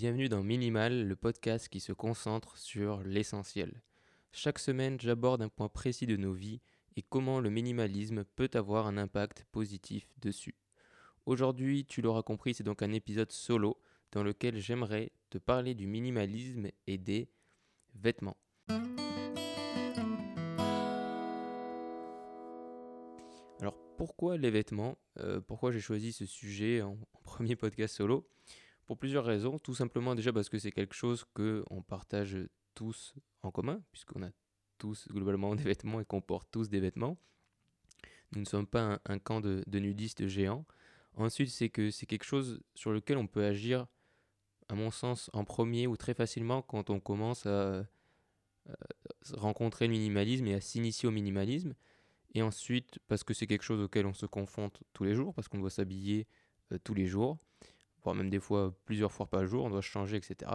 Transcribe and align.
Bienvenue 0.00 0.30
dans 0.30 0.42
Minimal, 0.42 1.06
le 1.06 1.14
podcast 1.14 1.68
qui 1.68 1.78
se 1.78 1.92
concentre 1.92 2.56
sur 2.56 3.02
l'essentiel. 3.02 3.82
Chaque 4.32 4.58
semaine, 4.58 4.98
j'aborde 4.98 5.42
un 5.42 5.50
point 5.50 5.68
précis 5.68 6.06
de 6.06 6.16
nos 6.16 6.32
vies 6.32 6.62
et 6.96 7.02
comment 7.02 7.38
le 7.38 7.50
minimalisme 7.50 8.24
peut 8.24 8.48
avoir 8.54 8.86
un 8.86 8.96
impact 8.96 9.44
positif 9.52 10.08
dessus. 10.22 10.54
Aujourd'hui, 11.26 11.84
tu 11.84 12.00
l'auras 12.00 12.22
compris, 12.22 12.54
c'est 12.54 12.64
donc 12.64 12.80
un 12.80 12.92
épisode 12.92 13.30
solo 13.30 13.78
dans 14.12 14.22
lequel 14.22 14.56
j'aimerais 14.56 15.12
te 15.28 15.36
parler 15.36 15.74
du 15.74 15.86
minimalisme 15.86 16.68
et 16.86 16.96
des 16.96 17.28
vêtements. 17.94 18.38
Alors 23.60 23.76
pourquoi 23.98 24.38
les 24.38 24.50
vêtements? 24.50 24.96
Euh, 25.18 25.42
Pourquoi 25.42 25.72
j'ai 25.72 25.80
choisi 25.80 26.12
ce 26.14 26.24
sujet 26.24 26.80
en, 26.80 26.96
premier 27.22 27.54
podcast 27.54 27.96
solo? 27.96 28.26
Pour 28.90 28.98
plusieurs 28.98 29.24
raisons. 29.24 29.60
Tout 29.60 29.76
simplement 29.76 30.16
déjà 30.16 30.32
parce 30.32 30.48
que 30.48 30.58
c'est 30.58 30.72
quelque 30.72 30.96
chose 30.96 31.24
qu'on 31.32 31.80
partage 31.80 32.36
tous 32.74 33.14
en 33.42 33.52
commun, 33.52 33.80
puisqu'on 33.92 34.24
a 34.24 34.30
tous 34.78 35.06
globalement 35.12 35.54
des 35.54 35.62
vêtements 35.62 36.00
et 36.00 36.04
qu'on 36.04 36.20
porte 36.20 36.48
tous 36.50 36.68
des 36.68 36.80
vêtements. 36.80 37.16
Nous 38.32 38.40
ne 38.40 38.44
sommes 38.44 38.66
pas 38.66 39.00
un, 39.04 39.18
camp 39.20 39.40
de, 39.40 39.62
nudistes 39.78 40.26
géants. 40.26 40.66
Ensuite, 41.14 41.50
c'est 41.50 41.68
que 41.68 41.92
c'est 41.92 42.06
quelque 42.06 42.24
chose 42.24 42.62
sur 42.74 42.90
lequel 42.90 43.16
on 43.16 43.28
peut 43.28 43.44
agir, 43.44 43.86
à 44.68 44.74
mon 44.74 44.90
sens, 44.90 45.30
en 45.34 45.44
premier 45.44 45.86
ou 45.86 45.96
très 45.96 46.14
facilement 46.14 46.60
quand 46.60 46.90
on 46.90 46.98
commence 46.98 47.46
à 47.46 47.86
rencontrer 49.34 49.86
le 49.86 49.92
minimalisme 49.92 50.48
et 50.48 50.54
à 50.54 50.60
s'initier 50.60 51.08
au 51.08 51.12
minimalisme. 51.12 51.74
Et 52.34 52.42
ensuite, 52.42 52.98
parce 53.06 53.22
que 53.22 53.34
c'est 53.34 53.46
quelque 53.46 53.62
chose 53.62 53.84
auquel 53.84 54.06
on 54.06 54.14
se 54.14 54.26
confronte 54.26 54.82
tous 54.94 55.04
les 55.04 55.14
jours, 55.14 55.32
parce 55.32 55.46
qu'on 55.46 55.60
doit 55.60 55.70
s'habiller 55.70 56.26
euh, 56.72 56.78
tous 56.82 56.94
les 56.94 57.06
jours, 57.06 57.38
voire 58.02 58.14
même 58.14 58.30
des 58.30 58.40
fois 58.40 58.74
plusieurs 58.84 59.12
fois 59.12 59.26
par 59.26 59.46
jour, 59.46 59.64
on 59.64 59.70
doit 59.70 59.80
changer, 59.80 60.16
etc. 60.16 60.50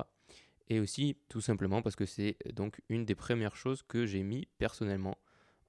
Et 0.67 0.79
aussi, 0.79 1.17
tout 1.29 1.41
simplement, 1.41 1.81
parce 1.81 1.95
que 1.95 2.05
c'est 2.05 2.37
euh, 2.47 2.51
donc 2.51 2.81
une 2.89 3.05
des 3.05 3.15
premières 3.15 3.55
choses 3.55 3.83
que 3.83 4.05
j'ai 4.05 4.23
mis 4.23 4.47
personnellement 4.57 5.17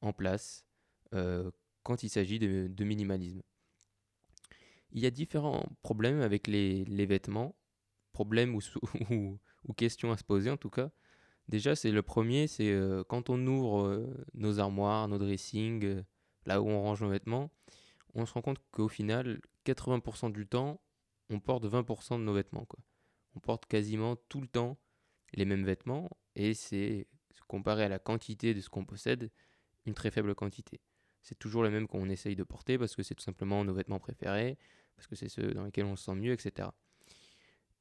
en 0.00 0.12
place 0.12 0.64
euh, 1.14 1.50
quand 1.82 2.02
il 2.02 2.08
s'agit 2.08 2.38
de, 2.38 2.84
minimalisme. 2.84 3.42
Il 4.92 5.02
y 5.02 5.06
a 5.06 5.10
différents 5.10 5.66
problèmes 5.82 6.20
avec 6.20 6.46
les, 6.46 6.84
vêtements, 7.06 7.54
problèmes 8.12 8.54
ou, 9.10 9.38
ou, 9.64 9.72
questions 9.74 10.12
à 10.12 10.16
se 10.16 10.24
poser 10.24 10.50
en 10.50 10.56
tout 10.56 10.70
cas. 10.70 10.90
Déjà, 11.48 11.76
c'est 11.76 11.92
le 11.92 12.02
premier, 12.02 12.48
c'est 12.48 12.72
euh, 12.72 13.04
quand 13.04 13.30
on 13.30 13.46
ouvre 13.46 14.04
nos 14.34 14.58
armoires, 14.58 15.06
nos 15.08 15.18
dressings, 15.18 16.02
là 16.44 16.60
où 16.60 16.68
on 16.68 16.82
range 16.82 17.02
nos 17.02 17.10
vêtements, 17.10 17.50
on 18.14 18.24
se 18.24 18.32
rend 18.32 18.42
compte 18.42 18.58
qu'au 18.72 18.88
final, 18.88 19.40
80% 19.66 20.32
du 20.32 20.46
temps, 20.46 20.80
on 21.30 21.40
porte 21.40 21.64
20% 21.64 22.18
de 22.18 22.24
nos 22.24 22.34
vêtements. 22.34 22.64
Quoi. 22.64 22.80
On 23.34 23.40
porte 23.40 23.66
quasiment 23.66 24.16
tout 24.28 24.40
le 24.40 24.48
temps 24.48 24.78
les 25.34 25.44
mêmes 25.44 25.64
vêtements 25.64 26.08
et 26.34 26.54
c'est, 26.54 27.06
comparé 27.48 27.84
à 27.84 27.88
la 27.88 28.00
quantité 28.00 28.54
de 28.54 28.60
ce 28.60 28.68
qu'on 28.68 28.84
possède, 28.84 29.30
une 29.84 29.94
très 29.94 30.10
faible 30.10 30.34
quantité. 30.34 30.80
C'est 31.22 31.38
toujours 31.38 31.62
les 31.62 31.70
mêmes 31.70 31.86
qu'on 31.86 32.08
essaye 32.08 32.34
de 32.34 32.42
porter 32.42 32.76
parce 32.76 32.96
que 32.96 33.04
c'est 33.04 33.14
tout 33.14 33.22
simplement 33.22 33.64
nos 33.64 33.72
vêtements 33.72 34.00
préférés, 34.00 34.58
parce 34.96 35.06
que 35.06 35.14
c'est 35.14 35.28
ceux 35.28 35.52
dans 35.52 35.64
lesquels 35.64 35.84
on 35.84 35.94
se 35.94 36.04
sent 36.04 36.14
mieux, 36.16 36.32
etc. 36.32 36.70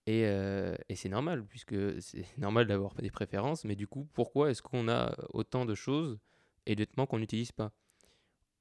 Euh, 0.07 0.75
et, 0.87 0.95
c'est 0.95 1.09
normal, 1.09 1.43
puisque 1.45 1.75
c'est 2.01 2.25
normal 2.37 2.67
d'avoir 2.67 2.93
des 2.95 3.09
préférences, 3.09 3.65
mais 3.65 3.75
du 3.75 3.87
coup, 3.87 4.07
pourquoi 4.13 4.51
est-ce 4.51 4.61
qu'on 4.61 4.87
a 4.87 5.15
autant 5.33 5.65
de 5.65 5.73
choses 5.73 6.19
et 6.65 6.75
de 6.75 6.81
vêtements 6.81 7.05
qu'on 7.05 7.19
n'utilise 7.19 7.51
pas? 7.51 7.71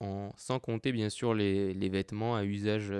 En, 0.00 0.32
Sans 0.36 0.58
compter 0.58 0.92
bien 0.92 1.10
sûr 1.10 1.34
les, 1.34 1.88
vêtements 1.88 2.36
à 2.36 2.44
usage, 2.44 2.92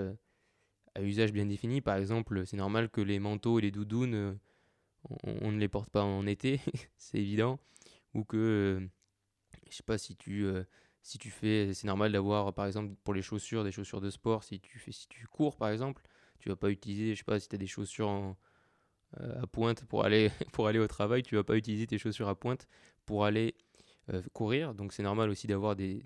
à 0.95 1.03
usage 1.03 1.33
bien 1.33 1.47
défini. 1.47 1.81
Par 1.81 1.97
exemple, 1.97 2.47
c'est 2.47 2.57
normal 2.57 2.89
que 2.89 3.01
les 3.01 3.19
manteaux 3.19 3.59
et 3.59 3.63
les 3.63 3.71
doudounes, 3.71 4.39
on, 5.25 5.53
ne 5.53 5.59
les 5.59 5.69
porte 5.69 5.91
pas 5.91 6.03
en 6.03 6.27
été, 6.27 6.61
c'est 6.97 7.19
évident. 7.19 7.59
Ou 8.15 8.25
que, 8.25 8.87
je 9.71 9.77
sais 9.77 9.83
pas, 9.83 9.99
si 9.99 10.17
tu, 10.17 10.45
euh, 10.45 10.65
si 11.03 11.19
tu 11.19 11.31
fais, 11.31 11.75
c'est 11.75 11.87
normal 11.87 12.13
d'avoir 12.13 12.55
par 12.55 12.67
exemple 12.67 12.95
pour 13.05 13.15
les 13.15 13.23
chaussures, 13.23 13.65
des 13.65 13.73
chaussures 13.73 14.01
de 14.01 14.11
sport, 14.11 14.45
si 14.45 14.61
tu, 14.61 14.79
fais, 14.79 14.93
si 14.93 15.09
tu 15.09 15.27
cours 15.27 15.57
par 15.57 15.71
exemple 15.71 16.03
tu 16.45 16.51
vas 16.51 16.57
pas 16.57 16.71
utiliser, 16.71 17.15
je 17.15 17.19
sais 17.19 17.25
pas, 17.25 17.41
si 17.41 17.49
tu 17.49 17.55
as 17.55 17.59
des 17.59 17.67
chaussures 17.67 18.37
euh, 19.21 19.43
à 19.43 19.47
pointe 19.47 19.85
pour 19.87 20.05
aller, 20.05 20.31
pour 20.53 20.67
aller 20.67 20.79
au 20.79 20.87
travail, 20.87 21.23
tu 21.23 21.37
vas 21.37 21.45
pas 21.45 21.57
utiliser 21.57 21.87
tes 21.87 21.97
chaussures 21.97 22.29
à 22.29 22.35
pointe 22.35 22.69
pour 23.07 23.25
aller 23.25 23.55
euh, 24.13 24.21
courir. 24.35 24.75
Donc 24.75 24.93
c'est 24.93 25.03
normal 25.03 25.31
aussi 25.31 25.47
d'avoir 25.47 25.75
des, 25.75 26.05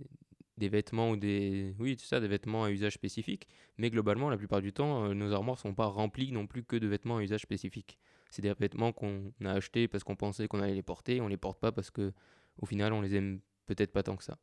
des 0.58 0.68
vêtements 0.68 1.10
ou 1.10 1.16
des 1.16 1.74
oui 1.78 1.96
tout 1.96 2.04
ça 2.04 2.20
des 2.20 2.28
vêtements 2.28 2.64
à 2.64 2.70
usage 2.70 2.94
spécifique. 2.94 3.48
Mais 3.78 3.90
globalement 3.90 4.30
la 4.30 4.36
plupart 4.36 4.60
du 4.60 4.72
temps 4.72 5.04
euh, 5.04 5.14
nos 5.14 5.32
armoires 5.32 5.58
sont 5.58 5.74
pas 5.74 5.86
remplies 5.86 6.32
non 6.32 6.46
plus 6.46 6.64
que 6.64 6.76
de 6.76 6.86
vêtements 6.86 7.18
à 7.18 7.22
usage 7.22 7.42
spécifique. 7.42 7.98
C'est 8.30 8.42
des 8.42 8.52
vêtements 8.54 8.92
qu'on 8.92 9.32
a 9.44 9.52
achetés 9.52 9.88
parce 9.88 10.04
qu'on 10.04 10.16
pensait 10.16 10.48
qu'on 10.48 10.60
allait 10.60 10.74
les 10.74 10.82
porter 10.82 11.20
on 11.20 11.28
les 11.28 11.36
porte 11.36 11.60
pas 11.60 11.72
parce 11.72 11.90
que 11.90 12.12
au 12.58 12.66
final 12.66 12.92
on 12.92 13.00
les 13.00 13.14
aime 13.14 13.40
peut-être 13.66 13.92
pas 13.92 14.02
tant 14.02 14.16
que 14.16 14.24
ça. 14.24 14.38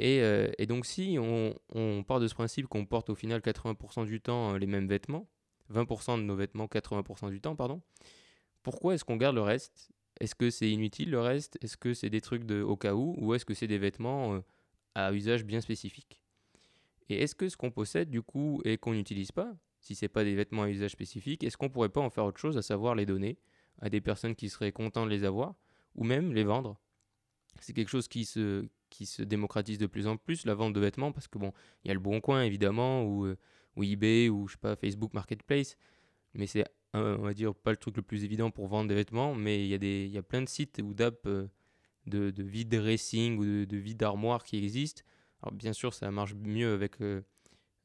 Euh, 0.00 0.50
et, 0.58 0.66
donc 0.66 0.86
si 0.86 1.18
on, 1.18 2.04
part 2.04 2.20
de 2.20 2.28
ce 2.28 2.34
principe 2.34 2.66
qu'on 2.66 2.86
porte 2.86 3.10
au 3.10 3.14
final 3.14 3.40
80% 3.40 4.06
du 4.06 4.20
temps 4.20 4.54
euh, 4.54 4.58
les 4.58 4.66
mêmes 4.66 4.88
vêtements, 4.88 5.28
20% 5.72 6.16
de 6.16 6.22
nos 6.22 6.36
vêtements 6.36 6.66
80% 6.66 7.30
du 7.30 7.40
temps, 7.40 7.54
pardon, 7.54 7.82
pourquoi 8.62 8.94
est-ce 8.94 9.04
qu'on 9.04 9.16
garde 9.16 9.36
le 9.36 9.42
reste? 9.42 9.90
Est-ce 10.20 10.34
que 10.34 10.50
c'est 10.50 10.70
inutile 10.70 11.10
le 11.10 11.20
reste? 11.20 11.58
Est-ce 11.62 11.76
que 11.76 11.94
c'est 11.94 12.10
des 12.10 12.20
trucs 12.20 12.44
de 12.44 12.62
au 12.62 12.76
cas 12.76 12.94
où? 12.94 13.14
Ou 13.18 13.34
est-ce 13.34 13.44
que 13.44 13.54
c'est 13.54 13.66
des 13.66 13.78
vêtements 13.78 14.42
à 14.94 15.12
usage 15.12 15.44
bien 15.44 15.60
spécifique. 15.60 16.22
Et 17.08 17.22
est-ce 17.22 17.34
que 17.34 17.48
ce 17.48 17.56
qu'on 17.56 17.70
possède 17.70 18.10
du 18.10 18.22
coup 18.22 18.60
et 18.64 18.78
qu'on 18.78 18.92
n'utilise 18.92 19.32
pas, 19.32 19.52
si 19.80 19.94
c'est 19.94 20.08
pas 20.08 20.24
des 20.24 20.34
vêtements 20.34 20.62
à 20.62 20.70
usage 20.70 20.92
spécifique, 20.92 21.42
est-ce 21.42 21.56
qu'on 21.56 21.68
pourrait 21.68 21.88
pas 21.88 22.00
en 22.00 22.10
faire 22.10 22.24
autre 22.24 22.40
chose, 22.40 22.56
à 22.56 22.62
savoir 22.62 22.94
les 22.94 23.06
donner 23.06 23.38
à 23.80 23.88
des 23.88 24.00
personnes 24.00 24.34
qui 24.34 24.48
seraient 24.48 24.72
contentes 24.72 25.06
de 25.06 25.10
les 25.10 25.24
avoir, 25.24 25.54
ou 25.94 26.04
même 26.04 26.32
les 26.32 26.44
vendre? 26.44 26.78
C'est 27.60 27.72
quelque 27.72 27.88
chose 27.88 28.06
qui 28.06 28.24
se, 28.24 28.68
qui 28.90 29.06
se 29.06 29.22
démocratise 29.22 29.78
de 29.78 29.86
plus 29.86 30.06
en 30.06 30.16
plus, 30.16 30.44
la 30.46 30.54
vente 30.54 30.72
de 30.72 30.80
vêtements, 30.80 31.12
parce 31.12 31.28
que 31.28 31.38
bon, 31.38 31.52
il 31.84 31.88
y 31.88 31.90
a 31.90 31.94
le 31.94 32.00
Bon 32.00 32.20
Coin 32.20 32.42
évidemment, 32.42 33.04
ou, 33.04 33.26
euh, 33.26 33.36
eBay, 33.76 34.28
ou 34.28 34.46
je 34.46 34.52
sais 34.52 34.58
pas, 34.58 34.76
Facebook 34.76 35.14
Marketplace, 35.14 35.76
mais 36.34 36.46
c'est, 36.46 36.64
on 36.92 37.22
va 37.22 37.34
dire, 37.34 37.54
pas 37.54 37.70
le 37.70 37.76
truc 37.76 37.96
le 37.96 38.02
plus 38.02 38.24
évident 38.24 38.50
pour 38.50 38.66
vendre 38.66 38.88
des 38.88 38.94
vêtements, 38.94 39.34
mais 39.34 39.64
il 39.64 39.68
y, 39.68 39.74
a 39.74 40.06
y 40.06 40.18
a 40.18 40.22
plein 40.22 40.42
de 40.42 40.48
sites 40.48 40.80
ou 40.82 40.94
d'apps 40.94 41.26
euh, 41.26 41.48
de, 42.10 42.30
de 42.30 42.42
vide 42.42 42.68
dressing 42.68 43.38
ou 43.38 43.66
de, 43.66 43.76
vide 43.76 43.98
d'armoire 43.98 44.44
qui 44.44 44.58
existent. 44.58 45.02
Alors 45.42 45.54
bien 45.54 45.72
sûr, 45.72 45.94
ça 45.94 46.10
marche 46.10 46.34
mieux 46.34 46.74
avec, 46.74 47.00
euh, 47.00 47.22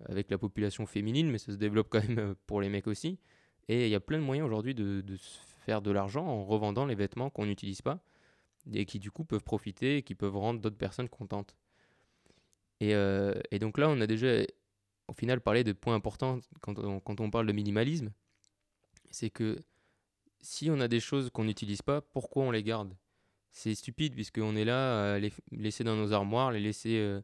avec 0.06 0.30
la 0.30 0.38
population 0.38 0.86
féminine, 0.86 1.32
mais 1.32 1.38
ça 1.38 1.52
se 1.52 1.58
développe 1.58 1.88
quand 1.90 2.08
même 2.08 2.36
pour 2.48 2.62
les 2.62 2.70
mecs 2.70 2.88
aussi. 2.88 3.20
Et 3.68 3.86
il 3.86 3.90
y 3.90 3.96
a 3.96 4.00
plein 4.00 4.20
de 4.20 4.24
moyens 4.24 4.46
aujourd'hui 4.46 4.76
de, 4.76 5.02
de 5.02 5.18
faire 5.66 5.82
de 5.82 5.92
l'argent 5.92 6.26
en 6.26 6.46
revendant 6.46 6.86
les 6.86 6.96
vêtements 6.96 7.30
qu'on 7.30 7.46
n'utilise 7.46 7.82
pas 7.82 8.04
et 8.74 8.86
qui 8.86 9.00
du 9.00 9.12
coup 9.12 9.24
peuvent 9.24 9.44
profiter 9.44 9.98
et 9.98 10.04
qui 10.04 10.16
peuvent 10.16 10.38
rendre 10.38 10.60
d'autres 10.60 10.78
personnes 10.78 11.10
contentes. 11.10 11.56
Et, 12.80 12.94
euh, 12.94 13.34
et, 13.52 13.60
donc 13.60 13.78
là, 13.78 13.90
on 13.90 14.02
a 14.02 14.08
déjà 14.08 14.44
au 15.08 15.14
final 15.14 15.40
parlé 15.40 15.64
de 15.64 15.72
points 15.72 15.96
importants 15.96 16.40
quand 16.62 17.00
quand 17.00 17.20
on 17.20 17.30
parle 17.32 17.48
de 17.48 17.54
minimalisme. 17.54 18.12
C'est 19.12 19.30
que 19.30 19.58
si 20.42 20.70
on 20.70 20.80
a 20.80 20.88
des 20.88 21.00
choses 21.00 21.30
qu'on 21.30 21.46
n'utilise 21.46 21.82
pas, 21.82 22.02
pourquoi 22.02 22.44
on 22.44 22.52
les 22.52 22.64
garde? 22.64 22.96
C'est 23.56 23.74
stupide 23.74 24.16
puisqu'on 24.16 24.58
est 24.58 24.66
là 24.66 25.14
à 25.14 25.18
les 25.18 25.32
laisser 25.52 25.86
dans 25.86 25.96
nos 25.96 26.12
armoires, 26.12 26.52
les 26.52 26.60
laisser 26.60 26.98
euh, 27.00 27.22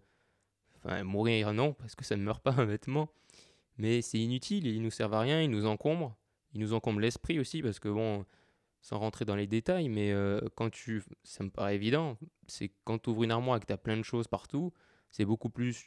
enfin, 0.78 1.04
mourir, 1.04 1.52
non, 1.54 1.74
parce 1.74 1.94
que 1.94 2.06
ça 2.06 2.16
ne 2.16 2.24
meurt 2.24 2.42
pas 2.42 2.54
un 2.58 2.64
vêtement. 2.64 3.10
Mais 3.78 4.02
c'est 4.02 4.18
inutile, 4.18 4.66
ils 4.66 4.82
nous 4.82 4.92
servent 4.92 5.14
à 5.14 5.20
rien, 5.20 5.42
ils 5.42 5.50
nous 5.50 5.66
encombrent. 5.66 6.16
Ils 6.54 6.62
nous 6.62 6.74
encombrent 6.74 7.02
l'esprit 7.02 7.38
aussi 7.38 7.62
parce 7.62 7.80
que 7.80 7.90
bon, 7.90 8.26
sans 8.80 8.98
rentrer 8.98 9.26
dans 9.26 9.36
les 9.36 9.46
détails, 9.46 9.90
mais 9.90 10.14
euh, 10.14 10.40
quand 10.56 10.70
tu, 10.70 11.04
ça 11.26 11.44
me 11.44 11.50
paraît 11.50 11.76
évident, 11.76 12.18
c'est 12.48 12.72
quand 12.86 12.98
tu 12.98 13.10
ouvres 13.10 13.24
une 13.24 13.32
armoire 13.32 13.58
et 13.58 13.60
que 13.60 13.66
tu 13.66 13.74
as 13.74 13.78
plein 13.78 13.98
de 13.98 14.04
choses 14.04 14.30
partout, 14.30 14.72
c'est 15.12 15.26
beaucoup 15.26 15.50
plus, 15.50 15.86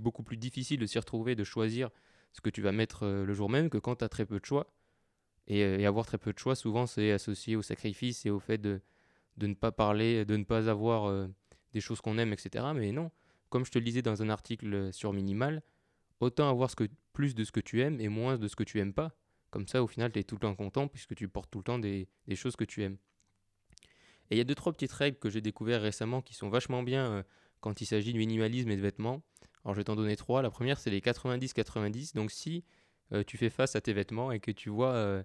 beaucoup 0.00 0.22
plus 0.22 0.38
difficile 0.38 0.80
de 0.80 0.86
s'y 0.86 0.98
retrouver, 0.98 1.34
de 1.34 1.44
choisir 1.44 1.90
ce 2.32 2.40
que 2.40 2.48
tu 2.48 2.62
vas 2.62 2.72
mettre 2.72 3.02
euh, 3.02 3.26
le 3.26 3.34
jour 3.34 3.50
même 3.50 3.68
que 3.68 3.76
quand 3.76 3.96
tu 3.96 4.04
as 4.04 4.08
très 4.08 4.24
peu 4.24 4.40
de 4.40 4.46
choix. 4.46 4.72
Euh, 5.50 5.78
et, 5.78 5.84
avoir 5.84 6.06
très 6.06 6.16
peu 6.16 6.32
de 6.32 6.38
choix, 6.38 6.54
souvent, 6.54 6.86
c'est 6.86 7.12
associé 7.12 7.56
au 7.56 7.62
sacrifice 7.62 8.24
et 8.24 8.30
au 8.30 8.38
fait 8.38 8.56
de, 8.56 8.80
de 9.36 9.46
ne 9.46 9.54
pas 9.54 9.72
parler, 9.72 10.24
de 10.24 10.36
ne 10.36 10.44
pas 10.44 10.68
avoir 10.68 11.28
des 11.72 11.80
choses 11.80 12.00
qu'on 12.00 12.18
aime, 12.18 12.32
etc. 12.32 12.66
Mais 12.74 12.92
non, 12.92 13.10
comme 13.48 13.64
je 13.64 13.70
te 13.70 13.78
le 13.78 13.84
disais 13.84 14.02
dans 14.02 14.22
un 14.22 14.28
article 14.28 14.92
sur 14.92 15.12
Minimal, 15.12 15.62
autant 16.20 16.48
avoir 16.48 16.70
plus 17.12 17.34
de 17.34 17.44
ce 17.44 17.52
que 17.52 17.60
tu 17.60 17.80
aimes 17.80 18.00
et 18.00 18.08
moins 18.08 18.38
de 18.38 18.48
ce 18.48 18.56
que 18.56 18.64
tu 18.64 18.78
aimes 18.78 18.94
pas. 18.94 19.14
Comme 19.50 19.68
ça, 19.68 19.82
au 19.82 19.86
final, 19.86 20.10
tu 20.12 20.18
es 20.18 20.24
tout 20.24 20.36
le 20.36 20.40
temps 20.40 20.54
content 20.54 20.88
puisque 20.88 21.14
tu 21.14 21.28
portes 21.28 21.50
tout 21.50 21.58
le 21.58 21.64
temps 21.64 21.78
des, 21.78 22.08
choses 22.34 22.56
que 22.56 22.64
tu 22.64 22.82
aimes. 22.82 22.96
Et 24.30 24.36
il 24.36 24.38
y 24.38 24.40
a 24.40 24.44
deux, 24.44 24.54
trois 24.54 24.72
petites 24.72 24.92
règles 24.92 25.18
que 25.18 25.28
j'ai 25.28 25.42
découvertes 25.42 25.82
récemment 25.82 26.22
qui 26.22 26.32
sont 26.34 26.48
vachement 26.48 26.82
bien 26.82 27.12
euh, 27.12 27.22
quand 27.60 27.82
il 27.82 27.86
s'agit 27.86 28.14
de 28.14 28.18
minimalisme 28.18 28.70
et 28.70 28.76
de 28.76 28.80
vêtements. 28.80 29.22
Alors, 29.62 29.74
je 29.74 29.80
vais 29.80 29.84
t'en 29.84 29.96
donner 29.96 30.16
trois. 30.16 30.40
La 30.40 30.50
première, 30.50 30.78
c'est 30.78 30.90
les 30.90 31.00
90-90. 31.00 32.14
Donc, 32.14 32.30
si 32.30 32.64
euh, 33.12 33.22
tu 33.24 33.36
fais 33.36 33.50
face 33.50 33.76
à 33.76 33.82
tes 33.82 33.92
vêtements 33.92 34.32
et 34.32 34.40
que 34.40 34.50
tu 34.50 34.70
vois, 34.70 34.94
euh, 34.94 35.22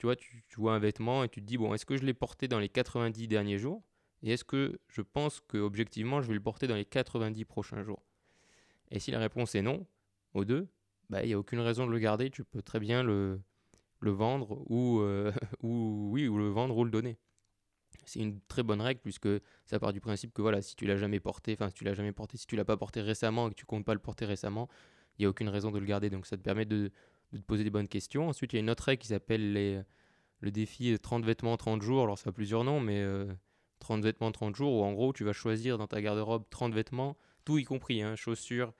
tu, 0.00 0.06
vois 0.06 0.16
tu, 0.16 0.42
vois 0.56 0.74
un 0.74 0.78
vêtement 0.78 1.24
et 1.24 1.28
tu 1.28 1.42
te 1.42 1.46
dis, 1.46 1.58
bon, 1.58 1.74
est-ce 1.74 1.84
que 1.84 1.98
je 1.98 2.04
l'ai 2.04 2.14
porté 2.14 2.48
dans 2.48 2.58
les 2.58 2.70
90 2.70 3.28
derniers 3.28 3.58
jours 3.58 3.82
Et 4.22 4.32
est-ce 4.32 4.44
que 4.44 4.80
je 4.88 5.02
pense 5.02 5.40
que 5.40 5.58
objectivement, 5.58 6.22
je 6.22 6.28
vais 6.28 6.34
le 6.34 6.40
porter 6.40 6.66
dans 6.66 6.74
les 6.74 6.86
90 6.86 7.44
prochains 7.44 7.82
jours? 7.82 8.02
Et 8.90 8.98
si 8.98 9.10
la 9.10 9.18
réponse 9.18 9.54
est 9.54 9.60
non, 9.60 9.86
aux 10.32 10.46
deux, 10.46 10.68
bah, 11.10 11.22
il 11.22 11.26
n'y 11.26 11.34
a 11.34 11.38
aucune 11.38 11.60
raison 11.60 11.86
de 11.86 11.92
le 11.92 11.98
garder. 11.98 12.30
Tu 12.30 12.44
peux 12.44 12.62
très 12.62 12.80
bien 12.80 13.02
le, 13.02 13.42
vendre 14.00 14.62
ou, 14.70 15.02
ou, 15.62 16.08
oui, 16.10 16.28
ou 16.28 16.38
le 16.38 16.48
vendre 16.48 16.78
ou 16.78 16.84
le 16.84 16.90
donner. 16.90 17.18
C'est 18.06 18.20
une 18.20 18.40
très 18.40 18.62
bonne 18.62 18.80
règle 18.80 19.00
puisque 19.02 19.28
ça 19.66 19.78
part 19.78 19.92
du 19.92 20.00
principe 20.00 20.32
que 20.32 20.40
voilà, 20.40 20.62
si 20.62 20.76
tu 20.76 20.86
l'as 20.86 20.96
jamais 20.96 21.20
porté, 21.20 21.52
enfin 21.52 21.68
si 21.68 21.74
tu 21.74 21.84
l'as 21.84 21.94
jamais 21.94 22.12
porté, 22.12 22.38
si 22.38 22.46
tu 22.46 22.56
l'as 22.56 22.64
pas 22.64 22.78
porté 22.78 23.02
récemment 23.02 23.48
et 23.48 23.50
que 23.50 23.56
tu 23.56 23.66
comptes 23.66 23.84
pas 23.84 23.92
le 23.92 24.00
porter 24.00 24.24
récemment, 24.24 24.70
il 25.18 25.22
n'y 25.22 25.26
a 25.26 25.28
aucune 25.28 25.50
raison 25.50 25.70
de 25.70 25.78
le 25.78 25.84
garder. 25.84 26.08
Donc 26.08 26.26
ça 26.26 26.38
te 26.38 26.42
permet 26.42 26.64
de, 26.64 26.90
de, 27.32 27.38
te 27.38 27.42
poser 27.42 27.64
des 27.64 27.70
bonnes 27.70 27.88
questions. 27.88 28.28
Ensuite, 28.28 28.52
il 28.52 28.56
y 28.56 28.58
a 28.58 28.62
une 28.62 28.70
autre 28.70 28.84
règle 28.84 29.02
qui 29.02 29.08
s'appelle 29.08 29.84
le 30.40 30.50
défi 30.50 30.98
30 30.98 31.24
vêtements 31.24 31.56
30 31.56 31.82
jours. 31.82 32.04
Alors 32.04 32.18
ça 32.18 32.30
a 32.30 32.32
plusieurs 32.32 32.64
noms, 32.64 32.80
mais 32.80 33.04
30 33.80 34.02
vêtements 34.02 34.30
30 34.30 34.54
jours 34.54 34.74
où 34.74 34.84
en 34.84 34.92
gros 34.92 35.12
tu 35.12 35.24
vas 35.24 35.32
choisir 35.32 35.78
dans 35.78 35.88
ta 35.88 36.00
garde-robe 36.00 36.44
30 36.50 36.72
vêtements, 36.72 37.16
tout 37.44 37.58
y 37.58 37.64
compris, 37.64 38.02
hein, 38.02 38.14
chaussures, 38.14 38.72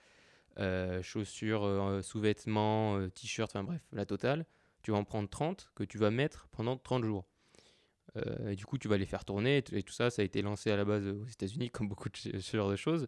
euh, 0.59 1.03
chaussures, 1.03 1.65
euh, 1.65 2.03
sous-vêtements, 2.03 2.99
euh, 2.99 3.09
t-shirts, 3.09 3.51
enfin 3.51 3.65
bref, 3.65 3.83
la 3.93 4.07
totale. 4.07 4.47
Tu 4.83 4.93
vas 4.93 4.99
en 4.99 5.05
prendre 5.05 5.29
30 5.29 5.71
que 5.75 5.85
tu 5.85 5.99
vas 5.99 6.11
mettre 6.11 6.49
pendant 6.53 6.77
30 6.77 7.05
jours. 7.05 7.27
du 8.57 8.67
coup, 8.67 8.77
tu 8.77 8.89
vas 8.89 8.99
les 8.99 9.07
faire 9.07 9.25
tourner 9.25 9.59
et 9.59 9.83
tout 9.85 9.93
ça, 9.93 10.11
ça 10.11 10.23
a 10.23 10.25
été 10.25 10.43
lancé 10.43 10.71
à 10.71 10.77
la 10.77 10.85
base 10.85 11.07
aux 11.07 11.27
États-Unis, 11.27 11.71
comme 11.71 11.89
beaucoup 11.89 12.09
de 12.09 12.41
ce 12.41 12.57
genre 12.57 12.69
de 12.69 12.75
choses. 12.75 13.07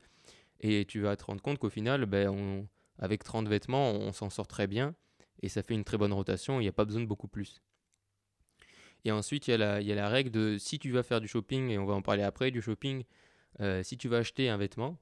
Et 0.60 0.84
tu 0.86 1.00
vas 1.00 1.16
te 1.16 1.24
rendre 1.24 1.42
compte 1.42 1.58
qu'au 1.58 1.70
final, 1.70 2.06
ben, 2.06 2.68
avec 2.98 3.24
30 3.24 3.48
vêtements, 3.48 3.90
on 3.90 4.12
s'en 4.12 4.30
sort 4.30 4.46
très 4.46 4.68
bien 4.68 4.94
et 5.42 5.48
ça 5.48 5.62
fait 5.62 5.74
une 5.74 5.84
très 5.84 5.98
bonne 5.98 6.12
rotation. 6.12 6.60
Il 6.60 6.64
n'y 6.64 6.68
a 6.68 6.72
pas 6.72 6.84
besoin 6.84 7.02
de 7.02 7.06
beaucoup 7.06 7.28
plus. 7.28 7.62
Et 9.04 9.10
ensuite, 9.10 9.48
il 9.48 9.50
y, 9.50 9.54
a 9.54 9.58
la, 9.58 9.80
y 9.80 9.90
a 9.90 9.94
la 9.96 10.08
règle 10.08 10.30
de 10.30 10.56
si 10.58 10.78
tu 10.78 10.92
vas 10.92 11.02
faire 11.02 11.20
du 11.20 11.28
shopping, 11.28 11.70
et 11.70 11.78
on 11.78 11.84
va 11.84 11.94
en 11.94 12.02
parler 12.02 12.22
après 12.22 12.50
du 12.50 12.62
shopping, 12.62 13.04
si 13.82 13.98
tu 13.98 14.08
vas 14.08 14.18
acheter 14.18 14.48
un 14.48 14.56
vêtement, 14.56 14.98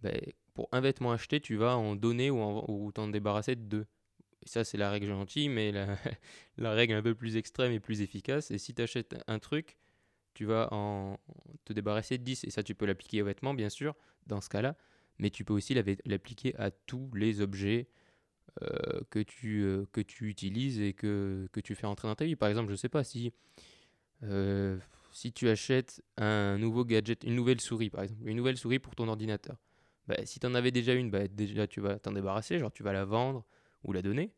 ben, 0.00 0.18
pour 0.54 0.68
un 0.72 0.80
vêtement 0.80 1.12
acheté, 1.12 1.40
tu 1.40 1.56
vas 1.56 1.76
en 1.76 1.96
donner 1.96 2.30
ou, 2.30 2.64
ou 2.68 2.92
t'en 2.92 3.08
débarrasser 3.08 3.56
de 3.56 3.62
deux. 3.62 3.86
Et 4.44 4.48
ça, 4.48 4.64
c'est 4.64 4.76
la 4.78 4.90
règle 4.90 5.06
gentille, 5.06 5.48
mais 5.48 5.70
la, 5.72 5.96
la, 6.56 6.72
règle 6.72 6.94
un 6.94 7.02
peu 7.02 7.14
plus 7.14 7.36
extrême 7.36 7.72
et 7.72 7.80
plus 7.80 8.00
efficace. 8.00 8.50
Et 8.50 8.58
si 8.58 8.74
tu 8.74 8.82
achètes 8.82 9.16
un 9.26 9.38
truc, 9.38 9.76
tu 10.34 10.44
vas 10.44 10.68
en 10.72 11.18
te 11.64 11.72
débarrasser 11.72 12.18
de 12.18 12.24
10. 12.24 12.44
Et 12.44 12.50
ça, 12.50 12.62
tu 12.62 12.74
peux 12.74 12.86
l'appliquer 12.86 13.22
aux 13.22 13.26
vêtements, 13.26 13.54
bien 13.54 13.68
sûr, 13.68 13.94
dans 14.26 14.40
ce 14.40 14.48
cas-là. 14.48 14.76
Mais 15.18 15.30
tu 15.30 15.44
peux 15.44 15.52
aussi 15.52 15.74
l'appliquer 16.04 16.56
à 16.56 16.70
tous 16.70 17.10
les 17.14 17.40
objets 17.40 17.88
euh, 18.60 19.00
que, 19.08 19.18
tu, 19.18 19.62
euh, 19.62 19.86
que 19.92 20.02
tu 20.02 20.28
utilises 20.28 20.78
et 20.78 20.92
que, 20.92 21.48
que 21.52 21.60
tu 21.60 21.74
fais 21.74 21.86
entrer 21.86 22.06
dans 22.06 22.14
ta 22.14 22.26
vie. 22.26 22.36
Par 22.36 22.50
exemple, 22.50 22.70
je 22.70 22.76
sais 22.76 22.90
pas 22.90 23.02
si, 23.02 23.32
euh, 24.24 24.78
si 25.10 25.32
tu 25.32 25.48
achètes 25.48 26.02
un 26.18 26.58
nouveau 26.58 26.84
gadget, 26.84 27.24
une 27.24 27.34
nouvelle 27.34 27.62
souris, 27.62 27.88
par 27.88 28.02
exemple, 28.02 28.20
une 28.26 28.36
nouvelle 28.36 28.58
souris 28.58 28.78
pour 28.78 28.94
ton 28.94 29.08
ordinateur 29.08 29.56
bah, 30.08 30.16
si 30.24 30.40
tu 30.40 30.46
en 30.46 30.54
avais 30.54 30.72
déjà 30.72 30.92
une, 30.94 31.10
bah, 31.10 31.28
déjà 31.28 31.66
tu 31.68 31.80
vas 31.80 31.98
t'en 31.98 32.12
débarrasser, 32.12 32.58
genre 32.58 32.72
tu 32.72 32.82
vas 32.82 32.92
la 32.92 33.04
vendre 33.04 33.44
ou 33.84 33.92
la 33.92 34.02
donner. 34.02 34.32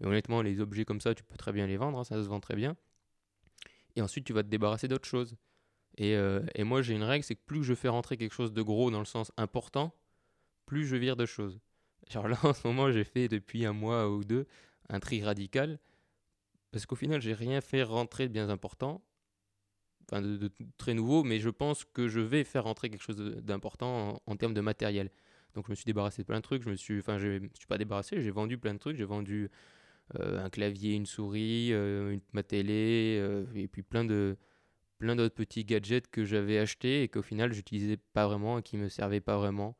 Et 0.00 0.06
honnêtement, 0.06 0.42
les 0.42 0.60
objets 0.60 0.84
comme 0.84 1.00
ça, 1.00 1.14
tu 1.14 1.24
peux 1.24 1.38
très 1.38 1.52
bien 1.52 1.66
les 1.66 1.78
vendre, 1.78 1.98
hein, 1.98 2.04
ça 2.04 2.22
se 2.22 2.28
vend 2.28 2.38
très 2.38 2.54
bien. 2.54 2.76
Et 3.96 4.02
ensuite, 4.02 4.26
tu 4.26 4.34
vas 4.34 4.42
te 4.42 4.48
débarrasser 4.48 4.88
d'autres 4.88 5.08
choses. 5.08 5.36
Et, 5.96 6.12
et 6.54 6.64
moi, 6.64 6.82
j'ai 6.82 6.92
une 6.92 7.02
règle, 7.02 7.24
c'est 7.24 7.34
que 7.34 7.44
plus 7.46 7.64
je 7.64 7.74
fais 7.74 7.88
rentrer 7.88 8.18
quelque 8.18 8.34
chose 8.34 8.52
de 8.52 8.60
gros 8.60 8.90
dans 8.90 8.98
le 8.98 9.06
sens 9.06 9.32
important, 9.38 9.94
plus 10.66 10.86
je 10.86 10.96
vire 10.96 11.16
de 11.16 11.24
choses. 11.24 11.58
Genre 12.10 12.28
là, 12.28 12.36
en 12.44 12.52
ce 12.52 12.66
moment, 12.66 12.90
j'ai 12.90 13.04
fait 13.04 13.28
depuis 13.28 13.66
un 13.66 13.72
mois 13.72 14.10
ou 14.10 14.24
deux 14.24 14.46
un 14.88 15.00
tri 15.00 15.22
radical. 15.22 15.78
Parce 16.72 16.86
qu'au 16.86 16.96
final, 16.96 17.20
j'ai 17.20 17.32
rien 17.34 17.60
fait 17.60 17.82
rentrer 17.82 18.28
de 18.28 18.32
bien 18.32 18.50
important 18.50 19.02
enfin 20.10 20.22
de, 20.22 20.50
très 20.78 20.94
nouveau, 20.94 21.24
mais 21.24 21.38
je 21.38 21.50
pense 21.50 21.84
que 21.84 22.08
je 22.08 22.20
vais 22.20 22.44
faire 22.44 22.64
rentrer 22.64 22.90
quelque 22.90 23.02
chose 23.02 23.16
d'important 23.42 24.22
en, 24.26 24.36
termes 24.36 24.54
de 24.54 24.60
matériel. 24.60 25.10
Donc 25.54 25.66
je 25.66 25.70
me 25.70 25.74
suis 25.74 25.84
débarrassé 25.84 26.22
de 26.22 26.26
plein 26.26 26.36
de 26.36 26.42
trucs, 26.42 26.62
je 26.62 26.70
me 26.70 26.76
suis, 26.76 26.98
enfin 26.98 27.18
je 27.18 27.40
suis 27.54 27.66
pas 27.68 27.78
débarrassé, 27.78 28.20
j'ai 28.20 28.30
vendu 28.30 28.58
plein 28.58 28.74
de 28.74 28.78
trucs, 28.78 28.96
j'ai 28.96 29.04
vendu 29.04 29.50
euh, 30.20 30.44
un 30.44 30.50
clavier, 30.50 30.94
une 30.94 31.06
souris, 31.06 31.72
euh, 31.72 32.16
ma 32.32 32.42
télé, 32.42 33.18
euh, 33.20 33.46
et 33.54 33.68
puis 33.68 33.82
plein 33.82 34.04
de 34.04 34.36
plein 34.98 35.16
d'autres 35.16 35.34
petits 35.34 35.64
gadgets 35.64 36.08
que 36.08 36.24
j'avais 36.24 36.58
achetés 36.58 37.02
et 37.02 37.08
qu'au 37.08 37.22
final 37.22 37.52
j'utilisais 37.52 37.98
pas 38.14 38.26
vraiment 38.26 38.58
et 38.58 38.62
qui 38.62 38.78
me 38.78 38.88
servaient 38.88 39.20
pas 39.20 39.36
vraiment 39.36 39.76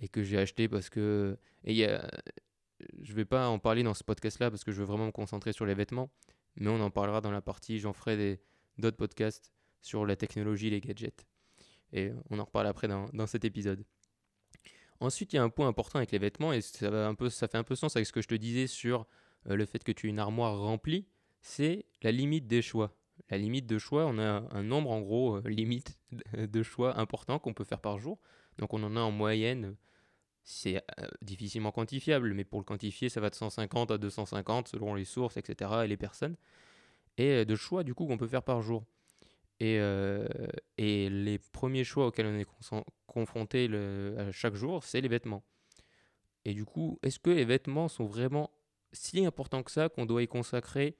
et 0.00 0.08
que 0.08 0.22
j'ai 0.22 0.38
acheté 0.38 0.68
parce 0.68 0.88
que 0.90 1.36
et 1.64 1.74
y 1.74 1.84
a, 1.84 2.08
je 3.02 3.14
vais 3.14 3.24
pas 3.24 3.48
en 3.48 3.58
parler 3.58 3.82
dans 3.82 3.94
ce 3.94 4.04
podcast 4.04 4.38
là 4.38 4.50
parce 4.50 4.64
que 4.64 4.72
je 4.72 4.78
veux 4.78 4.84
vraiment 4.84 5.06
me 5.06 5.12
concentrer 5.12 5.52
sur 5.52 5.66
les 5.66 5.74
vêtements, 5.74 6.10
mais 6.56 6.68
on 6.68 6.80
en 6.80 6.90
parlera 6.90 7.20
dans 7.20 7.30
la 7.30 7.40
partie, 7.40 7.78
j'en 7.78 7.92
ferai 7.92 8.40
d'autres 8.78 8.96
podcasts 8.96 9.52
sur 9.80 10.04
la 10.06 10.16
technologie, 10.16 10.70
les 10.70 10.80
gadgets. 10.80 11.26
Et 11.92 12.12
on 12.30 12.38
en 12.38 12.44
reparle 12.44 12.66
après 12.66 12.88
dans, 12.88 13.08
dans 13.12 13.26
cet 13.26 13.44
épisode. 13.44 13.84
Ensuite, 15.00 15.32
il 15.32 15.36
y 15.36 15.38
a 15.38 15.42
un 15.42 15.50
point 15.50 15.68
important 15.68 15.98
avec 15.98 16.10
les 16.10 16.18
vêtements, 16.18 16.52
et 16.52 16.60
ça, 16.60 16.90
va 16.90 17.06
un 17.06 17.14
peu, 17.14 17.28
ça 17.28 17.48
fait 17.48 17.58
un 17.58 17.64
peu 17.64 17.74
sens 17.74 17.96
avec 17.96 18.06
ce 18.06 18.12
que 18.12 18.22
je 18.22 18.28
te 18.28 18.34
disais 18.34 18.66
sur 18.66 19.06
euh, 19.48 19.56
le 19.56 19.66
fait 19.66 19.84
que 19.84 19.92
tu 19.92 20.06
aies 20.06 20.10
une 20.10 20.18
armoire 20.18 20.58
remplie, 20.58 21.06
c'est 21.42 21.84
la 22.02 22.12
limite 22.12 22.46
des 22.46 22.62
choix. 22.62 22.96
La 23.30 23.38
limite 23.38 23.66
de 23.66 23.78
choix, 23.78 24.06
on 24.06 24.18
a 24.18 24.44
un 24.50 24.62
nombre 24.62 24.90
en 24.90 25.00
gros 25.00 25.36
euh, 25.36 25.42
limite 25.48 25.98
de 26.36 26.62
choix 26.62 26.98
important 26.98 27.38
qu'on 27.38 27.54
peut 27.54 27.64
faire 27.64 27.80
par 27.80 27.98
jour. 27.98 28.18
Donc 28.58 28.72
on 28.72 28.82
en 28.82 28.96
a 28.96 29.00
en 29.00 29.10
moyenne, 29.10 29.76
c'est 30.46 30.76
euh, 30.76 31.06
difficilement 31.20 31.72
quantifiable, 31.72 32.32
mais 32.32 32.44
pour 32.44 32.60
le 32.60 32.64
quantifier, 32.64 33.10
ça 33.10 33.20
va 33.20 33.28
de 33.28 33.34
150 33.34 33.90
à 33.90 33.98
250 33.98 34.68
selon 34.68 34.94
les 34.94 35.04
sources, 35.04 35.36
etc. 35.36 35.84
et 35.84 35.88
les 35.88 35.98
personnes 35.98 36.36
et 37.18 37.44
de 37.44 37.56
choix 37.56 37.82
du 37.82 37.94
coup 37.94 38.06
qu'on 38.06 38.18
peut 38.18 38.28
faire 38.28 38.42
par 38.42 38.62
jour. 38.62 38.84
Et, 39.58 39.76
et, 40.76 41.08
les 41.08 41.38
premiers 41.38 41.84
choix 41.84 42.06
auxquels 42.06 42.26
on 42.26 42.38
est 42.38 42.46
confronté 43.06 43.70
chaque 44.30 44.54
jour, 44.54 44.84
c'est 44.84 45.00
les 45.00 45.08
vêtements. 45.08 45.42
Et 46.44 46.54
du 46.54 46.64
coup, 46.64 46.98
est-ce 47.02 47.18
que 47.18 47.30
les 47.30 47.44
vêtements 47.44 47.88
sont 47.88 48.04
vraiment 48.04 48.50
si 48.92 49.26
importants 49.26 49.62
que 49.62 49.70
ça 49.70 49.88
qu'on 49.88 50.06
doit 50.06 50.22
y 50.22 50.28
consacrer 50.28 50.96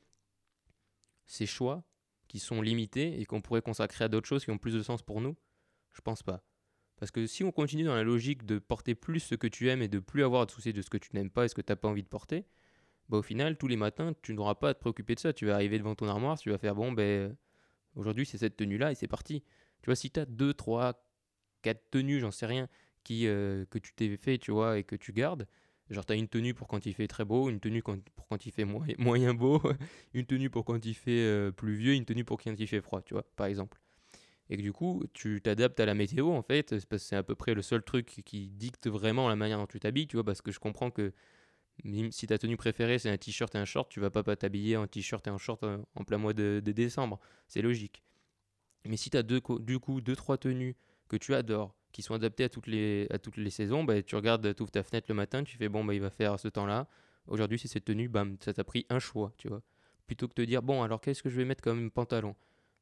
ces 1.26 1.46
choix 1.46 1.84
qui 2.28 2.40
sont 2.40 2.60
limités 2.60 3.20
et 3.20 3.26
qu'on 3.26 3.40
pourrait 3.40 3.62
consacrer 3.62 4.04
à 4.04 4.08
d'autres 4.08 4.26
choses 4.26 4.44
qui 4.44 4.50
ont 4.50 4.58
plus 4.58 4.75
de 4.75 4.82
sens 4.82 5.02
pour 5.02 5.20
nous? 5.20 5.37
Je 5.93 6.00
pense 6.00 6.22
pas. 6.22 6.43
Parce 6.96 7.10
que 7.10 7.26
si 7.26 7.44
on 7.44 7.52
continue 7.52 7.84
dans 7.84 7.94
la 7.94 8.02
logique 8.02 8.46
de 8.46 8.58
porter 8.58 8.94
plus 8.94 9.20
ce 9.20 9.34
que 9.34 9.46
tu 9.46 9.69
aimes 9.69 9.82
et 9.82 9.88
de 9.88 9.98
plus 9.98 10.25
avoir 10.25 10.46
de 10.46 10.50
soucis 10.50 10.72
de 10.72 10.82
ce 10.82 10.90
que 10.90 10.96
tu 10.96 11.10
n'aimes 11.14 11.31
pas 11.31 11.44
et 11.44 11.48
ce 11.48 11.54
que 11.54 11.60
tu 11.60 11.70
n'as 11.70 11.76
pas 11.76 11.88
envie 11.88 12.02
de 12.02 12.08
porter, 12.08 12.46
bah, 13.08 13.19
au 13.19 13.22
final, 13.22 13.56
tous 13.56 13.69
les 13.69 13.76
matins, 13.76 14.14
tu 14.22 14.34
n'auras 14.34 14.54
pas 14.54 14.70
à 14.70 14.75
te 14.75 14.81
préoccuper 14.81 15.14
de 15.14 15.20
ça. 15.20 15.32
Tu 15.32 15.46
vas 15.46 15.54
arriver 15.54 15.78
devant 15.78 15.94
ton 15.94 16.08
armoire, 16.08 16.38
tu 16.38 16.50
vas 16.50 16.58
faire 16.58 16.75
bon, 16.75 16.93
ben, 16.93 17.37
aujourd'hui 17.94 18.26
c'est 18.26 18.38
cette 18.38 18.56
tenue-là 18.56 18.93
et 18.93 18.94
c'est 18.94 19.08
parti. 19.08 19.43
Tu 19.82 19.87
vois, 19.87 19.96
si 19.96 20.10
tu 20.10 20.20
as 20.20 20.26
2, 20.26 20.54
3, 20.54 21.04
4 21.62 21.90
tenues, 21.90 22.20
j'en 22.20 22.31
sais 22.31 22.46
rien, 22.46 22.69
qui, 23.04 23.26
euh, 23.26 23.64
que 23.70 23.78
tu 23.78 23.93
t'es 23.94 24.16
fait, 24.16 24.38
tu 24.38 24.50
vois, 24.50 24.78
et 24.78 24.84
que 24.84 24.96
tu 24.96 25.12
gardes, 25.12 25.46
genre 25.90 26.04
tu 26.04 26.12
as 26.12 26.16
une 26.16 26.28
tenue 26.28 26.54
pour 26.54 26.66
quand 26.69 26.87
il 26.87 26.94
fait 26.94 27.06
très 27.06 27.25
beau, 27.25 27.50
une 27.50 27.60
tenue 27.60 27.82
pour 27.82 28.26
quand 28.28 28.46
il 28.46 28.52
fait 28.52 28.64
moyen 28.98 29.34
beau, 29.34 29.60
une 30.14 30.26
tenue 30.26 30.50
pour 30.50 30.64
quand 30.64 30.84
il 30.84 30.94
fait 30.94 31.10
euh, 31.22 31.52
plus 31.52 31.75
vieux, 31.75 31.94
une 31.94 32.04
tenue 32.04 32.25
pour 32.25 32.40
quand 32.40 32.58
il 32.58 32.66
fait 32.66 32.81
froid, 32.81 33.02
tu 33.02 33.14
vois, 33.14 33.25
par 33.37 33.46
exemple. 33.46 33.79
Et 34.48 34.56
que 34.56 34.62
du 34.62 34.72
coup, 34.72 35.05
tu 35.12 35.41
t'adaptes 35.43 35.81
à 35.81 35.86
la 35.86 35.94
météo, 35.94 36.31
en 36.31 36.43
fait, 36.43 36.70
parce 36.70 36.84
que 36.84 36.98
c'est 36.98 37.17
à 37.17 37.22
peu 37.22 37.34
près 37.34 37.55
le 37.55 37.62
seul 37.62 37.82
truc 37.82 38.22
qui 38.24 38.48
dicte 38.48 38.88
vraiment 38.88 39.29
la 39.29 39.36
manière 39.36 39.58
dont 39.58 39.67
tu 39.67 39.81
t'habilles, 39.81 40.06
tu 40.06 40.17
vois, 40.17 40.24
parce 40.24 40.41
que 40.41 40.53
je 40.53 40.60
comprends 40.60 40.91
que 40.91 41.12
si 42.10 42.26
ta 42.26 42.38
tenue 42.38 42.56
préférée 42.56 42.98
c'est 42.98 43.10
un 43.10 43.17
t-shirt 43.17 43.55
et 43.55 43.58
un 43.58 43.65
short, 43.65 43.91
tu 43.91 44.00
vas 44.00 44.10
pas, 44.10 44.22
pas 44.22 44.36
t'habiller 44.36 44.76
en 44.76 44.86
t-shirt 44.86 45.26
et 45.26 45.31
en 45.31 45.38
short 45.38 45.62
euh, 45.62 45.79
en 45.94 46.05
plein 46.05 46.19
mois 46.19 46.32
de, 46.32 46.60
décembre. 46.65 47.20
C'est 47.48 47.62
logique. 47.62 48.03
Mais 48.84 48.96
si 48.96 49.10
tu 49.10 49.17
as 49.17 49.22
deux, 49.22 49.41
du 49.60 49.79
coup 49.79 50.00
deux 50.00 50.17
trois 50.17 50.38
tenues 50.38 50.76
que 51.08 51.17
tu 51.17 51.34
adores, 51.34 51.74
qui 51.93 52.03
sont 52.03 52.15
adaptées 52.15 52.44
à 52.44 52.48
toutes 52.48 52.67
les, 52.67 53.50
saisons, 53.50 53.84
bah, 53.84 54.03
tu 54.03 54.17
regardes, 54.17 54.55
tu 54.55 54.65
ta 54.67 54.82
fenêtre 54.82 55.06
le 55.08 55.15
matin, 55.15 55.44
tu 55.44 55.56
fais 55.56 55.69
bon, 55.69 55.84
bah, 55.84 55.94
il 55.94 56.00
va 56.00 56.10
faire 56.10 56.38
ce 56.38 56.48
temps-là. 56.48 56.88
Aujourd'hui, 57.26 57.58
c'est 57.58 57.69
cette 57.69 57.86
tenue, 57.86 58.08
bam, 58.08 58.36
ça 58.41 58.53
t'a 58.53 58.65
pris 58.65 58.86
un 58.91 58.98
choix, 58.98 59.32
tu 59.38 59.48
vois. 59.48 59.62
Plutôt 60.06 60.29
que 60.29 60.34
de 60.34 60.43
te 60.43 60.46
dire, 60.46 60.62
bon, 60.62 60.82
alors 60.82 61.00
qu'est-ce 61.00 61.22
que 61.22 61.31
je 61.31 61.36
vais 61.36 61.44
mettre 61.44 61.62
comme 61.62 61.91
pantalon? 61.91 62.36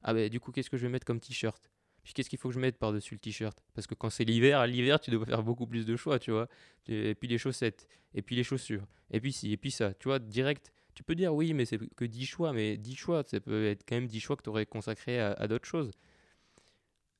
Ah, 0.04 0.14
bah, 0.14 0.28
du 0.28 0.38
coup, 0.38 0.52
qu'est-ce 0.52 0.70
que 0.70 0.76
je 0.76 0.87
vais 0.87 0.92
mettre 0.92 1.06
comme 1.06 1.18
t-shirt? 1.18 1.70
Puis 2.04 2.12
qu'est-ce 2.12 2.28
qu'il 2.28 2.38
faut 2.38 2.49
que 2.49 2.54
je 2.54 2.61
mette 2.61 2.78
par-dessus 2.78 3.14
le 3.14 3.18
t-shirt? 3.18 3.58
Parce 3.75 3.87
que 3.87 3.94
quand 3.94 4.11
c'est 4.11 4.25
l'hiver, 4.25 4.61
à 4.61 4.66
l'hiver, 4.66 5.00
tu 5.00 5.11
dois 5.11 5.25
faire 5.25 5.42
beaucoup 5.42 5.66
plus 5.66 5.87
de 5.87 5.96
choix, 5.96 6.18
tu 6.18 6.30
vois. 6.30 6.49
Et 6.87 7.14
puis 7.14 7.28
les 7.28 7.38
chaussettes, 7.38 7.88
et 8.12 8.20
puis 8.20 8.37
les 8.37 8.44
chaussures, 8.44 8.87
et 9.11 9.20
puis 9.20 9.32
ci, 9.32 9.50
et 9.52 9.56
puis 9.56 9.70
ça. 9.70 9.94
Tu 9.94 10.08
vois, 10.08 10.18
direct, 10.18 10.70
tu 10.94 11.02
peux 11.02 11.14
dire 11.14 11.34
oui, 11.34 11.54
mais 11.54 11.64
c'est 11.64 11.78
que 11.96 12.04
10 12.04 12.26
choix, 12.26 12.52
mais 12.52 12.76
10 12.76 12.94
choix, 12.94 13.23
ça 13.26 13.40
peut 13.40 13.66
être 13.66 13.84
quand 13.88 13.96
même 13.96 14.06
10 14.06 14.20
choix 14.20 14.37
que 14.37 14.42
tu 14.42 14.50
aurais 14.50 14.66
consacrés 14.66 15.18
à, 15.18 15.49
d'autres 15.49 15.66
choses. 15.66 15.92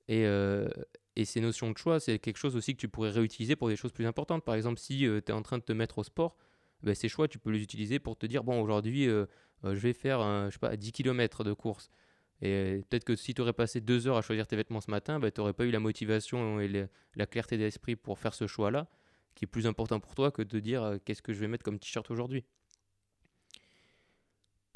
Et, 0.08 0.26
euh, 0.26 0.68
et, 1.16 1.24
ces 1.24 1.40
notions 1.40 1.70
de 1.70 1.78
choix, 1.78 1.98
c'est 1.98 2.18
quelque 2.18 2.36
chose 2.36 2.54
aussi 2.54 2.74
que 2.74 2.80
tu 2.80 2.88
pourrais 2.88 3.10
réutiliser 3.10 3.56
pour 3.56 3.68
des 3.68 3.76
choses 3.76 3.92
plus 3.92 4.06
importantes. 4.06 4.44
Par 4.44 4.54
exemple, 4.54 4.78
si 4.78 5.06
euh, 5.06 5.22
tu 5.24 5.32
es 5.32 5.34
en 5.34 5.40
train 5.40 5.56
de 5.56 5.62
te 5.62 5.72
mettre 5.72 5.96
au 5.98 6.04
sport, 6.04 6.36
ben, 6.82 6.94
ces 6.94 7.08
choix, 7.08 7.26
tu 7.26 7.38
peux 7.38 7.50
les 7.50 7.62
utiliser 7.62 7.98
pour 7.98 8.18
te 8.18 8.26
dire, 8.26 8.44
bon, 8.44 8.60
aujourd'hui, 8.60 9.08
euh, 9.08 9.24
je 9.62 9.70
vais 9.70 9.94
faire, 9.94 10.20
je 10.50 10.52
sais 10.52 10.58
pas, 10.58 10.76
10 10.76 10.92
km 10.92 11.42
de 11.42 11.54
course. 11.54 11.90
Et 12.44 12.82
peut-être 12.88 13.04
que 13.04 13.16
si 13.16 13.32
tu 13.32 13.40
aurais 13.40 13.54
passé 13.54 13.80
deux 13.80 14.06
heures 14.06 14.18
à 14.18 14.22
choisir 14.22 14.46
tes 14.46 14.54
vêtements 14.54 14.82
ce 14.82 14.90
matin, 14.90 15.18
bah, 15.18 15.30
tu 15.30 15.40
n'aurais 15.40 15.54
pas 15.54 15.64
eu 15.64 15.70
la 15.70 15.80
motivation 15.80 16.60
et 16.60 16.88
la 17.16 17.26
clarté 17.26 17.56
d'esprit 17.56 17.96
pour 17.96 18.18
faire 18.18 18.34
ce 18.34 18.46
choix-là, 18.46 18.86
qui 19.34 19.46
est 19.46 19.48
plus 19.48 19.66
important 19.66 19.98
pour 19.98 20.14
toi 20.14 20.30
que 20.30 20.42
de 20.42 20.60
dire 20.60 20.82
euh, 20.82 20.98
qu'est-ce 21.02 21.22
que 21.22 21.32
je 21.32 21.40
vais 21.40 21.48
mettre 21.48 21.64
comme 21.64 21.78
t-shirt 21.78 22.10
aujourd'hui. 22.10 22.44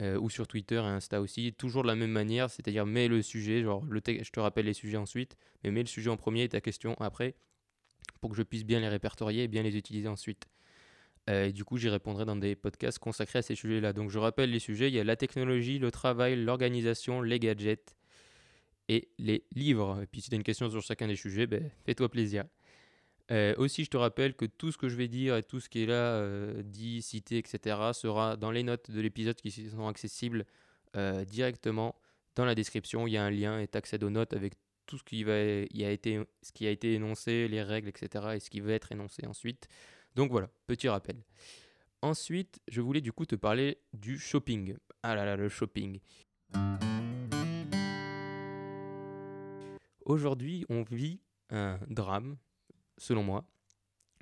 euh, 0.00 0.18
ou 0.18 0.30
sur 0.30 0.46
Twitter 0.46 0.76
et 0.76 0.78
Insta 0.78 1.20
aussi, 1.20 1.52
toujours 1.52 1.82
de 1.82 1.88
la 1.88 1.94
même 1.94 2.10
manière, 2.10 2.50
c'est-à-dire 2.50 2.86
mets 2.86 3.08
le 3.08 3.22
sujet, 3.22 3.62
genre 3.62 3.84
le 3.84 4.00
je 4.06 4.30
te 4.30 4.40
rappelle 4.40 4.66
les 4.66 4.72
sujets 4.72 4.96
ensuite, 4.96 5.36
mais 5.62 5.70
mets 5.70 5.82
le 5.82 5.88
sujet 5.88 6.10
en 6.10 6.16
premier 6.16 6.44
et 6.44 6.48
ta 6.48 6.60
question 6.60 6.96
après, 6.98 7.34
pour 8.20 8.30
que 8.30 8.36
je 8.36 8.42
puisse 8.42 8.64
bien 8.64 8.80
les 8.80 8.88
répertorier 8.88 9.44
et 9.44 9.48
bien 9.48 9.62
les 9.62 9.76
utiliser 9.76 10.08
ensuite. 10.08 10.48
Euh, 11.30 11.46
et 11.46 11.52
du 11.52 11.64
coup, 11.64 11.76
j'y 11.76 11.88
répondrai 11.88 12.24
dans 12.24 12.36
des 12.36 12.56
podcasts 12.56 12.98
consacrés 12.98 13.40
à 13.40 13.42
ces 13.42 13.54
sujets-là. 13.54 13.92
Donc, 13.92 14.10
je 14.10 14.18
rappelle 14.18 14.50
les 14.50 14.58
sujets 14.58 14.88
il 14.88 14.94
y 14.94 14.98
a 14.98 15.04
la 15.04 15.16
technologie, 15.16 15.78
le 15.78 15.90
travail, 15.90 16.36
l'organisation, 16.36 17.22
les 17.22 17.38
gadgets 17.38 17.96
et 18.88 19.08
les 19.18 19.44
livres. 19.54 20.00
Et 20.02 20.06
puis, 20.06 20.20
si 20.20 20.30
tu 20.30 20.34
as 20.34 20.36
une 20.36 20.42
question 20.42 20.68
sur 20.70 20.82
chacun 20.82 21.06
des 21.06 21.16
sujets, 21.16 21.46
ben, 21.46 21.70
fais-toi 21.84 22.08
plaisir. 22.08 22.44
Euh, 23.30 23.54
aussi, 23.56 23.84
je 23.84 23.90
te 23.90 23.96
rappelle 23.96 24.34
que 24.34 24.44
tout 24.44 24.72
ce 24.72 24.78
que 24.78 24.88
je 24.88 24.96
vais 24.96 25.08
dire 25.08 25.36
et 25.36 25.42
tout 25.42 25.60
ce 25.60 25.68
qui 25.68 25.82
est 25.82 25.86
là 25.86 26.16
euh, 26.16 26.62
dit, 26.62 27.02
cité, 27.02 27.38
etc. 27.38 27.76
sera 27.92 28.36
dans 28.36 28.50
les 28.50 28.62
notes 28.62 28.90
de 28.90 29.00
l'épisode 29.00 29.36
qui 29.36 29.50
sont 29.50 29.86
accessibles 29.86 30.44
euh, 30.96 31.24
directement 31.24 31.94
dans 32.34 32.44
la 32.44 32.54
description. 32.54 33.06
Il 33.06 33.12
y 33.12 33.16
a 33.16 33.24
un 33.24 33.30
lien 33.30 33.60
et 33.60 33.68
tu 33.68 33.78
accèdes 33.78 34.02
aux 34.02 34.10
notes 34.10 34.32
avec 34.32 34.54
tout 34.86 34.98
ce 34.98 35.04
qui, 35.04 35.22
va, 35.24 35.40
il 35.40 35.84
a 35.84 35.90
été, 35.90 36.20
ce 36.42 36.52
qui 36.52 36.66
a 36.66 36.70
été 36.70 36.94
énoncé, 36.94 37.48
les 37.48 37.62
règles, 37.62 37.88
etc. 37.88 38.32
et 38.34 38.40
ce 38.40 38.50
qui 38.50 38.60
va 38.60 38.72
être 38.72 38.92
énoncé 38.92 39.26
ensuite. 39.26 39.68
Donc 40.14 40.30
voilà, 40.30 40.50
petit 40.66 40.88
rappel. 40.88 41.16
Ensuite, 42.02 42.60
je 42.68 42.80
voulais 42.80 43.00
du 43.00 43.12
coup 43.12 43.24
te 43.24 43.36
parler 43.36 43.78
du 43.92 44.18
shopping. 44.18 44.76
Ah 45.02 45.14
là 45.14 45.24
là, 45.24 45.36
le 45.36 45.48
shopping. 45.48 46.00
Aujourd'hui, 50.04 50.66
on 50.68 50.82
vit 50.82 51.20
un 51.50 51.78
drame 51.88 52.36
selon 52.98 53.22
moi. 53.22 53.44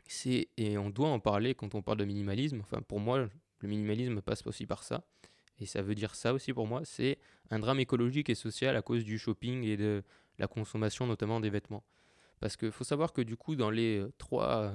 C'est, 0.06 0.48
et 0.56 0.76
on 0.76 0.90
doit 0.90 1.08
en 1.08 1.20
parler 1.20 1.54
quand 1.54 1.76
on 1.76 1.82
parle 1.82 1.98
de 1.98 2.04
minimalisme. 2.04 2.60
Enfin, 2.60 2.82
pour 2.82 2.98
moi, 2.98 3.28
le 3.60 3.68
minimalisme 3.68 4.20
passe 4.20 4.44
aussi 4.46 4.66
par 4.66 4.82
ça. 4.82 5.04
Et 5.60 5.66
ça 5.66 5.82
veut 5.82 5.94
dire 5.94 6.14
ça 6.14 6.34
aussi 6.34 6.52
pour 6.52 6.66
moi. 6.66 6.80
C'est 6.84 7.18
un 7.50 7.58
drame 7.58 7.78
écologique 7.80 8.28
et 8.28 8.34
social 8.34 8.76
à 8.76 8.82
cause 8.82 9.04
du 9.04 9.18
shopping 9.18 9.62
et 9.62 9.76
de 9.76 10.02
la 10.38 10.48
consommation, 10.48 11.06
notamment 11.06 11.38
des 11.38 11.50
vêtements. 11.50 11.84
Parce 12.40 12.56
qu'il 12.56 12.72
faut 12.72 12.84
savoir 12.84 13.12
que 13.12 13.20
du 13.20 13.36
coup, 13.36 13.54
dans 13.54 13.70
les 13.70 14.04
trois, 14.18 14.72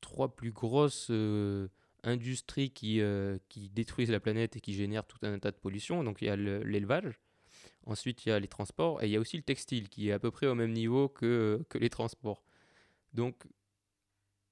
trois 0.00 0.36
plus 0.36 0.52
grosses 0.52 1.08
euh, 1.10 1.68
industries 2.04 2.70
qui, 2.70 3.00
euh, 3.00 3.38
qui 3.48 3.70
détruisent 3.70 4.10
la 4.10 4.20
planète 4.20 4.56
et 4.56 4.60
qui 4.60 4.74
génèrent 4.74 5.06
tout 5.06 5.18
un 5.22 5.38
tas 5.38 5.50
de 5.50 5.56
pollution, 5.56 6.04
donc 6.04 6.20
il 6.20 6.26
y 6.26 6.28
a 6.28 6.36
l'élevage, 6.36 7.18
ensuite 7.86 8.26
il 8.26 8.28
y 8.28 8.32
a 8.32 8.38
les 8.38 8.48
transports, 8.48 9.02
et 9.02 9.06
il 9.06 9.12
y 9.12 9.16
a 9.16 9.20
aussi 9.20 9.36
le 9.36 9.42
textile 9.42 9.88
qui 9.88 10.10
est 10.10 10.12
à 10.12 10.18
peu 10.18 10.30
près 10.30 10.46
au 10.46 10.54
même 10.54 10.72
niveau 10.72 11.08
que, 11.08 11.64
que 11.70 11.78
les 11.78 11.90
transports. 11.90 12.42
Donc, 13.14 13.44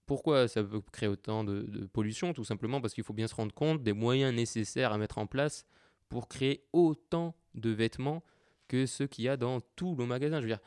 pourquoi 0.06 0.48
ça 0.48 0.64
peut 0.64 0.80
créer 0.92 1.08
autant 1.08 1.44
de, 1.44 1.86
pollution 1.86 2.32
Tout 2.32 2.44
simplement 2.44 2.80
parce 2.80 2.94
qu'il 2.94 3.04
faut 3.04 3.12
bien 3.12 3.28
se 3.28 3.34
rendre 3.34 3.54
compte 3.54 3.82
des 3.82 3.92
moyens 3.92 4.34
nécessaires 4.34 4.92
à 4.92 4.98
mettre 4.98 5.18
en 5.18 5.26
place 5.26 5.66
pour 6.08 6.28
créer 6.28 6.64
autant 6.72 7.36
de 7.54 7.70
vêtements 7.70 8.24
que 8.66 8.86
ceux 8.86 9.06
qu'il 9.06 9.24
y 9.24 9.28
a 9.28 9.36
dans 9.36 9.60
tous 9.76 9.94
nos 9.94 10.06
magasins. 10.06 10.38
Je 10.38 10.46
veux 10.46 10.52
dire, 10.52 10.60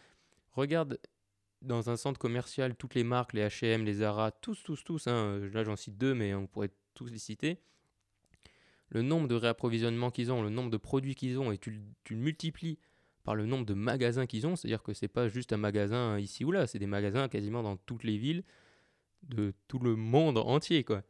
regarde 0.52 1.00
dans 1.62 1.90
un 1.90 1.98
centre 1.98 2.20
commercial 2.20 2.76
toutes 2.76 2.96
les 2.96 3.04
marques, 3.04 3.34
les 3.34 3.46
H&M, 3.46 3.84
les 3.84 3.96
Zara, 3.96 4.32
tous, 4.32 4.64
tous, 4.64 4.84
tous. 4.84 5.08
Hein, 5.08 5.40
là, 5.54 5.64
j'en 5.64 5.76
cite 5.76 5.98
deux, 5.98 6.14
mais 6.14 6.34
on 6.34 6.48
pourrait 6.48 6.72
tous 6.94 7.08
les 7.08 7.18
citer. 7.18 7.58
Le 8.90 9.02
nombre 9.02 9.28
de 9.28 9.36
réapprovisionnements 9.36 10.12
qu'ils 10.12 10.32
ont, 10.32 10.42
le 10.42 10.50
nombre 10.50 10.70
de 10.70 10.78
produits 10.78 11.16
qu'ils 11.16 11.40
ont, 11.40 11.52
et 11.52 11.58
tu, 11.58 11.82
tu 12.04 12.14
le 12.16 12.22
multiplies 12.22 12.78
par 13.24 13.36
le 13.36 13.46
nombre 13.46 13.66
de 13.66 13.74
magasins 13.74 14.26
qu'ils 14.26 14.46
ont. 14.48 14.56
C'est-à-dire 14.56 14.84
que 14.84 14.94
c'est 14.94 15.08
pas 15.08 15.28
juste 15.28 15.54
un 15.54 15.58
magasin 15.58 16.20
ici 16.20 16.46
ou 16.46 16.52
là, 16.52 16.68
c'est 16.68 16.80
des 16.80 16.88
magasins 16.88 17.28
quasiment 17.28 17.64
dans 17.64 17.78
toutes 17.78 18.04
les 18.04 18.18
villes 18.18 18.44
de 19.24 19.54
tout 19.68 19.80
le 19.80 19.96
monde 19.96 20.38
entier. 20.38 20.84
Quoi. 20.84 21.04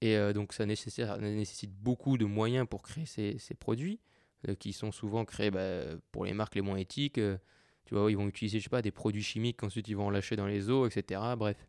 Et 0.00 0.16
euh, 0.16 0.32
donc 0.32 0.52
ça 0.52 0.66
nécessite, 0.66 1.72
beaucoup 1.72 2.16
de 2.16 2.24
moyens 2.24 2.66
pour 2.68 2.82
créer 2.82 3.06
ces, 3.06 3.54
produits, 3.58 4.00
euh, 4.48 4.54
qui 4.54 4.72
sont 4.72 4.92
souvent 4.92 5.24
créés 5.24 5.50
bah, 5.50 5.82
pour 6.10 6.24
les 6.24 6.32
marques 6.32 6.54
les 6.54 6.62
moins 6.62 6.76
éthiques. 6.76 7.18
Euh, 7.18 7.36
tu 7.84 7.94
vois, 7.94 8.10
ils 8.10 8.16
vont 8.16 8.28
utiliser, 8.28 8.58
je 8.58 8.64
sais 8.64 8.70
pas, 8.70 8.82
des 8.82 8.90
produits 8.90 9.22
chimiques 9.22 9.58
qu'ensuite 9.58 9.88
ils 9.88 9.96
vont 9.96 10.10
lâcher 10.10 10.36
dans 10.36 10.46
les 10.46 10.70
eaux, 10.70 10.86
etc. 10.86 11.20
Bref. 11.36 11.68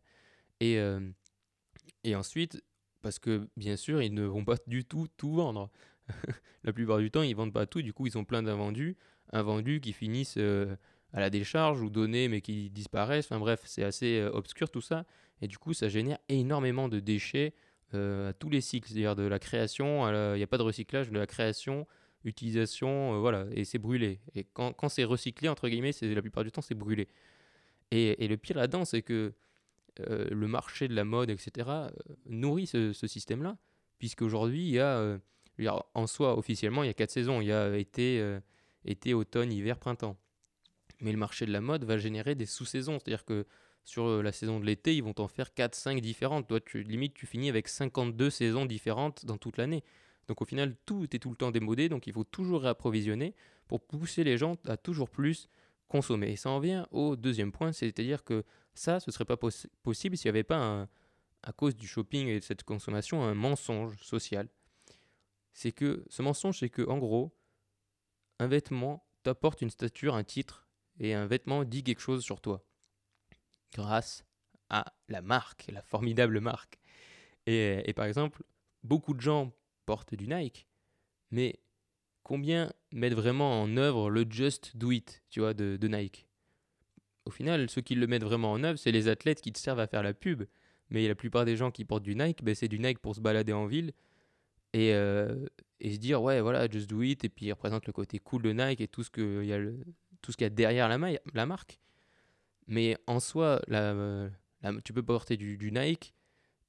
Et, 0.60 0.80
ensuite, 2.14 2.62
parce 3.00 3.18
que 3.18 3.48
bien 3.56 3.76
sûr, 3.76 4.00
ils 4.02 4.14
ne 4.14 4.24
vont 4.24 4.44
pas 4.44 4.56
du 4.66 4.84
tout 4.84 5.08
tout 5.16 5.34
vendre. 5.34 5.70
la 6.64 6.72
plupart 6.72 6.98
du 6.98 7.10
temps, 7.10 7.22
ils 7.22 7.34
vendent 7.34 7.52
pas 7.52 7.66
tout, 7.66 7.82
du 7.82 7.92
coup, 7.92 8.06
ils 8.06 8.16
ont 8.16 8.24
plein 8.24 8.42
d'invendus 8.42 8.96
invendus 9.32 9.80
qui 9.80 9.92
finissent 9.92 10.36
euh, 10.38 10.76
à 11.12 11.20
la 11.20 11.30
décharge 11.30 11.80
ou 11.82 11.90
donnés 11.90 12.28
mais 12.28 12.40
qui 12.40 12.70
disparaissent. 12.70 13.26
Enfin 13.26 13.38
bref, 13.38 13.62
c'est 13.64 13.84
assez 13.84 14.18
euh, 14.18 14.30
obscur 14.32 14.70
tout 14.70 14.80
ça. 14.80 15.04
Et 15.40 15.48
du 15.48 15.58
coup, 15.58 15.72
ça 15.72 15.88
génère 15.88 16.18
énormément 16.28 16.88
de 16.88 17.00
déchets 17.00 17.54
euh, 17.94 18.30
à 18.30 18.32
tous 18.32 18.48
les 18.48 18.60
cycles, 18.60 18.88
c'est-à-dire 18.88 19.16
de 19.16 19.24
la 19.24 19.38
création, 19.38 20.08
il 20.08 20.36
n'y 20.36 20.42
a 20.42 20.46
pas 20.46 20.58
de 20.58 20.62
recyclage, 20.62 21.10
de 21.10 21.18
la 21.18 21.26
création, 21.26 21.86
utilisation, 22.24 23.20
voilà, 23.20 23.46
et 23.50 23.64
c'est 23.64 23.78
brûlé. 23.78 24.20
Et 24.34 24.44
quand, 24.44 24.88
c'est 24.88 25.04
recyclé, 25.04 25.48
entre 25.48 25.68
guillemets, 25.68 25.90
la 26.00 26.22
plupart 26.22 26.44
du 26.44 26.52
temps, 26.52 26.62
c'est 26.62 26.76
brûlé. 26.76 27.08
Et, 27.90 28.26
le 28.28 28.36
pire 28.36 28.56
là-dedans, 28.56 28.84
c'est 28.84 29.02
que 29.02 29.34
le 29.98 30.46
marché 30.46 30.86
de 30.86 30.94
la 30.94 31.04
mode, 31.04 31.28
etc., 31.28 31.68
nourrit 32.26 32.66
ce, 32.66 32.92
ce 32.92 33.06
système-là, 33.06 33.58
puisqu'aujourd'hui, 33.98 34.62
il 34.62 34.70
y 34.70 34.78
a, 34.78 35.18
en 35.94 36.06
soi, 36.06 36.38
officiellement, 36.38 36.84
il 36.84 36.86
y 36.86 36.90
a 36.90 36.94
quatre 36.94 37.10
saisons. 37.10 37.40
Il 37.40 37.48
y 37.48 37.52
a 37.52 37.76
été 37.76 38.38
été, 38.84 39.14
automne, 39.14 39.52
hiver, 39.52 39.78
printemps. 39.78 40.16
Mais 41.00 41.12
le 41.12 41.18
marché 41.18 41.46
de 41.46 41.52
la 41.52 41.60
mode 41.60 41.84
va 41.84 41.98
générer 41.98 42.34
des 42.34 42.46
sous-saisons, 42.46 42.98
c'est-à-dire 42.98 43.24
que 43.24 43.46
sur 43.84 44.06
euh, 44.06 44.22
la 44.22 44.32
saison 44.32 44.60
de 44.60 44.64
l'été, 44.64 44.94
ils 44.94 45.02
vont 45.02 45.12
t'en 45.12 45.28
faire 45.28 45.50
4-5 45.56 46.00
différentes. 46.00 46.46
Toi, 46.48 46.60
tu, 46.60 46.82
limite, 46.82 47.14
tu 47.14 47.26
finis 47.26 47.48
avec 47.48 47.68
52 47.68 48.30
saisons 48.30 48.66
différentes 48.66 49.26
dans 49.26 49.36
toute 49.36 49.56
l'année. 49.56 49.82
Donc 50.28 50.40
au 50.40 50.44
final, 50.44 50.76
tout 50.86 51.04
est 51.14 51.18
tout 51.18 51.30
le 51.30 51.36
temps 51.36 51.50
démodé, 51.50 51.88
donc 51.88 52.06
il 52.06 52.12
faut 52.12 52.24
toujours 52.24 52.62
réapprovisionner 52.62 53.34
pour 53.66 53.80
pousser 53.80 54.22
les 54.22 54.38
gens 54.38 54.56
à 54.66 54.76
toujours 54.76 55.10
plus 55.10 55.48
consommer. 55.88 56.30
Et 56.30 56.36
ça 56.36 56.50
en 56.50 56.60
vient 56.60 56.86
au 56.92 57.16
deuxième 57.16 57.50
point, 57.50 57.72
c'est-à-dire 57.72 58.22
que 58.22 58.44
ça, 58.74 59.00
ce 59.00 59.10
ne 59.10 59.12
serait 59.12 59.24
pas 59.24 59.36
possible 59.36 60.16
s'il 60.16 60.28
n'y 60.28 60.36
avait 60.36 60.44
pas, 60.44 60.88
à 61.42 61.52
cause 61.52 61.76
du 61.76 61.86
shopping 61.86 62.28
et 62.28 62.38
de 62.38 62.44
cette 62.44 62.62
consommation, 62.62 63.22
un 63.24 63.34
mensonge 63.34 63.96
social. 64.00 64.48
C'est 65.52 65.72
que 65.72 66.04
ce 66.08 66.22
mensonge, 66.22 66.60
c'est 66.60 66.70
que 66.70 66.88
en 66.88 66.98
gros, 66.98 67.34
un 68.42 68.48
vêtement 68.48 69.06
t'apporte 69.22 69.62
une 69.62 69.70
stature, 69.70 70.14
un 70.14 70.24
titre, 70.24 70.66
et 70.98 71.14
un 71.14 71.26
vêtement 71.26 71.64
dit 71.64 71.84
quelque 71.84 72.00
chose 72.00 72.24
sur 72.24 72.40
toi. 72.40 72.64
Grâce 73.72 74.24
à 74.68 74.92
la 75.08 75.22
marque, 75.22 75.66
la 75.72 75.82
formidable 75.82 76.40
marque. 76.40 76.78
Et, 77.46 77.92
par 77.94 78.04
exemple, 78.06 78.42
beaucoup 78.82 79.14
de 79.14 79.20
gens 79.20 79.52
portent 79.86 80.14
du 80.14 80.26
Nike, 80.28 80.66
mais 81.30 81.60
combien 82.22 82.72
mettent 82.92 83.14
vraiment 83.14 83.62
en 83.62 83.76
œuvre 83.76 84.10
le 84.10 84.26
just 84.28 84.76
do 84.76 84.90
it, 84.90 85.22
tu 85.30 85.40
vois, 85.40 85.54
de, 85.54 85.86
Nike? 85.86 86.26
Au 87.24 87.30
final, 87.30 87.70
ceux 87.70 87.80
qui 87.80 87.94
le 87.94 88.06
mettent 88.06 88.24
vraiment 88.24 88.52
en 88.52 88.64
œuvre, 88.64 88.78
c'est 88.78 88.92
les 88.92 89.08
athlètes 89.08 89.40
qui 89.40 89.52
te 89.52 89.58
servent 89.58 89.80
à 89.80 89.86
faire 89.86 90.02
la 90.02 90.14
pub. 90.14 90.44
Mais 90.90 91.06
la 91.06 91.14
plupart 91.14 91.44
des 91.44 91.56
gens 91.56 91.70
qui 91.70 91.84
portent 91.84 92.02
du 92.02 92.16
Nike, 92.16 92.42
ben, 92.42 92.54
c'est 92.54 92.68
du 92.68 92.78
Nike 92.78 92.98
pour 92.98 93.14
se 93.14 93.20
balader 93.20 93.52
en 93.52 93.66
ville 93.66 93.92
et, 94.72 94.94
euh, 94.94 95.46
et 95.82 95.92
se 95.92 95.98
dire 95.98 96.22
ouais 96.22 96.40
voilà 96.40 96.68
just 96.70 96.88
do 96.88 97.02
it 97.02 97.24
et 97.24 97.28
puis 97.28 97.46
il 97.46 97.52
représente 97.52 97.86
le 97.86 97.92
côté 97.92 98.20
cool 98.20 98.42
de 98.42 98.52
Nike 98.52 98.80
et 98.80 98.88
tout 98.88 99.02
ce 99.02 99.10
que 99.10 99.44
y 99.44 99.52
a 99.52 99.58
tout 100.22 100.30
ce 100.30 100.36
qu'il 100.36 100.44
y 100.44 100.46
a 100.46 100.50
derrière 100.50 100.88
la, 100.88 101.46
marque. 101.46 101.80
Mais 102.68 102.96
en 103.08 103.18
soi 103.18 103.60
la, 103.66 104.30
tu 104.84 104.92
peux 104.92 105.02
porter 105.02 105.36
du, 105.36 105.72
Nike 105.72 106.14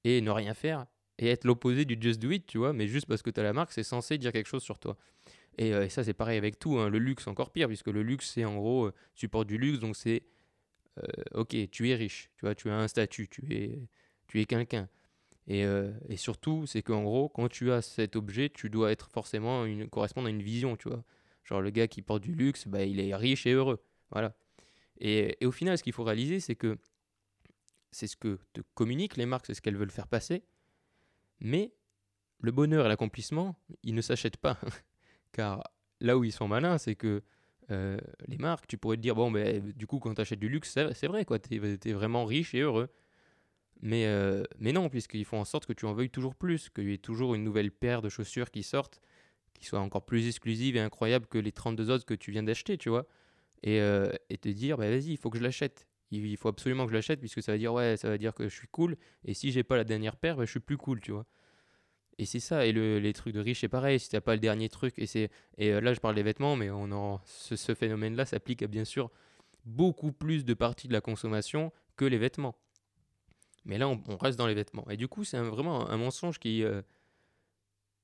et 0.03 0.19
ne 0.21 0.31
rien 0.31 0.55
faire 0.55 0.87
et 1.19 1.27
être 1.27 1.45
l'opposé 1.45 1.85
du 1.85 1.95
just 2.01 2.19
do 2.19 2.31
it 2.31 2.47
tu 2.47 2.57
vois 2.57 2.73
mais 2.73 2.87
juste 2.87 3.05
parce 3.05 3.21
que 3.21 3.29
tu 3.29 3.39
as 3.39 3.43
la 3.43 3.53
marque 3.53 3.71
c'est 3.71 3.83
censé 3.83 4.17
dire 4.17 4.31
quelque 4.31 4.49
chose 4.49 4.63
sur 4.63 4.79
toi. 4.79 4.97
Et, 5.59 5.71
euh, 5.71 5.87
ça 5.87 6.03
c'est 6.03 6.15
pareil 6.15 6.39
avec 6.39 6.57
tout 6.57 6.79
hein. 6.79 6.89
le 6.89 6.97
luxe 6.97 7.27
encore 7.27 7.51
pire 7.51 7.67
puisque 7.67 7.89
le 7.89 8.01
luxe 8.01 8.31
c'est 8.33 8.45
en 8.45 8.55
gros 8.55 8.87
euh, 8.87 8.93
tu 9.13 9.29
portes 9.29 9.47
du 9.47 9.59
luxe 9.59 9.79
donc 9.79 9.95
c'est 9.95 10.23
ok 11.33 11.55
tu 11.71 11.89
es 11.89 11.95
riche 11.95 12.29
tu 12.37 12.45
vois 12.45 12.53
tu 12.55 12.69
as 12.69 12.75
un 12.75 12.87
statut 12.87 13.27
tu 13.27 13.51
es 13.51 13.87
tu 14.27 14.41
es 14.41 14.45
quelqu'un 14.45 14.87
euh, 15.49 15.91
et, 16.07 16.17
surtout, 16.17 16.65
c'est 16.65 16.81
qu'en 16.81 17.03
gros, 17.03 17.29
quand 17.29 17.49
tu 17.49 17.71
as 17.71 17.81
cet 17.81 18.15
objet, 18.15 18.49
tu 18.49 18.69
dois 18.69 18.91
être 18.91 19.09
forcément 19.09 19.65
une, 19.65 19.89
correspondre 19.89 20.27
à 20.27 20.29
une 20.29 20.41
vision, 20.41 20.77
tu 20.77 20.89
vois. 20.89 21.03
Genre 21.43 21.61
le 21.61 21.69
gars 21.69 21.87
qui 21.87 22.01
porte 22.01 22.23
du 22.23 22.33
luxe, 22.33 22.67
bah, 22.67 22.83
il 22.83 22.99
est 22.99 23.13
riche 23.15 23.45
et 23.45 23.51
heureux. 23.51 23.83
Voilà. 24.11 24.35
Et, 24.99 25.37
au 25.43 25.51
final, 25.51 25.77
ce 25.77 25.83
qu'il 25.83 25.93
faut 25.93 26.03
réaliser, 26.03 26.39
c'est 26.39 26.55
que 26.55 26.77
c'est 27.91 28.07
ce 28.07 28.15
que 28.15 28.39
te 28.53 28.61
communiquent 28.73 29.17
les 29.17 29.25
marques, 29.25 29.45
c'est 29.45 29.53
ce 29.53 29.61
qu'elles 29.61 29.77
veulent 29.77 29.91
faire 29.91 30.07
passer. 30.07 30.43
Mais 31.39 31.73
le 32.39 32.51
bonheur 32.51 32.85
et 32.85 32.89
l'accomplissement, 32.89 33.55
ils 33.83 33.93
ne 33.93 34.01
s'achètent 34.01 34.37
pas. 34.37 34.57
Car 35.33 35.63
là 35.99 36.17
où 36.17 36.23
ils 36.23 36.31
sont 36.31 36.47
malins, 36.47 36.77
c'est 36.77 36.95
que 36.95 37.21
euh, 37.71 37.97
les 38.27 38.37
marques, 38.37 38.67
tu 38.67 38.77
pourrais 38.77 38.97
te 38.97 39.01
dire, 39.01 39.15
bon, 39.15 39.31
ben, 39.31 39.71
du 39.73 39.87
coup, 39.87 39.99
quand 39.99 40.13
tu 40.13 40.21
achètes 40.21 40.39
du 40.39 40.49
luxe, 40.49 40.77
c'est 40.93 41.07
vrai, 41.07 41.25
quoi, 41.25 41.39
tu 41.39 41.55
es, 41.55 41.93
vraiment 41.93 42.25
riche 42.25 42.53
et 42.55 42.59
heureux. 42.59 42.89
Mais, 43.85 44.05
euh, 44.05 44.45
mais 44.59 44.71
non, 44.71 44.87
puisqu'ils 44.87 45.25
font 45.25 45.41
en 45.41 45.43
sorte 45.43 45.65
que 45.65 45.73
tu 45.73 45.85
en 45.85 45.93
veuilles 45.93 46.09
toujours 46.09 46.35
plus, 46.35 46.69
qu'il 46.69 46.89
y 46.89 46.93
ait 46.93 46.97
toujours 46.97 47.35
une 47.35 47.43
nouvelle 47.43 47.69
paire 47.69 48.01
de 48.01 48.07
chaussures 48.07 48.49
qui 48.49 48.63
sortent, 48.63 49.01
qui 49.53 49.65
soit 49.65 49.81
encore 49.81 50.05
plus 50.05 50.25
exclusive 50.25 50.77
et 50.77 50.79
incroyable 50.79 51.27
que 51.27 51.37
les 51.37 51.51
32 51.51 51.91
autres 51.91 52.05
que 52.05 52.13
tu 52.13 52.31
viens 52.31 52.43
d'acheter, 52.43 52.77
tu 52.77 52.87
vois. 52.87 53.05
Et, 53.61 53.81
euh, 53.81 54.09
et, 54.29 54.37
te 54.37 54.47
dire, 54.47 54.77
bah, 54.77 54.89
vas-y, 54.89 55.11
il 55.11 55.17
faut 55.17 55.29
que 55.29 55.37
je 55.37 55.43
l'achète. 55.43 55.85
Il 56.11 56.37
faut 56.37 56.47
absolument 56.47 56.85
que 56.85 56.91
je 56.91 56.95
l'achète, 56.95 57.19
puisque 57.19 57.43
ça 57.43 57.51
va 57.51 57.57
dire, 57.57 58.33
que 58.33 58.47
je 58.47 58.55
suis 58.55 58.69
cool. 58.69 58.95
Et 59.25 59.33
si 59.33 59.51
j'ai 59.51 59.63
pas 59.63 59.75
la 59.75 59.83
dernière 59.83 60.15
paire, 60.15 60.37
bah, 60.37 60.45
je 60.45 60.51
suis 60.51 60.61
plus 60.61 60.77
cool, 60.77 61.01
tu 61.01 61.11
vois. 61.11 61.25
Et 62.17 62.25
c'est 62.25 62.39
ça, 62.39 62.65
et 62.65 62.71
le, 62.71 62.99
les 62.99 63.11
trucs 63.11 63.33
de 63.33 63.41
riches, 63.41 63.61
c'est 63.61 63.67
pareil, 63.67 63.99
si 63.99 64.07
t'as 64.07 64.21
pas 64.21 64.35
le 64.35 64.39
dernier 64.39 64.69
truc, 64.69 64.93
et, 64.97 65.07
c'est, 65.07 65.29
et 65.57 65.73
euh, 65.73 65.81
là 65.81 65.93
je 65.93 65.99
parle 65.99 66.13
des 66.13 66.21
vêtements, 66.23 66.55
mais 66.55 66.69
on 66.69 66.91
en, 66.91 67.19
ce, 67.25 67.55
ce 67.55 67.73
phénomène-là 67.73 68.25
s'applique 68.25 68.61
à 68.61 68.67
bien 68.67 68.85
sûr 68.85 69.09
beaucoup 69.65 70.11
plus 70.11 70.45
de 70.45 70.53
parties 70.53 70.87
de 70.87 70.93
la 70.93 71.01
consommation 71.01 71.71
que 71.97 72.05
les 72.05 72.19
vêtements. 72.19 72.55
Mais 73.65 73.77
là, 73.77 73.87
on, 73.87 74.17
reste 74.17 74.37
dans 74.37 74.47
les 74.47 74.53
vêtements. 74.53 74.85
Et 74.89 74.97
du 74.97 75.07
coup, 75.07 75.23
c'est 75.23 75.39
vraiment 75.39 75.89
un 75.89 75.97
mensonge 75.97 76.37
qui, 76.39 76.63
euh, 76.63 76.81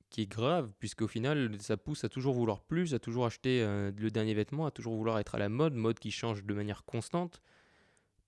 qui 0.08 0.22
est 0.22 0.26
grave, 0.26 0.72
puisqu'au 0.78 1.08
final, 1.08 1.56
ça 1.60 1.76
pousse 1.76 2.04
à 2.04 2.08
toujours 2.08 2.34
vouloir 2.34 2.62
plus, 2.62 2.94
à 2.94 2.98
toujours 2.98 3.26
acheter 3.26 3.62
euh, 3.62 3.92
le 3.96 4.10
dernier 4.10 4.34
vêtement, 4.34 4.66
à 4.66 4.70
toujours 4.70 4.94
vouloir 4.96 5.18
être 5.18 5.34
à 5.34 5.38
la 5.38 5.48
mode, 5.48 5.74
mode 5.74 5.98
qui 5.98 6.10
change 6.10 6.44
de 6.44 6.54
manière 6.54 6.84
constante. 6.84 7.40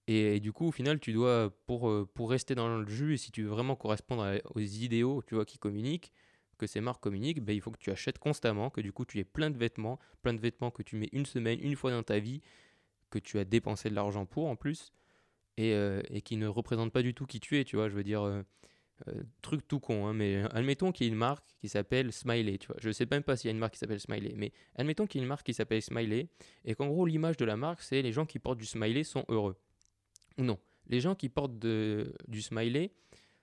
Et, 0.08 0.40
du 0.40 0.52
coup, 0.52 0.66
au 0.66 0.72
final, 0.72 1.00
tu 1.00 1.12
dois, 1.12 1.50
pour, 1.66 1.88
euh, 1.88 2.08
pour 2.12 2.30
rester 2.30 2.54
dans 2.54 2.76
le 2.76 2.88
jus, 2.88 3.14
et 3.14 3.16
si 3.16 3.30
tu 3.30 3.44
veux 3.44 3.48
vraiment 3.48 3.76
correspondre 3.76 4.40
aux 4.54 4.60
idéaux 4.60 5.22
tu 5.26 5.36
vois, 5.36 5.44
qui 5.44 5.58
communiquent, 5.58 6.12
que 6.58 6.66
ces 6.66 6.80
marques 6.80 7.02
communiquent, 7.02 7.40
ben, 7.40 7.54
il 7.54 7.60
faut 7.60 7.70
que 7.70 7.78
tu 7.78 7.90
achètes 7.90 8.18
constamment, 8.18 8.68
que 8.70 8.80
du 8.80 8.92
coup, 8.92 9.04
tu 9.04 9.18
aies 9.18 9.24
plein 9.24 9.50
de 9.50 9.58
vêtements, 9.58 9.98
plein 10.22 10.34
de 10.34 10.40
vêtements 10.40 10.70
que 10.70 10.82
tu 10.82 10.96
mets 10.96 11.08
une 11.12 11.26
semaine, 11.26 11.58
une 11.62 11.76
fois 11.76 11.90
dans 11.90 12.02
ta 12.02 12.18
vie, 12.18 12.40
que 13.10 13.18
tu 13.18 13.38
as 13.38 13.44
dépensé 13.44 13.90
de 13.90 13.94
l'argent 13.94 14.26
pour 14.26 14.46
en 14.46 14.56
plus, 14.56 14.92
et, 15.56 15.74
euh, 15.74 16.00
et, 16.10 16.22
qui 16.22 16.36
ne 16.36 16.46
représentent 16.46 16.92
pas 16.92 17.02
du 17.02 17.14
tout 17.14 17.26
qui 17.26 17.40
tu 17.40 17.58
es, 17.58 17.64
tu 17.64 17.76
vois. 17.76 17.88
Je 17.88 17.94
veux 17.94 18.04
dire, 18.04 18.22
euh, 18.22 18.42
truc 19.42 19.66
tout 19.66 19.80
con, 19.80 20.06
hein, 20.06 20.12
mais 20.12 20.42
admettons 20.52 20.92
qu'il 20.92 21.06
y 21.06 21.08
ait 21.08 21.12
une 21.12 21.18
marque 21.18 21.44
qui 21.60 21.68
s'appelle 21.68 22.12
Smiley, 22.12 22.58
tu 22.58 22.68
vois. 22.68 22.76
Je 22.80 22.90
sais 22.90 23.06
même 23.10 23.22
pas 23.22 23.36
s'il 23.36 23.48
y 23.48 23.50
a 23.50 23.52
une 23.52 23.58
marque 23.58 23.74
qui 23.74 23.78
s'appelle 23.80 24.00
Smiley, 24.00 24.34
mais 24.36 24.52
admettons 24.76 25.06
qu'il 25.06 25.20
y 25.20 25.22
ait 25.22 25.24
une 25.24 25.28
marque 25.28 25.44
qui 25.44 25.54
s'appelle 25.54 25.82
Smiley, 25.82 26.28
et 26.64 26.74
qu'en 26.74 26.88
gros, 26.88 27.06
l'image 27.06 27.36
de 27.36 27.44
la 27.44 27.56
marque, 27.56 27.82
c'est 27.82 28.02
les 28.02 28.12
gens 28.12 28.26
qui 28.26 28.38
portent 28.38 28.58
du 28.58 28.66
Smiley 28.66 29.04
sont 29.04 29.24
heureux. 29.28 29.56
Non. 30.38 30.58
Les 30.88 31.00
gens 31.00 31.14
qui 31.14 31.28
portent 31.28 31.58
du 31.58 32.42
smiley 32.42 32.92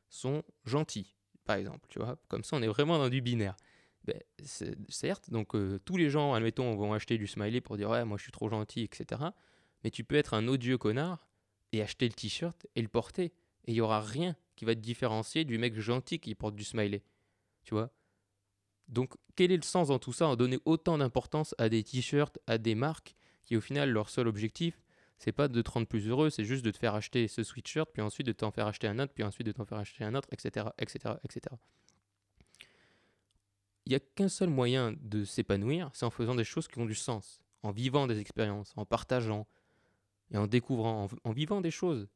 sont 0.09 0.43
gentils, 0.65 1.15
par 1.45 1.55
exemple. 1.55 1.87
Tu 1.89 1.99
vois, 1.99 2.17
comme 2.27 2.43
ça, 2.43 2.57
on 2.57 2.61
est 2.61 2.67
vraiment 2.67 2.97
dans 2.97 3.09
du 3.09 3.21
binaire. 3.21 3.55
Ben, 4.05 4.19
certes, 4.87 5.29
donc 5.29 5.55
euh, 5.55 5.79
tous 5.85 5.97
les 5.97 6.09
gens, 6.09 6.33
admettons, 6.33 6.75
vont 6.75 6.93
acheter 6.93 7.17
du 7.17 7.27
smiley 7.27 7.61
pour 7.61 7.77
dire 7.77 7.89
ouais, 7.89 8.05
moi 8.05 8.17
je 8.17 8.23
suis 8.23 8.31
trop 8.31 8.49
gentil, 8.49 8.83
etc. 8.83 9.21
Mais 9.83 9.91
tu 9.91 10.03
peux 10.03 10.15
être 10.15 10.33
un 10.33 10.47
odieux 10.47 10.77
connard 10.77 11.27
et 11.71 11.81
acheter 11.81 12.07
le 12.07 12.13
t-shirt 12.13 12.67
et 12.75 12.81
le 12.81 12.87
porter. 12.87 13.25
Et 13.65 13.71
il 13.71 13.73
n'y 13.73 13.81
aura 13.81 14.01
rien 14.01 14.35
qui 14.55 14.65
va 14.65 14.75
te 14.75 14.79
différencier 14.79 15.45
du 15.45 15.57
mec 15.57 15.79
gentil 15.79 16.19
qui 16.19 16.35
porte 16.35 16.55
du 16.55 16.63
smiley. 16.63 17.03
Tu 17.63 17.73
vois? 17.73 17.91
Donc, 18.87 19.13
quel 19.35 19.51
est 19.51 19.57
le 19.57 19.63
sens 19.63 19.89
dans 19.89 19.99
tout 19.99 20.13
ça? 20.13 20.27
En 20.27 20.35
donner 20.35 20.59
autant 20.65 20.97
d'importance 20.97 21.53
à 21.57 21.69
des 21.69 21.83
t-shirts, 21.83 22.39
à 22.47 22.57
des 22.57 22.75
marques 22.75 23.15
qui, 23.43 23.55
au 23.55 23.61
final, 23.61 23.91
leur 23.91 24.09
seul 24.09 24.27
objectif, 24.27 24.81
c'est 25.19 25.31
pas 25.31 25.47
de 25.47 25.61
te 25.61 25.69
rendre 25.69 25.87
plus 25.87 26.07
heureux, 26.07 26.29
c'est 26.29 26.45
juste 26.45 26.63
de 26.63 26.71
te 26.71 26.77
faire 26.77 26.95
acheter 26.95 27.27
ce 27.27 27.43
sweatshirt, 27.43 27.91
puis 27.91 28.01
ensuite 28.01 28.25
de 28.25 28.31
t'en 28.31 28.51
faire 28.51 28.67
acheter 28.67 28.87
un 28.87 28.99
autre, 28.99 29.13
puis 29.13 29.23
ensuite 29.23 29.45
de 29.45 29.51
t'en 29.51 29.65
faire 29.65 29.77
acheter 29.77 30.03
un 30.03 30.15
autre, 30.15 30.29
etc. 30.31 30.67
etc., 30.79 31.15
etc. 31.23 31.55
Il 33.85 33.89
n'y 33.89 33.95
a 33.95 33.99
qu'un 33.99 34.29
seul 34.29 34.49
moyen 34.49 34.93
de 35.01 35.25
s'épanouir, 35.25 35.89
c'est 35.93 36.05
en 36.05 36.09
faisant 36.09 36.35
des 36.35 36.43
choses 36.43 36.67
qui 36.67 36.79
ont 36.79 36.85
du 36.85 36.95
sens, 36.95 37.41
en 37.63 37.71
vivant 37.71 38.07
des 38.07 38.19
expériences, 38.19 38.73
en 38.77 38.85
partageant 38.85 39.45
et 40.31 40.37
en 40.37 40.47
découvrant, 40.47 41.07
en, 41.23 41.31
vivant 41.31 41.61
des 41.61 41.71
choses. 41.71 42.07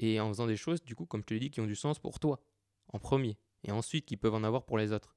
Et 0.00 0.20
en 0.20 0.28
faisant 0.28 0.46
des 0.46 0.56
choses, 0.56 0.82
du 0.82 0.94
coup, 0.94 1.06
comme 1.06 1.22
je 1.22 1.26
te 1.26 1.34
l'ai 1.34 1.40
dit, 1.40 1.50
qui 1.50 1.60
ont 1.60 1.66
du 1.66 1.74
sens 1.74 1.98
pour 1.98 2.20
toi, 2.20 2.40
en 2.88 2.98
premier, 2.98 3.36
et 3.64 3.72
ensuite 3.72 4.06
qui 4.06 4.16
peuvent 4.16 4.34
en 4.34 4.44
avoir 4.44 4.64
pour 4.64 4.78
les 4.78 4.92
autres. 4.92 5.16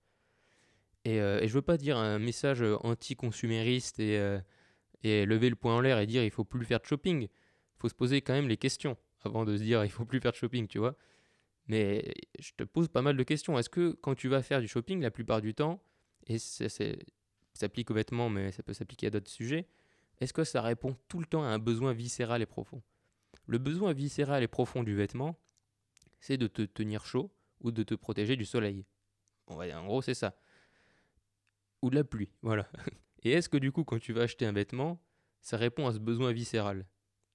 Et, 1.06 1.20
euh, 1.20 1.40
et 1.42 1.48
je 1.48 1.54
veux 1.54 1.62
pas 1.62 1.78
dire 1.78 1.98
un 1.98 2.20
message 2.20 2.64
anti-consumériste 2.82 4.00
et, 4.00 4.18
euh, 4.18 4.40
et 5.04 5.26
lever 5.26 5.50
le 5.50 5.56
poing 5.56 5.76
en 5.76 5.82
l'air 5.82 6.00
et 6.00 6.06
dire 6.06 6.24
il 6.24 6.32
faut 6.32 6.44
plus 6.44 6.66
faire 6.66 6.80
de 6.80 6.86
shopping. 6.86 7.24
Il 7.24 7.80
faut 7.80 7.90
se 7.90 7.96
poser 7.96 8.22
quand 8.22 8.34
même 8.34 8.48
les 8.48 8.58
questions 8.58 8.98
avant 9.24 9.46
de 9.46 9.58
se 9.58 9.64
dire 9.64 9.84
il 9.84 9.92
faut 9.92 10.06
plus 10.06 10.20
faire 10.20 10.32
de 10.32 10.38
shopping, 10.38 10.68
tu 10.68 10.80
vois. 10.80 10.96
Mais 11.68 12.14
je 12.40 12.52
te 12.58 12.64
pose 12.64 12.88
pas 12.88 13.02
mal 13.02 13.16
de 13.16 13.24
questions. 13.24 13.58
Est-ce 13.58 13.70
que 13.70 13.92
quand 14.02 14.16
tu 14.16 14.28
vas 14.28 14.42
faire 14.42 14.62
du 14.62 14.68
shopping, 14.68 15.02
la 15.02 15.12
plupart 15.12 15.42
du 15.42 15.54
temps, 15.54 15.84
et 16.28 16.38
ça 16.38 16.66
s'applique 17.54 17.92
aux 17.92 17.94
vêtements, 17.94 18.30
mais 18.30 18.52
ça 18.52 18.64
peut 18.64 18.74
s'appliquer 18.74 19.08
à 19.08 19.10
d'autres 19.10 19.30
sujets, 19.30 19.68
est-ce 20.22 20.34
que 20.34 20.44
ça 20.44 20.62
répond 20.62 20.96
tout 21.08 21.20
le 21.20 21.26
temps 21.26 21.44
à 21.44 21.48
un 21.48 21.58
besoin 21.60 21.94
viscéral 21.94 22.44
et 22.44 22.46
profond? 22.46 22.82
Le 23.48 23.58
besoin 23.58 23.92
viscéral 23.92 24.44
et 24.44 24.48
profond 24.48 24.84
du 24.84 24.96
vêtement, 24.96 25.40
c'est 26.20 26.38
de 26.38 26.46
te 26.46 26.62
tenir 26.62 27.06
chaud 27.06 27.32
ou 27.60 27.72
de 27.72 27.82
te 27.82 27.96
protéger 27.96 28.36
du 28.36 28.46
soleil. 28.46 28.86
en 29.48 29.86
gros, 29.86 30.04
c'est 30.04 30.14
ça. 30.14 30.38
Ou 31.82 31.90
de 31.90 31.96
la 31.96 32.04
pluie, 32.04 32.30
voilà. 32.44 32.70
Et 33.24 33.32
est-ce 33.32 33.50
que 33.50 33.58
du 33.58 33.72
coup, 33.72 33.84
quand 33.84 34.00
tu 34.00 34.14
vas 34.14 34.22
acheter 34.22 34.46
un 34.46 34.52
vêtement, 34.52 35.02
ça 35.42 35.58
répond 35.58 35.88
à 35.88 35.94
ce 35.94 35.98
besoin 35.98 36.32
viscéral 36.32 36.86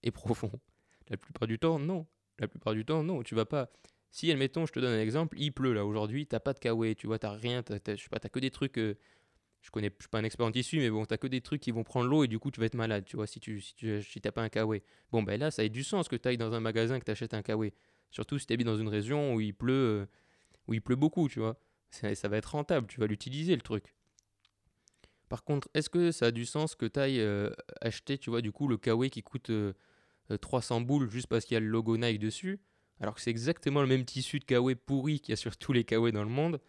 et 0.04 0.12
profond? 0.12 0.52
La 1.08 1.16
plupart 1.16 1.48
du 1.48 1.58
temps, 1.58 1.80
non. 1.80 2.06
La 2.38 2.46
plupart 2.46 2.74
du 2.74 2.84
temps, 2.84 3.02
non. 3.02 3.24
Tu 3.24 3.34
vas 3.34 3.46
pas. 3.46 3.68
Si, 4.12 4.30
admettons, 4.30 4.64
je 4.64 4.72
te 4.72 4.78
donne 4.78 4.92
un 4.92 5.00
exemple, 5.00 5.36
il 5.40 5.52
pleut 5.52 5.72
là 5.72 5.84
aujourd'hui, 5.84 6.26
t'as 6.26 6.40
pas 6.40 6.52
de 6.52 6.60
kawaii, 6.60 6.94
tu 6.94 7.08
vois, 7.08 7.18
t'as 7.18 7.32
rien, 7.32 7.64
t'as, 7.64 7.80
t'as 7.80 8.28
que 8.28 8.38
des 8.38 8.50
trucs. 8.52 8.78
Euh, 8.78 8.96
je 9.66 9.70
connais, 9.72 9.90
suis 9.98 10.08
pas 10.08 10.20
un 10.20 10.24
expert 10.24 10.46
en 10.46 10.52
tissu, 10.52 10.78
mais 10.78 10.90
bon, 10.90 11.04
t'as 11.04 11.16
que 11.16 11.26
des 11.26 11.40
trucs 11.40 11.60
qui 11.60 11.72
vont 11.72 11.82
prendre 11.82 12.08
l'eau 12.08 12.22
et 12.22 12.28
du 12.28 12.38
coup, 12.38 12.52
tu 12.52 12.60
vas 12.60 12.66
être 12.66 12.74
malade, 12.74 13.04
tu 13.04 13.16
vois, 13.16 13.26
si 13.26 13.40
tu 13.40 13.60
si 13.60 13.74
tu 13.74 14.00
si 14.00 14.20
t'as 14.20 14.30
pas 14.30 14.42
un 14.42 14.48
kawaii. 14.48 14.80
Bon, 15.10 15.24
ben 15.24 15.40
là, 15.40 15.50
ça 15.50 15.62
a 15.62 15.68
du 15.68 15.82
sens 15.82 16.08
que 16.08 16.14
tu 16.14 16.28
ailles 16.28 16.38
dans 16.38 16.54
un 16.54 16.60
magasin, 16.60 17.00
que 17.00 17.04
tu 17.04 17.10
achètes 17.10 17.34
un 17.34 17.42
kawaii. 17.42 17.72
Surtout 18.12 18.38
si 18.38 18.46
tu 18.46 18.52
habites 18.52 18.66
dans 18.66 18.76
une 18.76 18.88
région 18.88 19.34
où 19.34 19.40
il 19.40 19.54
pleut, 19.54 19.72
euh, 19.72 20.06
où 20.68 20.74
il 20.74 20.80
pleut 20.80 20.94
beaucoup, 20.94 21.28
tu 21.28 21.40
vois. 21.40 21.58
Ça, 21.90 22.28
va 22.28 22.36
être 22.36 22.52
rentable, 22.52 22.86
tu 22.86 23.00
vas 23.00 23.06
l'utiliser 23.06 23.56
le 23.56 23.62
truc. 23.62 23.94
Par 25.28 25.42
contre, 25.42 25.68
est-ce 25.74 25.90
que 25.90 26.12
ça 26.12 26.26
a 26.26 26.30
du 26.30 26.46
sens 26.46 26.76
que 26.76 26.86
tu 26.86 27.00
ailles 27.00 27.20
euh, 27.20 27.50
acheter, 27.80 28.18
tu 28.18 28.30
vois, 28.30 28.42
du 28.42 28.52
coup, 28.52 28.68
le 28.68 28.76
Kawaii 28.76 29.10
qui 29.10 29.22
coûte 29.22 29.50
300 30.40 30.76
euh, 30.76 30.80
euh, 30.80 30.84
boules 30.84 31.10
juste 31.10 31.26
parce 31.26 31.44
qu'il 31.44 31.54
y 31.54 31.56
a 31.56 31.60
le 31.60 31.66
logo 31.66 31.96
Nike 31.96 32.20
dessus, 32.20 32.60
alors 33.00 33.14
que 33.14 33.20
c'est 33.20 33.30
exactement 33.30 33.80
le 33.80 33.88
même 33.88 34.04
tissu 34.04 34.38
de 34.38 34.44
Kawaii 34.44 34.76
pourri 34.76 35.20
qu'il 35.20 35.32
y 35.32 35.34
a 35.34 35.36
sur 35.36 35.56
tous 35.56 35.72
les 35.72 35.84
Kawaii 35.84 36.12
dans 36.12 36.22
le 36.22 36.30
monde? 36.30 36.60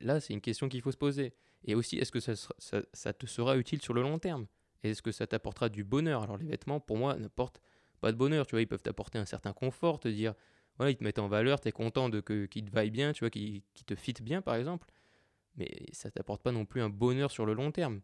Là, 0.00 0.20
c'est 0.20 0.32
une 0.32 0.40
question 0.40 0.68
qu'il 0.68 0.80
faut 0.80 0.92
se 0.92 0.96
poser. 0.96 1.32
Et 1.64 1.74
aussi, 1.74 1.98
est-ce 1.98 2.12
que 2.12 2.20
ça, 2.20 3.12
te 3.12 3.26
sera 3.26 3.56
utile 3.56 3.82
sur 3.82 3.94
le 3.94 4.02
long 4.02 4.18
terme? 4.18 4.46
Est-ce 4.82 5.02
que 5.02 5.12
ça 5.12 5.26
t'apportera 5.26 5.68
du 5.68 5.84
bonheur? 5.84 6.22
Alors, 6.22 6.38
les 6.38 6.46
vêtements, 6.46 6.80
pour 6.80 6.96
moi, 6.96 7.16
n'apportent 7.16 7.60
pas 8.00 8.12
de 8.12 8.16
bonheur. 8.16 8.46
Tu 8.46 8.52
vois, 8.52 8.62
ils 8.62 8.68
peuvent 8.68 8.82
t'apporter 8.82 9.18
un 9.18 9.26
certain 9.26 9.52
confort, 9.52 9.98
te 9.98 10.08
dire, 10.08 10.34
voilà, 10.76 10.92
ils 10.92 10.96
te 10.96 11.02
mettent 11.02 11.18
en 11.18 11.28
valeur, 11.28 11.60
tu 11.60 11.68
es 11.68 11.72
content 11.72 12.08
de 12.08 12.20
que, 12.20 12.46
qu'ils 12.46 12.66
te 12.66 12.70
vaillent 12.70 12.90
bien, 12.90 13.12
tu 13.12 13.20
vois, 13.20 13.30
qu'ils, 13.30 13.62
te 13.86 13.94
fitent 13.96 14.22
bien, 14.22 14.40
par 14.40 14.54
exemple 14.54 14.86
mais 15.58 15.68
ça 15.92 16.10
t'apporte 16.10 16.42
pas 16.42 16.52
non 16.52 16.64
plus 16.64 16.80
un 16.80 16.88
bonheur 16.88 17.30
sur 17.30 17.44
le 17.44 17.52
long 17.52 17.70
terme. 17.72 18.00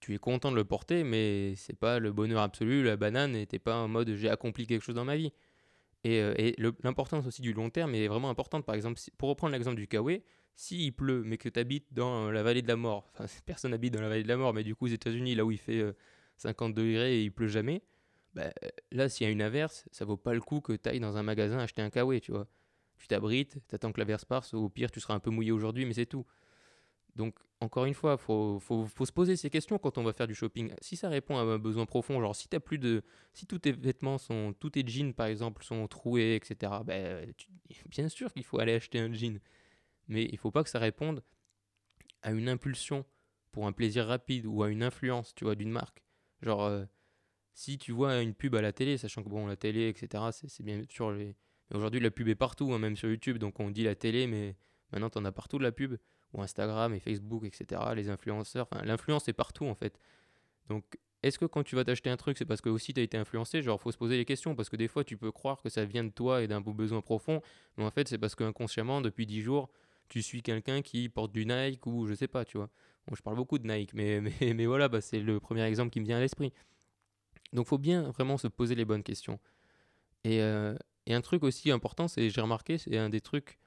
Tu 0.00 0.14
es 0.14 0.18
content 0.18 0.50
de 0.50 0.56
le 0.56 0.64
porter, 0.64 1.02
mais 1.02 1.54
c'est 1.56 1.76
pas 1.76 1.98
le 1.98 2.12
bonheur 2.12 2.40
absolu. 2.40 2.82
La 2.82 2.96
banane 2.96 3.32
n'était 3.32 3.58
pas 3.58 3.76
en 3.76 3.88
mode 3.88 4.14
j'ai 4.14 4.30
accompli 4.30 4.66
quelque 4.66 4.82
chose 4.82 4.94
dans 4.94 5.04
ma 5.04 5.16
vie. 5.16 5.32
Et, 6.04 6.20
euh, 6.20 6.52
l'importance 6.82 7.26
aussi 7.26 7.42
du 7.42 7.52
long 7.52 7.68
terme 7.68 7.94
est 7.94 8.08
vraiment 8.08 8.30
importante. 8.30 8.64
Par 8.64 8.74
exemple, 8.74 8.98
pour 9.18 9.28
reprendre 9.28 9.52
l'exemple 9.52 9.76
du 9.76 9.88
Kawaii, 9.88 10.22
s'il 10.54 10.92
pleut, 10.92 11.22
mais 11.24 11.38
que 11.38 11.48
tu 11.48 11.58
habites 11.58 11.92
dans 11.92 12.30
la 12.30 12.42
vallée 12.42 12.62
de 12.62 12.68
la 12.68 12.76
mort, 12.76 13.10
enfin, 13.12 13.26
personne 13.46 13.70
n'habite 13.70 13.94
dans 13.94 14.00
la 14.00 14.08
vallée 14.08 14.22
de 14.22 14.28
la 14.28 14.36
mort, 14.36 14.52
mais 14.52 14.64
du 14.64 14.74
coup, 14.74 14.86
aux 14.86 14.88
États-Unis, 14.88 15.34
là 15.34 15.44
où 15.44 15.50
il 15.50 15.58
fait 15.58 15.82
50 16.36 16.70
euh, 16.70 16.82
degrés 16.82 17.18
et 17.18 17.24
il 17.24 17.30
pleut 17.30 17.48
jamais, 17.48 17.82
bah, 18.34 18.52
là, 18.92 19.08
s'il 19.08 19.26
y 19.26 19.28
a 19.28 19.32
une 19.32 19.42
averse, 19.42 19.88
ça 19.90 20.04
vaut 20.04 20.16
pas 20.16 20.34
le 20.34 20.40
coup 20.40 20.60
que 20.60 20.72
tu 20.72 20.88
ailles 20.88 21.00
dans 21.00 21.16
un 21.16 21.22
magasin 21.22 21.58
acheter 21.58 21.82
un 21.82 21.90
Kawaii, 21.90 22.20
tu 22.20 22.32
vois 22.32 22.48
tu 23.00 23.08
t'abrites, 23.08 23.58
tu 23.66 23.74
attends 23.74 23.92
que 23.92 23.98
la 23.98 24.04
verse 24.04 24.24
passe, 24.24 24.54
au 24.54 24.68
pire 24.68 24.90
tu 24.90 25.00
seras 25.00 25.14
un 25.14 25.20
peu 25.20 25.30
mouillé 25.30 25.52
aujourd'hui, 25.52 25.86
mais 25.86 25.94
c'est 25.94 26.06
tout. 26.06 26.26
Donc 27.16 27.34
encore 27.60 27.86
une 27.86 27.94
fois, 27.94 28.16
il 28.18 28.22
faut, 28.22 28.58
faut, 28.60 28.86
faut, 28.86 29.06
se 29.06 29.12
poser 29.12 29.36
ces 29.36 29.50
questions 29.50 29.78
quand 29.78 29.98
on 29.98 30.02
va 30.02 30.12
faire 30.12 30.26
du 30.26 30.34
shopping. 30.34 30.72
Si 30.80 30.96
ça 30.96 31.08
répond 31.08 31.36
à 31.36 31.40
un 31.40 31.58
besoin 31.58 31.86
profond, 31.86 32.20
genre 32.20 32.36
si 32.36 32.48
as 32.52 32.60
plus 32.60 32.78
de, 32.78 33.02
si 33.32 33.46
tous 33.46 33.58
tes 33.58 33.72
vêtements 33.72 34.18
sont, 34.18 34.54
tous 34.58 34.70
tes 34.70 34.86
jeans 34.86 35.12
par 35.12 35.26
exemple 35.26 35.64
sont 35.64 35.86
troués, 35.88 36.36
etc. 36.36 36.72
Ben, 36.84 37.32
bien 37.88 38.08
sûr 38.08 38.32
qu'il 38.32 38.44
faut 38.44 38.60
aller 38.60 38.74
acheter 38.74 38.98
un 38.98 39.12
jean, 39.12 39.40
mais 40.10 40.28
il 40.30 40.36
faut 40.36 40.50
pas 40.50 40.62
que 40.62 40.68
ça 40.70 40.78
réponde 40.78 41.22
à 42.22 42.32
une 42.32 42.48
impulsion 42.48 43.06
pour 43.52 43.66
un 43.66 43.72
plaisir 43.72 44.06
rapide 44.06 44.46
ou 44.46 44.62
à 44.62 44.68
une 44.68 44.82
influence, 44.82 45.34
tu 45.34 45.44
vois, 45.44 45.54
d'une 45.54 45.70
marque. 45.70 46.02
Genre 46.42 46.64
euh, 46.64 46.84
si 47.54 47.78
tu 47.78 47.92
vois 47.92 48.20
une 48.20 48.34
pub 48.34 48.54
à 48.54 48.62
la 48.62 48.72
télé, 48.72 48.98
sachant 48.98 49.22
que 49.22 49.28
bon 49.28 49.46
la 49.46 49.56
télé, 49.56 49.88
etc. 49.88 50.24
C'est 50.32 50.62
bien 50.62 50.82
sûr 50.88 51.16
Aujourd'hui, 51.72 52.00
la 52.00 52.10
pub 52.10 52.26
est 52.28 52.34
partout, 52.34 52.72
hein, 52.72 52.78
même 52.78 52.96
sur 52.96 53.08
YouTube. 53.08 53.38
Donc 53.38 53.60
on 53.60 53.70
dit 53.70 53.84
la 53.84 53.94
télé, 53.94 54.26
mais 54.26 54.56
maintenant, 54.92 55.10
tu 55.10 55.18
en 55.18 55.24
as 55.24 55.32
partout 55.32 55.58
de 55.58 55.62
la 55.62 55.72
pub, 55.72 55.96
ou 56.32 56.42
Instagram 56.42 56.94
et 56.94 57.00
Facebook, 57.00 57.44
etc. 57.44 57.80
Les 57.94 58.08
influenceurs, 58.08 58.68
enfin, 58.70 58.84
l'influence 58.84 59.28
est 59.28 59.32
partout 59.32 59.66
en 59.66 59.74
fait. 59.74 59.98
Donc, 60.68 60.84
est-ce 61.22 61.38
que 61.38 61.44
quand 61.44 61.62
tu 61.62 61.76
vas 61.76 61.84
t'acheter 61.84 62.08
un 62.08 62.16
truc, 62.16 62.38
c'est 62.38 62.44
parce 62.44 62.60
que 62.60 62.70
aussi 62.70 62.94
tu 62.94 63.00
as 63.00 63.02
été 63.02 63.16
influencé? 63.16 63.62
Genre, 63.62 63.80
faut 63.80 63.92
se 63.92 63.98
poser 63.98 64.16
les 64.16 64.24
questions, 64.24 64.54
parce 64.54 64.68
que 64.68 64.76
des 64.76 64.88
fois, 64.88 65.04
tu 65.04 65.16
peux 65.16 65.32
croire 65.32 65.60
que 65.60 65.68
ça 65.68 65.84
vient 65.84 66.04
de 66.04 66.10
toi 66.10 66.42
et 66.42 66.48
d'un 66.48 66.60
beau 66.60 66.72
besoin 66.72 67.00
profond, 67.02 67.42
mais 67.76 67.84
en 67.84 67.90
fait, 67.90 68.08
c'est 68.08 68.18
parce 68.18 68.34
qu'inconsciemment, 68.34 69.00
depuis 69.00 69.26
10 69.26 69.42
jours, 69.42 69.68
tu 70.10 70.22
suis 70.22 70.42
quelqu'un 70.42 70.82
qui 70.82 71.08
porte 71.08 71.32
du 71.32 71.46
Nike 71.46 71.86
ou 71.86 72.06
je 72.06 72.14
sais 72.14 72.28
pas, 72.28 72.44
tu 72.44 72.58
vois. 72.58 72.68
Bon, 73.06 73.14
je 73.14 73.22
parle 73.22 73.36
beaucoup 73.36 73.58
de 73.58 73.66
Nike, 73.66 73.94
mais, 73.94 74.66
voilà, 74.66 74.88
bah, 74.88 75.00
c'est 75.00 75.20
le 75.20 75.40
premier 75.40 75.62
exemple 75.62 75.90
qui 75.90 76.00
me 76.00 76.04
vient 76.04 76.18
à 76.18 76.20
l'esprit. 76.20 76.52
Donc 77.54 77.66
faut 77.66 77.78
bien 77.78 78.10
vraiment 78.10 78.36
se 78.36 78.48
poser 78.48 78.74
les 78.74 78.84
bonnes 78.84 79.02
questions. 79.02 79.40
Et, 80.24 80.42
euh, 80.42 80.76
et 81.06 81.14
un 81.14 81.20
truc 81.22 81.42
aussi 81.42 81.70
important, 81.70 82.08
c'est 82.08 82.28
j'ai 82.28 82.40
remarqué, 82.40 82.76
c'est 82.76 82.98
un 82.98 83.08
des 83.08 83.20
trucs 83.20 83.58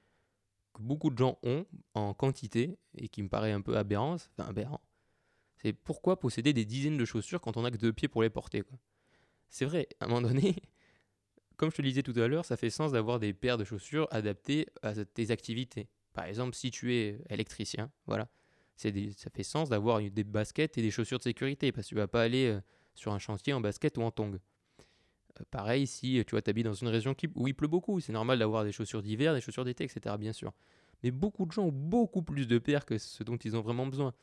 que 0.74 0.82
beaucoup 0.82 1.10
de 1.10 1.18
gens 1.18 1.40
ont 1.44 1.66
en 1.94 2.14
quantité 2.14 2.78
et 2.96 3.08
qui 3.08 3.24
me 3.24 3.30
paraît 3.30 3.52
un 3.52 3.62
peu 3.62 3.78
aberrant, 3.78 4.18
aberrant. 4.38 4.82
C'est 5.58 5.74
pourquoi 5.74 6.20
posséder 6.20 6.52
des 6.54 6.66
dizaines 6.66 6.98
de 6.98 7.06
chaussures 7.06 7.40
quand 7.40 7.58
on 7.58 7.64
a 7.64 7.72
que 7.72 7.78
deux 7.78 7.94
pieds 7.94 8.08
pour 8.08 8.22
les 8.22 8.30
porter. 8.30 8.64
C'est 9.50 9.66
vrai, 9.66 9.88
à 10.00 10.06
un 10.06 10.08
moment 10.10 10.22
donné, 10.22 10.56
comme 11.58 11.72
je 11.72 11.78
te 11.78 11.82
le 11.82 11.88
disais 11.88 12.04
tout 12.04 12.20
à 12.20 12.28
l'heure, 12.28 12.44
ça 12.44 12.58
fait 12.58 12.70
sens 12.70 12.92
d'avoir 12.92 13.20
des 13.20 13.34
paires 13.34 13.58
de 13.58 13.64
chaussures 13.64 14.08
adaptées 14.12 14.68
à 14.82 14.94
tes 15.06 15.32
activités. 15.32 15.88
Par 16.14 16.26
exemple, 16.26 16.56
si 16.56 16.72
tu 16.72 16.96
es 16.96 17.20
électricien, 17.30 17.92
voilà, 18.06 18.30
ça 18.76 18.90
fait 19.34 19.44
sens 19.44 19.70
d'avoir 19.70 20.02
des 20.02 20.24
baskets 20.24 20.78
et 20.78 20.82
des 20.82 20.92
chaussures 20.92 21.18
de 21.18 21.24
sécurité 21.24 21.72
parce 21.72 21.88
que 21.88 21.90
tu 21.90 21.96
vas 21.96 22.08
pas 22.08 22.22
aller 22.22 22.48
euh, 22.48 22.62
sur 22.96 23.14
un 23.14 23.20
chantier 23.20 23.54
en 23.54 23.62
basket 23.62 23.98
ou 23.98 24.02
en 24.02 24.12
tongs. 24.12 24.40
Euh, 25.40 25.44
pareil, 25.52 25.88
si 25.88 26.24
tu 26.26 26.32
vois, 26.32 26.42
habites 26.48 26.66
dans 26.66 26.74
une 26.74 26.88
région 26.88 27.16
où 27.36 27.48
il 27.48 27.56
pleut 27.56 27.68
beaucoup, 27.68 28.00
c'est 28.00 28.14
normal 28.14 28.40
d'avoir 28.40 28.64
des 28.64 28.72
chaussures 28.72 29.02
d'hiver, 29.02 29.34
des 29.34 29.42
chaussures 29.42 29.66
d'été, 29.66 29.84
etc. 29.84 30.16
Bien 30.20 30.34
sûr. 30.34 30.54
Mais 31.04 31.12
beaucoup 31.12 31.46
de 31.46 31.52
gens 31.52 31.64
ont 31.64 31.72
beaucoup 31.72 32.22
plus 32.22 32.48
de 32.48 32.58
paires 32.58 32.86
que 32.86 32.98
ce 32.98 33.24
dont 33.24 33.38
ils 33.38 33.56
ont 33.56 33.62
vraiment 33.62 33.88
besoin. 33.88 34.14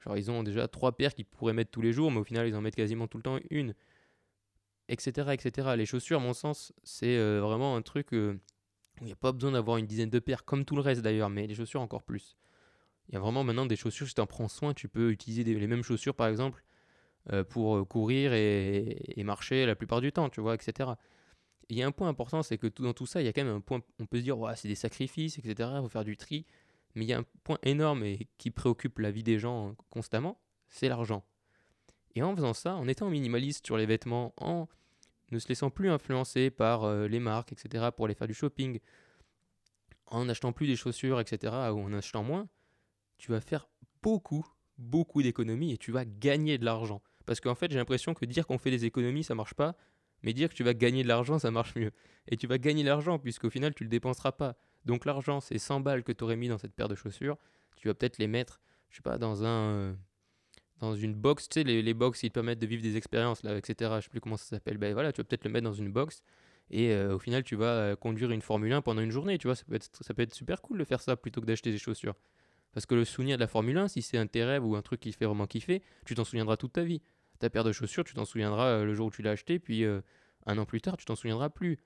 Genre, 0.00 0.16
ils 0.16 0.30
ont 0.30 0.42
déjà 0.42 0.68
trois 0.68 0.92
paires 0.96 1.14
qu'ils 1.14 1.24
pourraient 1.24 1.52
mettre 1.52 1.70
tous 1.70 1.82
les 1.82 1.92
jours, 1.92 2.10
mais 2.10 2.18
au 2.18 2.24
final, 2.24 2.46
ils 2.46 2.54
en 2.54 2.60
mettent 2.60 2.76
quasiment 2.76 3.06
tout 3.06 3.18
le 3.18 3.22
temps 3.22 3.38
une. 3.50 3.74
Etc. 4.88 5.32
etc. 5.32 5.68
Les 5.76 5.86
chaussures, 5.86 6.18
à 6.18 6.22
mon 6.22 6.32
sens, 6.32 6.72
c'est 6.82 7.16
euh, 7.16 7.40
vraiment 7.40 7.76
un 7.76 7.82
truc 7.82 8.12
il 9.00 9.06
n'y 9.06 9.12
a 9.12 9.16
pas 9.16 9.32
besoin 9.32 9.52
d'avoir 9.52 9.78
une 9.78 9.86
dizaine 9.86 10.10
de 10.10 10.18
paires, 10.18 10.44
comme 10.44 10.64
tout 10.64 10.76
le 10.76 10.82
reste 10.82 11.02
d'ailleurs, 11.02 11.30
mais 11.30 11.46
les 11.46 11.54
chaussures 11.54 11.80
encore 11.80 12.02
plus. 12.02 12.36
Il 13.08 13.14
y 13.14 13.16
a 13.16 13.20
vraiment 13.20 13.44
maintenant 13.44 13.66
des 13.66 13.76
chaussures, 13.76 14.06
si 14.06 14.14
tu 14.14 14.20
en 14.20 14.26
prends 14.26 14.48
soin, 14.48 14.74
tu 14.74 14.88
peux 14.88 15.10
utiliser 15.10 15.44
les 15.44 15.66
mêmes 15.66 15.82
chaussures, 15.82 16.14
par 16.14 16.28
exemple, 16.28 16.64
euh, 17.32 17.44
pour 17.44 17.76
euh, 17.76 17.84
courir 17.84 18.32
et, 18.32 19.22
marcher 19.24 19.66
la 19.66 19.74
plupart 19.74 20.00
du 20.00 20.12
temps, 20.12 20.28
tu 20.28 20.40
vois, 20.40 20.54
etc. 20.54 20.90
Il 21.68 21.76
y 21.76 21.82
a 21.82 21.86
un 21.86 21.92
point 21.92 22.08
important, 22.08 22.42
c'est 22.42 22.58
que 22.58 22.66
dans 22.66 22.92
tout 22.92 23.06
ça, 23.06 23.22
il 23.22 23.24
y 23.24 23.28
a 23.28 23.32
quand 23.32 23.44
même 23.44 23.56
un 23.56 23.60
point, 23.60 23.80
on 23.98 24.06
peut 24.06 24.18
se 24.18 24.22
dire, 24.22 24.38
ouais, 24.38 24.54
c'est 24.56 24.68
des 24.68 24.74
sacrifices, 24.74 25.38
etc., 25.38 25.70
il 25.76 25.82
faut 25.82 25.88
faire 25.88 26.04
du 26.04 26.16
tri. 26.16 26.46
Mais 26.94 27.04
il 27.04 27.08
y 27.08 27.12
a 27.12 27.18
un 27.18 27.24
point 27.44 27.58
énorme 27.62 28.04
et 28.04 28.28
qui 28.38 28.50
préoccupe 28.50 28.98
la 28.98 29.10
vie 29.10 29.22
des 29.22 29.38
gens 29.38 29.74
constamment, 29.88 30.40
c'est 30.68 30.88
l'argent. 30.88 31.24
Et 32.14 32.22
en 32.22 32.34
faisant 32.36 32.52
ça, 32.52 32.74
en 32.74 32.86
étant 32.88 33.08
minimaliste 33.08 33.64
sur 33.64 33.78
les 33.78 33.86
vêtements, 33.86 34.34
en 34.36 34.68
ne 35.30 35.38
se 35.38 35.48
laissant 35.48 35.70
plus 35.70 35.90
influencer 35.90 36.50
par 36.50 36.84
euh, 36.84 37.06
les 37.08 37.20
marques, 37.20 37.52
etc., 37.52 37.88
pour 37.94 38.06
aller 38.06 38.14
faire 38.14 38.26
du 38.26 38.34
shopping, 38.34 38.80
en 40.06 40.26
n'achetant 40.26 40.52
plus 40.52 40.66
des 40.66 40.76
chaussures, 40.76 41.20
etc., 41.20 41.52
ou 41.72 41.80
en 41.80 41.92
achetant 41.92 42.22
moins, 42.22 42.48
tu 43.18 43.30
vas 43.30 43.40
faire 43.40 43.68
beaucoup, 44.02 44.46
beaucoup 44.78 45.22
d'économies 45.22 45.72
et 45.72 45.78
tu 45.78 45.92
vas 45.92 46.04
gagner 46.04 46.58
de 46.58 46.64
l'argent. 46.64 47.02
Parce 47.24 47.40
qu'en 47.40 47.54
fait, 47.54 47.70
j'ai 47.70 47.78
l'impression 47.78 48.14
que 48.14 48.24
dire 48.24 48.46
qu'on 48.46 48.58
fait 48.58 48.70
des 48.70 48.84
économies, 48.84 49.24
ça 49.24 49.34
marche 49.34 49.54
pas, 49.54 49.76
mais 50.22 50.32
dire 50.32 50.48
que 50.48 50.54
tu 50.54 50.64
vas 50.64 50.74
gagner 50.74 51.02
de 51.02 51.08
l'argent, 51.08 51.38
ça 51.38 51.50
marche 51.50 51.74
mieux. 51.76 51.92
Et 52.28 52.36
tu 52.36 52.46
vas 52.46 52.58
gagner 52.58 52.82
de 52.82 52.88
l'argent, 52.88 53.18
puisqu'au 53.18 53.50
final, 53.50 53.74
tu 53.74 53.84
le 53.84 53.90
dépenseras 53.90 54.32
pas. 54.32 54.56
Donc 54.84 55.04
l'argent, 55.04 55.40
c'est 55.40 55.58
100 55.58 55.80
balles 55.80 56.02
que 56.02 56.12
tu 56.12 56.24
aurais 56.24 56.36
mis 56.36 56.48
dans 56.48 56.58
cette 56.58 56.74
paire 56.74 56.88
de 56.88 56.94
chaussures. 56.94 57.36
Tu 57.76 57.88
vas 57.88 57.94
peut-être 57.94 58.18
les 58.18 58.26
mettre, 58.26 58.60
je 58.90 58.96
sais 58.96 59.02
pas, 59.02 59.18
dans 59.18 59.44
un. 59.44 59.70
Euh, 59.70 59.94
dans 60.82 60.96
une 60.96 61.14
box, 61.14 61.48
tu 61.48 61.60
sais, 61.60 61.64
les, 61.64 61.80
les 61.80 61.94
box 61.94 62.20
qui 62.20 62.28
te 62.28 62.34
permettent 62.34 62.58
de 62.58 62.66
vivre 62.66 62.82
des 62.82 62.96
expériences, 62.96 63.44
là, 63.44 63.56
etc. 63.56 63.92
Je 63.96 64.00
sais 64.02 64.10
plus 64.10 64.20
comment 64.20 64.36
ça 64.36 64.44
s'appelle. 64.44 64.78
Ben 64.78 64.92
voilà, 64.92 65.12
tu 65.12 65.20
vas 65.20 65.24
peut-être 65.24 65.44
le 65.44 65.50
mettre 65.50 65.64
dans 65.64 65.72
une 65.72 65.92
box. 65.92 66.22
Et 66.70 66.90
euh, 66.90 67.14
au 67.14 67.18
final, 67.20 67.44
tu 67.44 67.54
vas 67.54 67.66
euh, 67.66 67.96
conduire 67.96 68.32
une 68.32 68.42
Formule 68.42 68.72
1 68.72 68.82
pendant 68.82 69.00
une 69.00 69.12
journée, 69.12 69.38
tu 69.38 69.46
vois. 69.46 69.54
Ça 69.54 69.64
peut, 69.64 69.76
être, 70.22 70.34
super 70.34 70.60
cool 70.60 70.78
de 70.78 70.84
faire 70.84 71.00
ça 71.00 71.16
plutôt 71.16 71.40
que 71.40 71.46
d'acheter 71.46 71.70
des 71.70 71.78
chaussures. 71.78 72.14
Parce 72.72 72.84
que 72.84 72.96
le 72.96 73.04
souvenir 73.04 73.36
de 73.36 73.40
la 73.40 73.46
Formule 73.46 73.78
1, 73.78 73.88
si 73.88 74.02
c'est 74.02 74.18
un 74.18 74.26
tes 74.26 74.42
rêves 74.42 74.64
ou 74.64 74.74
un 74.74 74.82
truc 74.82 74.98
qui 74.98 75.12
te 75.12 75.16
fait 75.16 75.26
vraiment 75.26 75.46
kiffer, 75.46 75.82
tu 76.04 76.16
t'en 76.16 76.24
souviendras 76.24 76.56
toute 76.56 76.72
ta 76.72 76.82
vie 76.82 77.00
ta 77.38 77.50
paire 77.50 77.64
de 77.64 77.72
chaussures, 77.72 78.04
tu 78.04 78.14
t'en 78.14 78.24
souviendras 78.24 78.66
euh, 78.66 78.84
le 78.84 78.94
jour 78.94 79.08
où 79.08 79.10
tu 79.10 79.20
l'as 79.20 79.32
acheté, 79.32 79.58
puis 79.58 79.84
un 79.84 80.58
an 80.58 80.64
plus 80.64 80.80
tard, 80.80 80.96
tu 80.96 81.04
t'en 81.04 81.16
souviendras 81.16 81.50
plus. 81.50 81.78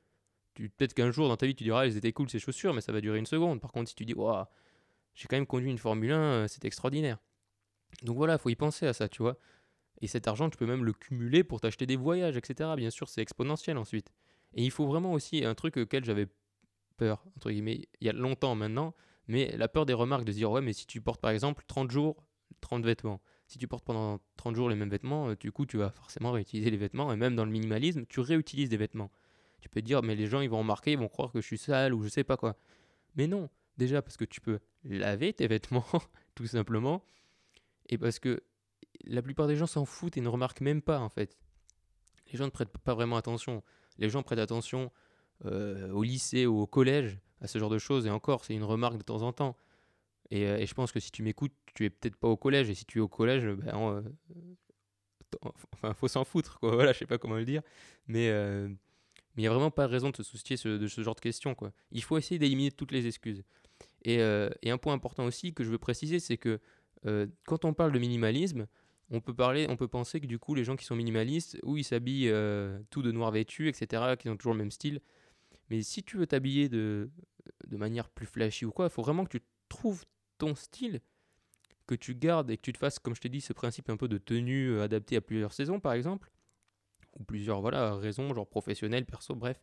Peut-être 0.54 0.92
qu'un 0.92 1.10
jour 1.10 1.28
dans 1.28 1.36
ta 1.36 1.46
vie, 1.46 1.54
tu 1.54 1.64
diras, 1.64 1.86
elles 1.86 1.96
étaient 1.96 2.12
cool 2.12 2.28
ces 2.28 2.38
chaussures, 2.38 2.74
mais 2.74 2.82
ça 2.82 2.92
va 2.92 3.00
durer 3.00 3.18
une 3.18 3.26
seconde. 3.26 3.60
Par 3.60 3.72
contre, 3.72 3.88
si 3.88 3.94
tu 3.94 4.04
dis, 4.04 4.12
waouh, 4.12 4.44
j'ai 5.14 5.26
quand 5.28 5.36
même 5.36 5.46
conduit 5.46 5.70
une 5.70 5.78
Formule 5.78 6.12
1, 6.12 6.18
euh, 6.18 6.46
c'est 6.46 6.64
extraordinaire. 6.66 7.18
Donc 8.02 8.16
voilà, 8.16 8.34
il 8.34 8.38
faut 8.38 8.50
y 8.50 8.56
penser 8.56 8.86
à 8.86 8.92
ça, 8.92 9.08
tu 9.08 9.22
vois. 9.22 9.38
Et 10.02 10.06
cet 10.06 10.28
argent, 10.28 10.50
tu 10.50 10.58
peux 10.58 10.66
même 10.66 10.84
le 10.84 10.92
cumuler 10.92 11.44
pour 11.44 11.60
t'acheter 11.60 11.86
des 11.86 11.96
voyages, 11.96 12.36
etc. 12.36 12.70
Bien 12.76 12.90
sûr, 12.90 13.08
c'est 13.08 13.22
exponentiel 13.22 13.78
ensuite. 13.78 14.12
Et 14.54 14.62
il 14.64 14.70
faut 14.70 14.86
vraiment 14.86 15.12
aussi 15.12 15.44
un 15.44 15.54
truc 15.54 15.76
auquel 15.76 16.04
j'avais 16.04 16.28
peur, 16.96 17.24
entre 17.36 17.50
guillemets, 17.50 17.88
il 18.00 18.06
y 18.06 18.10
a 18.10 18.12
longtemps 18.12 18.54
maintenant, 18.54 18.94
mais 19.28 19.56
la 19.56 19.68
peur 19.68 19.86
des 19.86 19.92
remarques 19.92 20.24
de 20.24 20.32
dire, 20.32 20.50
ouais, 20.50 20.60
mais 20.60 20.72
si 20.72 20.86
tu 20.86 21.00
portes 21.00 21.20
par 21.20 21.30
exemple 21.30 21.64
30 21.66 21.90
jours, 21.90 22.16
30 22.60 22.84
vêtements, 22.84 23.20
si 23.46 23.58
tu 23.58 23.68
portes 23.68 23.84
pendant 23.84 24.20
30 24.36 24.56
jours 24.56 24.68
les 24.68 24.76
mêmes 24.76 24.90
vêtements, 24.90 25.30
euh, 25.30 25.36
du 25.36 25.52
coup, 25.52 25.66
tu 25.66 25.76
vas 25.76 25.90
forcément 25.90 26.32
réutiliser 26.32 26.70
les 26.70 26.76
vêtements. 26.76 27.12
Et 27.12 27.16
même 27.16 27.36
dans 27.36 27.44
le 27.44 27.50
minimalisme, 27.50 28.04
tu 28.08 28.20
réutilises 28.20 28.68
des 28.68 28.76
vêtements. 28.76 29.10
Tu 29.60 29.68
peux 29.68 29.80
te 29.80 29.86
dire, 29.86 30.02
mais 30.02 30.14
les 30.14 30.26
gens, 30.26 30.40
ils 30.40 30.50
vont 30.50 30.58
remarquer, 30.58 30.92
ils 30.92 30.98
vont 30.98 31.08
croire 31.08 31.32
que 31.32 31.40
je 31.40 31.46
suis 31.46 31.58
sale 31.58 31.94
ou 31.94 32.02
je 32.02 32.08
sais 32.08 32.24
pas 32.24 32.36
quoi. 32.36 32.56
Mais 33.14 33.26
non, 33.26 33.48
déjà 33.76 34.02
parce 34.02 34.16
que 34.16 34.24
tu 34.24 34.40
peux 34.40 34.58
laver 34.84 35.32
tes 35.32 35.46
vêtements, 35.46 35.86
tout 36.34 36.46
simplement. 36.46 37.04
Et 37.88 37.98
parce 37.98 38.18
que 38.18 38.42
la 39.04 39.22
plupart 39.22 39.46
des 39.46 39.56
gens 39.56 39.66
s'en 39.66 39.84
foutent 39.84 40.16
et 40.16 40.20
ne 40.20 40.28
remarquent 40.28 40.60
même 40.60 40.82
pas, 40.82 40.98
en 41.00 41.08
fait. 41.08 41.38
Les 42.32 42.38
gens 42.38 42.44
ne 42.44 42.50
prêtent 42.50 42.76
pas 42.78 42.94
vraiment 42.94 43.16
attention. 43.16 43.62
Les 43.98 44.08
gens 44.08 44.22
prêtent 44.22 44.38
attention 44.38 44.90
euh, 45.44 45.90
au 45.90 46.02
lycée 46.02 46.46
ou 46.46 46.60
au 46.60 46.66
collège 46.66 47.18
à 47.40 47.46
ce 47.46 47.58
genre 47.58 47.70
de 47.70 47.78
choses. 47.78 48.06
Et 48.06 48.10
encore, 48.10 48.44
c'est 48.44 48.54
une 48.54 48.64
remarque 48.64 48.96
de 48.96 49.02
temps 49.02 49.22
en 49.22 49.32
temps. 49.32 49.56
Euh, 50.32 50.58
et, 50.58 50.66
je 50.66 50.74
pense 50.74 50.92
que 50.92 51.00
si 51.00 51.10
tu 51.10 51.22
m'écoutes, 51.22 51.54
tu 51.74 51.84
es 51.84 51.90
peut-être 51.90 52.16
pas 52.16 52.28
au 52.28 52.36
collège. 52.36 52.70
Et 52.70 52.74
si 52.74 52.84
tu 52.84 52.98
es 52.98 53.00
au 53.00 53.08
collège, 53.08 53.46
ben, 53.46 53.74
euh, 53.74 54.02
enfin, 55.72 55.94
faut 55.94 56.08
s'en 56.08 56.24
foutre, 56.24 56.58
quoi. 56.58 56.70
Voilà, 56.74 56.92
je 56.92 56.98
sais 56.98 57.06
pas 57.06 57.18
comment 57.18 57.36
le 57.36 57.44
dire. 57.44 57.62
Mais 58.06 58.28
euh, 58.30 58.68
il 59.36 59.40
n'y 59.40 59.46
a 59.46 59.50
vraiment 59.50 59.70
pas 59.70 59.86
de 59.86 59.92
raison 59.92 60.10
de 60.10 60.16
se 60.16 60.22
soucier 60.22 60.56
de 60.56 60.86
ce 60.86 61.02
genre 61.02 61.14
de 61.14 61.20
questions, 61.20 61.54
quoi. 61.54 61.72
Il 61.92 62.02
faut 62.02 62.18
essayer 62.18 62.38
d'éliminer 62.38 62.70
toutes 62.70 62.92
les 62.92 63.06
excuses. 63.06 63.42
Et, 64.02 64.20
un 64.20 64.78
point 64.78 64.94
important 64.94 65.24
aussi 65.24 65.52
que 65.52 65.64
je 65.64 65.70
veux 65.70 65.78
préciser, 65.78 66.20
c'est 66.20 66.36
que 66.36 66.60
quand 67.46 67.64
on 67.64 67.74
parle 67.74 67.92
de 67.92 67.98
minimalisme, 67.98 68.66
on 69.10 69.20
peut 69.20 69.34
parler, 69.34 69.66
on 69.68 69.76
peut 69.76 69.86
penser 69.88 70.20
que 70.20 70.26
du 70.26 70.38
coup 70.38 70.54
les 70.54 70.64
gens 70.64 70.76
qui 70.76 70.84
sont 70.84 70.96
minimalistes, 70.96 71.58
ou 71.62 71.76
ils 71.76 71.84
s'habillent 71.84 72.32
tout 72.90 73.02
de 73.02 73.12
noir 73.12 73.30
vêtu, 73.30 73.68
etc., 73.68 74.16
qui 74.18 74.28
ont 74.28 74.36
toujours 74.36 74.54
le 74.54 74.58
même 74.58 74.70
style. 74.70 75.00
Mais 75.70 75.82
si 75.82 76.02
tu 76.02 76.16
veux 76.16 76.26
t'habiller 76.26 76.68
de, 76.68 77.10
de 77.66 77.76
manière 77.76 78.08
plus 78.08 78.26
flashy 78.26 78.64
ou 78.64 78.72
quoi, 78.72 78.86
il 78.86 78.90
faut 78.90 79.02
vraiment 79.02 79.24
que 79.24 79.38
tu 79.38 79.44
trouves 79.68 80.04
ton 80.38 80.54
style, 80.54 81.00
que 81.86 81.94
tu 81.94 82.14
gardes 82.14 82.50
et 82.50 82.56
que 82.56 82.62
tu 82.62 82.72
te 82.72 82.78
fasses, 82.78 82.98
comme 82.98 83.14
je 83.14 83.20
t'ai 83.20 83.28
dit, 83.28 83.40
ce 83.40 83.52
principe 83.52 83.90
un 83.90 83.96
peu 83.96 84.08
de 84.08 84.18
tenue 84.18 84.70
euh, 84.70 84.82
adapté 84.82 85.16
à 85.16 85.20
plusieurs 85.20 85.52
saisons, 85.52 85.80
par 85.80 85.92
exemple, 85.92 86.30
ou 87.18 87.24
plusieurs 87.24 87.60
voilà 87.60 87.94
raisons, 87.94 88.34
genre 88.34 88.48
professionnelles, 88.48 89.06
perso, 89.06 89.34
bref, 89.34 89.60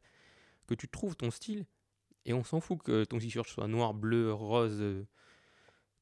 que 0.68 0.74
tu 0.74 0.88
trouves 0.88 1.16
ton 1.16 1.32
style, 1.32 1.66
et 2.26 2.34
on 2.34 2.44
s'en 2.44 2.60
fout 2.60 2.82
que 2.82 3.04
ton 3.04 3.20
t-shirt 3.20 3.48
soit 3.48 3.68
noir, 3.68 3.94
bleu, 3.94 4.34
rose, 4.34 4.82
euh, 4.82 5.06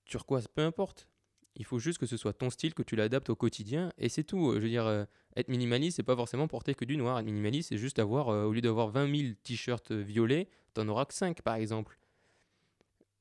turquoise, 0.06 0.48
peu 0.48 0.62
importe. 0.62 1.08
Il 1.56 1.66
faut 1.66 1.80
juste 1.80 1.98
que 1.98 2.06
ce 2.06 2.18
soit 2.18 2.34
ton 2.34 2.50
style, 2.50 2.74
que 2.74 2.84
tu 2.84 2.96
l'adaptes 2.96 3.30
au 3.30 3.36
quotidien, 3.36 3.92
et 3.98 4.10
c'est 4.10 4.24
tout. 4.24 4.54
Je 4.56 4.60
veux 4.60 4.70
dire, 4.70 4.86
euh, 4.86 5.06
être 5.36 5.50
minimaliste, 5.50 5.98
c'est 5.98 6.04
pas 6.04 6.16
forcément 6.16 6.48
porter 6.48 6.74
que 6.76 6.86
du 6.86 6.98
noir. 6.98 7.20
Être 7.20 7.26
minimaliste, 7.26 7.70
c'est 7.70 7.78
juste 7.78 8.00
avoir, 8.00 8.28
au 8.28 8.52
lieu 8.52 8.62
d'avoir 8.62 8.90
20 8.90 9.16
000 9.16 9.34
t-shirts 9.44 9.92
violets, 9.92 10.48
t'en 10.74 10.88
auras 10.88 11.06
que 11.06 11.14
5 11.14 11.42
par 11.42 11.56
exemple. 11.56 11.98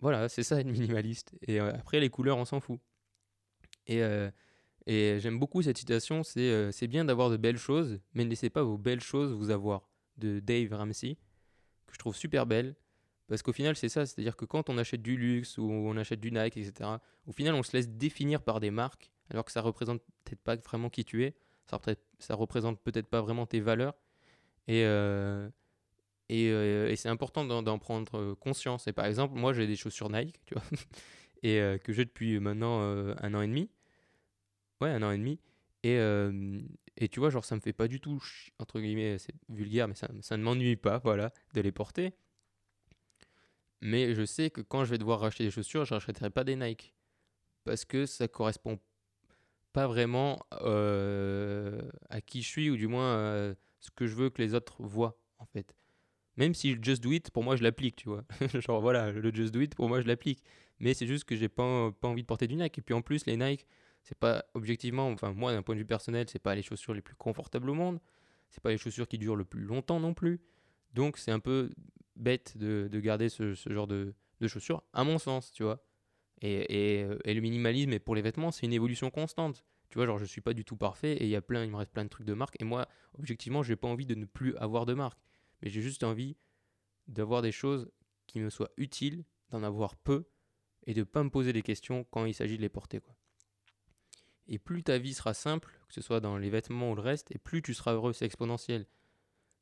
Voilà, 0.00 0.28
c'est 0.28 0.42
ça 0.42 0.58
être 0.60 0.66
minimaliste. 0.66 1.34
Et 1.46 1.60
euh, 1.60 1.72
après, 1.74 2.00
les 2.00 2.08
couleurs, 2.08 2.38
on 2.38 2.44
s'en 2.44 2.60
fout. 2.60 2.80
Et, 3.86 4.02
euh, 4.02 4.30
et 4.86 5.18
j'aime 5.20 5.38
beaucoup 5.38 5.62
cette 5.62 5.78
citation 5.78 6.22
c'est 6.22 6.40
euh, 6.40 6.72
c'est 6.72 6.86
bien 6.86 7.04
d'avoir 7.04 7.30
de 7.30 7.36
belles 7.36 7.58
choses, 7.58 8.00
mais 8.14 8.24
ne 8.24 8.30
laissez 8.30 8.50
pas 8.50 8.62
vos 8.62 8.78
belles 8.78 9.00
choses 9.00 9.32
vous 9.32 9.50
avoir. 9.50 9.88
De 10.16 10.38
Dave 10.40 10.72
Ramsey, 10.74 11.16
que 11.86 11.94
je 11.94 11.98
trouve 11.98 12.14
super 12.14 12.46
belle. 12.46 12.74
Parce 13.30 13.42
qu'au 13.42 13.52
final, 13.52 13.76
c'est 13.76 13.88
ça. 13.88 14.06
C'est-à-dire 14.06 14.36
que 14.36 14.44
quand 14.44 14.68
on 14.68 14.76
achète 14.76 15.02
du 15.02 15.16
luxe 15.16 15.56
ou 15.56 15.62
on 15.62 15.96
achète 15.96 16.18
du 16.18 16.32
Nike, 16.32 16.56
etc., 16.56 16.90
au 17.28 17.32
final, 17.32 17.54
on 17.54 17.62
se 17.62 17.76
laisse 17.76 17.88
définir 17.88 18.42
par 18.42 18.58
des 18.58 18.72
marques, 18.72 19.12
alors 19.30 19.44
que 19.44 19.52
ça 19.52 19.60
représente 19.62 20.02
peut-être 20.24 20.42
pas 20.42 20.56
vraiment 20.56 20.90
qui 20.90 21.04
tu 21.04 21.24
es. 21.24 21.36
Ça, 21.70 21.80
ça 22.18 22.34
représente 22.34 22.80
peut-être 22.80 23.06
pas 23.06 23.20
vraiment 23.20 23.46
tes 23.46 23.60
valeurs. 23.60 23.94
Et, 24.66 24.82
euh, 24.84 25.48
et, 26.28 26.96
c'est 26.96 27.08
important 27.08 27.44
d'en 27.44 27.78
prendre 27.78 28.18
euh, 28.18 28.34
conscience. 28.34 28.88
Et 28.88 28.92
par 28.92 29.06
exemple, 29.06 29.38
moi 29.38 29.52
j'ai 29.52 29.68
des 29.68 29.76
chaussures 29.76 30.10
Nike, 30.10 30.40
tu 30.44 30.54
vois, 30.54 30.64
et 31.44 31.60
euh, 31.60 31.78
que 31.78 31.92
j'ai 31.92 32.04
depuis 32.04 32.40
maintenant 32.40 32.80
un 32.80 33.34
an 33.34 33.42
et 33.42 33.46
demi. 33.46 33.70
Ouais, 34.80 34.90
un 34.90 35.04
an 35.04 35.12
et 35.12 35.18
demi. 35.18 35.38
Et, 35.84 35.98
et 36.96 37.08
tu 37.08 37.20
vois, 37.20 37.30
genre 37.30 37.44
ça 37.44 37.54
me 37.54 37.60
fait 37.60 37.72
pas 37.72 37.86
du 37.86 38.00
tout, 38.00 38.20
entre 38.58 38.80
guillemets, 38.80 39.18
c'est 39.18 39.34
vulgaire, 39.48 39.86
mais 39.86 39.94
ça, 39.94 40.08
ça 40.20 40.36
ne 40.36 40.42
m'ennuie 40.42 40.74
pas, 40.74 40.98
voilà, 40.98 41.32
de 41.54 41.60
les 41.60 41.70
porter. 41.70 42.12
Mais 43.80 44.14
je 44.14 44.24
sais 44.24 44.50
que 44.50 44.60
quand 44.60 44.84
je 44.84 44.90
vais 44.90 44.98
devoir 44.98 45.20
racheter 45.20 45.44
des 45.44 45.50
chaussures, 45.50 45.84
je 45.84 45.94
rachèterai 45.94 46.30
pas 46.30 46.44
des 46.44 46.56
Nike. 46.56 46.94
Parce 47.64 47.84
que 47.84 48.06
ça 48.06 48.28
correspond 48.28 48.78
pas 49.72 49.86
vraiment 49.86 50.44
à 50.50 52.20
qui 52.20 52.42
je 52.42 52.48
suis, 52.48 52.70
ou 52.70 52.76
du 52.76 52.88
moins 52.88 53.50
à 53.50 53.54
ce 53.80 53.90
que 53.90 54.06
je 54.06 54.14
veux 54.14 54.30
que 54.30 54.42
les 54.42 54.54
autres 54.54 54.82
voient, 54.82 55.18
en 55.38 55.46
fait. 55.46 55.74
Même 56.36 56.54
si 56.54 56.76
Just 56.80 57.02
Do 57.02 57.12
It, 57.12 57.30
pour 57.30 57.42
moi, 57.42 57.56
je 57.56 57.62
l'applique, 57.62 57.96
tu 57.96 58.08
vois. 58.08 58.24
Genre, 58.54 58.80
voilà, 58.80 59.10
le 59.10 59.34
Just 59.34 59.52
Do 59.52 59.60
It, 59.60 59.74
pour 59.74 59.88
moi, 59.88 60.00
je 60.00 60.06
l'applique. 60.06 60.42
mais 60.78 60.94
c'est 60.94 61.06
juste 61.06 61.24
que 61.24 61.36
j'ai 61.36 61.48
pas, 61.48 61.90
pas 61.92 62.08
envie 62.08 62.22
de 62.22 62.26
porter 62.26 62.46
du 62.46 62.56
Nike. 62.56 62.78
Et 62.78 62.82
puis 62.82 62.94
en 62.94 63.02
plus, 63.02 63.26
les 63.26 63.36
Nike, 63.36 63.66
c'est 64.02 64.18
pas 64.18 64.44
objectivement, 64.54 65.08
enfin 65.08 65.32
moi 65.32 65.52
d'un 65.52 65.62
point 65.62 65.74
de 65.74 65.80
vue 65.80 65.86
personnel, 65.86 66.26
c'est 66.28 66.38
pas 66.38 66.54
les 66.54 66.62
chaussures 66.62 66.94
les 66.94 67.02
plus 67.02 67.14
confortables 67.14 67.68
au 67.68 67.74
monde, 67.74 68.00
c'est 68.48 68.62
pas 68.62 68.70
les 68.70 68.78
chaussures 68.78 69.06
qui 69.06 69.18
durent 69.18 69.36
le 69.36 69.44
plus 69.44 69.62
longtemps 69.62 70.00
non 70.00 70.14
plus. 70.14 70.40
Donc 70.94 71.18
c'est 71.18 71.30
un 71.30 71.40
peu 71.40 71.70
bête 72.20 72.56
de, 72.56 72.88
de 72.90 73.00
garder 73.00 73.28
ce, 73.28 73.54
genre 73.54 73.86
de, 73.86 74.14
chaussures, 74.46 74.82
à 74.92 75.04
mon 75.04 75.18
sens, 75.18 75.52
tu 75.52 75.62
vois. 75.62 75.84
Et, 76.42 77.00
et, 77.00 77.08
et 77.24 77.34
le 77.34 77.40
minimalisme, 77.40 77.92
et 77.92 77.98
pour 77.98 78.14
les 78.14 78.22
vêtements, 78.22 78.50
c'est 78.50 78.66
une 78.66 78.72
évolution 78.72 79.10
constante. 79.10 79.64
Tu 79.90 79.98
vois, 79.98 80.06
genre 80.06 80.18
je 80.18 80.24
suis 80.24 80.40
pas 80.40 80.54
du 80.54 80.64
tout 80.64 80.76
parfait 80.76 81.14
et 81.14 81.24
il 81.24 81.30
y 81.30 81.36
a 81.36 81.42
plein, 81.42 81.64
il 81.64 81.70
me 81.70 81.76
reste 81.76 81.90
plein 81.90 82.04
de 82.04 82.08
trucs 82.08 82.26
de 82.26 82.32
marque. 82.32 82.56
Et 82.60 82.64
moi, 82.64 82.88
objectivement, 83.18 83.62
j'ai 83.62 83.76
pas 83.76 83.88
envie 83.88 84.06
de 84.06 84.14
ne 84.14 84.24
plus 84.24 84.56
avoir 84.56 84.86
de 84.86 84.94
marque, 84.94 85.18
mais 85.60 85.68
j'ai 85.68 85.82
juste 85.82 86.04
envie 86.04 86.36
d'avoir 87.08 87.42
des 87.42 87.52
choses 87.52 87.90
qui 88.28 88.38
me 88.38 88.50
soient 88.50 88.70
utiles, 88.76 89.24
d'en 89.50 89.64
avoir 89.64 89.96
peu 89.96 90.28
et 90.86 90.94
de 90.94 91.02
pas 91.02 91.24
me 91.24 91.30
poser 91.30 91.52
des 91.52 91.62
questions 91.62 92.04
quand 92.04 92.24
il 92.24 92.34
s'agit 92.34 92.56
de 92.56 92.62
les 92.62 92.68
porter, 92.68 93.00
quoi. 93.00 93.14
Et 94.46 94.58
plus 94.58 94.82
ta 94.82 94.98
vie 94.98 95.14
sera 95.14 95.34
simple, 95.34 95.80
que 95.86 95.94
ce 95.94 96.00
soit 96.00 96.20
dans 96.20 96.36
les 96.36 96.50
vêtements 96.50 96.90
ou 96.90 96.94
le 96.94 97.02
reste, 97.02 97.30
et 97.32 97.38
plus 97.38 97.62
tu 97.62 97.74
seras 97.74 97.92
heureux, 97.92 98.12
c'est 98.12 98.24
exponentiel. 98.24 98.86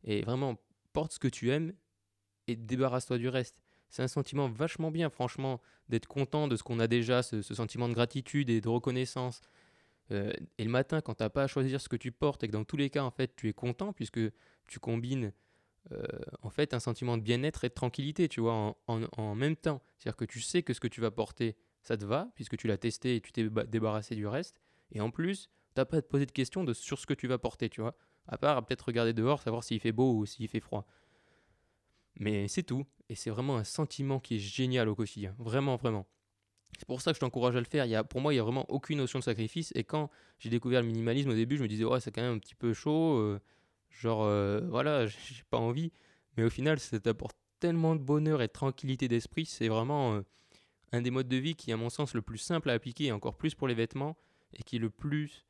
Et 0.05 0.23
vraiment, 0.23 0.57
porte 0.93 1.13
ce 1.13 1.19
que 1.19 1.29
tu 1.29 1.51
aimes 1.51 1.75
et 2.49 2.57
débarrasse-toi 2.57 3.19
du 3.19 3.29
reste. 3.29 3.61
C'est 3.91 4.03
un 4.03 4.09
sentiment 4.09 4.49
vachement 4.49 4.91
bien, 4.91 5.09
franchement, 5.09 5.61
d'être 5.89 6.07
content 6.07 6.49
de 6.49 6.57
ce 6.57 6.63
qu'on 6.63 6.79
a 6.79 6.87
déjà, 6.87 7.23
ce, 7.23 7.43
sentiment 7.43 7.89
de 7.89 7.95
gratitude 7.95 8.51
et 8.51 8.61
de 8.61 8.69
reconnaissance. 8.69 9.41
Euh, 10.11 10.33
et 10.59 10.65
le 10.65 10.71
matin, 10.71 11.01
quand 11.01 11.15
tu 11.15 11.23
n'as 11.23 11.29
pas 11.29 11.45
à 11.45 11.47
choisir 11.47 11.81
ce 11.81 11.89
que 11.89 11.97
tu 11.97 12.13
portes 12.13 12.43
et 12.43 12.49
que 12.49 12.53
dans 12.53 12.65
tous 12.65 12.77
les 12.77 12.91
cas, 12.91 13.05
en 13.05 13.11
fait, 13.11 13.35
tu 13.37 13.49
es 13.49 13.53
content 13.53 13.93
puisque 13.93 14.21
tu 14.67 14.79
combines 14.79 15.33
euh, 15.93 16.03
en 16.43 16.51
fait 16.51 16.75
un 16.75 16.81
sentiment 16.81 17.17
de 17.17 17.23
bien-être 17.23 17.65
et 17.65 17.69
de 17.69 17.75
tranquillité, 17.75 18.29
tu 18.29 18.41
vois, 18.41 18.77
en, 18.87 19.35
même 19.35 19.57
temps. 19.57 19.83
C'est-à-dire 19.99 20.17
que 20.17 20.25
tu 20.25 20.41
sais 20.41 20.63
que 20.63 20.75
ce 20.75 20.81
que 20.81 20.89
tu 20.89 21.01
vas 21.01 21.11
porter, 21.11 21.57
ça 21.83 21.97
te 21.97 22.05
va 22.05 22.31
puisque 22.35 22.57
tu 22.57 22.67
l'as 22.67 22.79
testé 22.79 23.17
et 23.17 23.21
tu 23.21 23.33
t'es 23.33 23.49
débarrassé 23.67 24.15
du 24.15 24.27
reste. 24.27 24.61
Et 24.93 25.01
en 25.01 25.11
plus, 25.11 25.49
t'as 25.75 25.85
pas 25.85 25.99
à 25.99 26.03
te 26.03 26.09
poser 26.09 26.27
de 26.27 26.33
questions 26.33 26.67
sur 26.75 26.99
ce 26.99 27.07
que 27.07 27.15
tu 27.15 27.27
vas 27.27 27.39
porter, 27.39 27.71
tu 27.71 27.81
vois. 27.81 27.95
À 28.27 28.37
part 28.37 28.65
peut-être 28.67 28.83
regarder 28.83 29.15
dehors, 29.15 29.41
savoir 29.41 29.65
s'il 29.65 29.81
fait 29.81 29.93
beau 29.93 30.15
ou 30.15 30.27
s'il 30.27 30.49
fait 30.49 30.61
froid. 30.61 30.87
Mais 32.19 32.49
c'est 32.49 32.63
tout. 32.63 32.85
Et 33.09 33.15
c'est 33.15 33.31
vraiment 33.31 33.57
un 33.57 33.65
sentiment 33.65 34.21
qui 34.21 34.37
est 34.37 34.41
génial 34.41 34.89
au 34.89 34.95
quotidien. 34.95 35.35
Vraiment, 35.39 35.77
vraiment. 35.77 36.07
C'est 36.79 36.87
pour 36.87 37.01
ça 37.01 37.13
que 37.13 37.17
je 37.17 37.21
t'encourage 37.21 37.57
à 37.57 37.61
le 37.61 37.65
faire. 37.65 37.87
Il 37.87 37.91
y 37.91 37.95
a, 37.95 38.05
pour 38.05 38.21
moi, 38.21 38.33
il 38.33 38.37
n'y 38.37 38.41
a 38.41 38.43
vraiment 38.43 38.67
aucune 38.69 38.99
notion 38.99 39.19
de 39.19 39.25
sacrifice. 39.25 39.73
Et 39.75 39.85
quand 39.85 40.11
j'ai 40.39 40.51
découvert 40.51 40.83
le 40.83 40.87
minimalisme 40.87 41.31
au 41.31 41.35
début, 41.35 41.57
je 41.57 41.63
me 41.63 41.69
disais, 41.69 41.85
ouais, 41.85 42.01
c'est 42.01 42.13
quand 42.13 42.23
même 42.23 42.35
un 42.35 42.39
petit 42.39 42.55
peu 42.55 42.73
chaud. 42.75 43.19
Euh, 43.19 43.41
genre, 43.91 44.23
euh, 44.25 44.61
voilà, 44.69 45.07
j'ai 45.07 45.43
pas 45.49 45.59
envie. 45.59 45.93
Mais 46.37 46.45
au 46.45 46.51
final, 46.51 46.79
ça 46.79 47.01
t'apporte 47.01 47.37
tellement 47.59 47.97
de 47.97 48.01
bonheur 48.01 48.43
et 48.43 48.47
de 48.47 48.53
tranquillité 48.53 49.09
d'esprit. 49.09 49.47
C'est 49.47 49.69
vraiment 49.69 50.15
euh, 50.15 50.23
un 50.93 51.03
des 51.03 51.11
modes 51.11 51.29
de 51.29 51.37
vie 51.37 51.55
qui, 51.55 51.73
à 51.73 51.77
mon 51.77 51.91
sens, 51.91 52.15
le 52.15 52.23
plus 52.23 52.39
simple 52.39 52.71
à 52.71 52.75
appliquer, 52.75 53.07
et 53.07 53.13
encore 53.13 53.37
plus 53.37 53.55
pour 53.55 53.69
les 53.69 53.75
vêtements, 53.75 54.17
et 54.55 54.63
qui 54.63 54.77
est 54.77 54.81
le 54.81 54.91
plus 54.91 55.47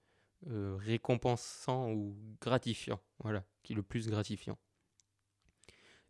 euh, 0.47 0.77
récompensant 0.79 1.91
ou 1.93 2.17
gratifiant. 2.41 3.01
Voilà, 3.21 3.45
qui 3.63 3.73
est 3.73 3.77
le 3.77 3.83
plus 3.83 4.09
gratifiant. 4.09 4.59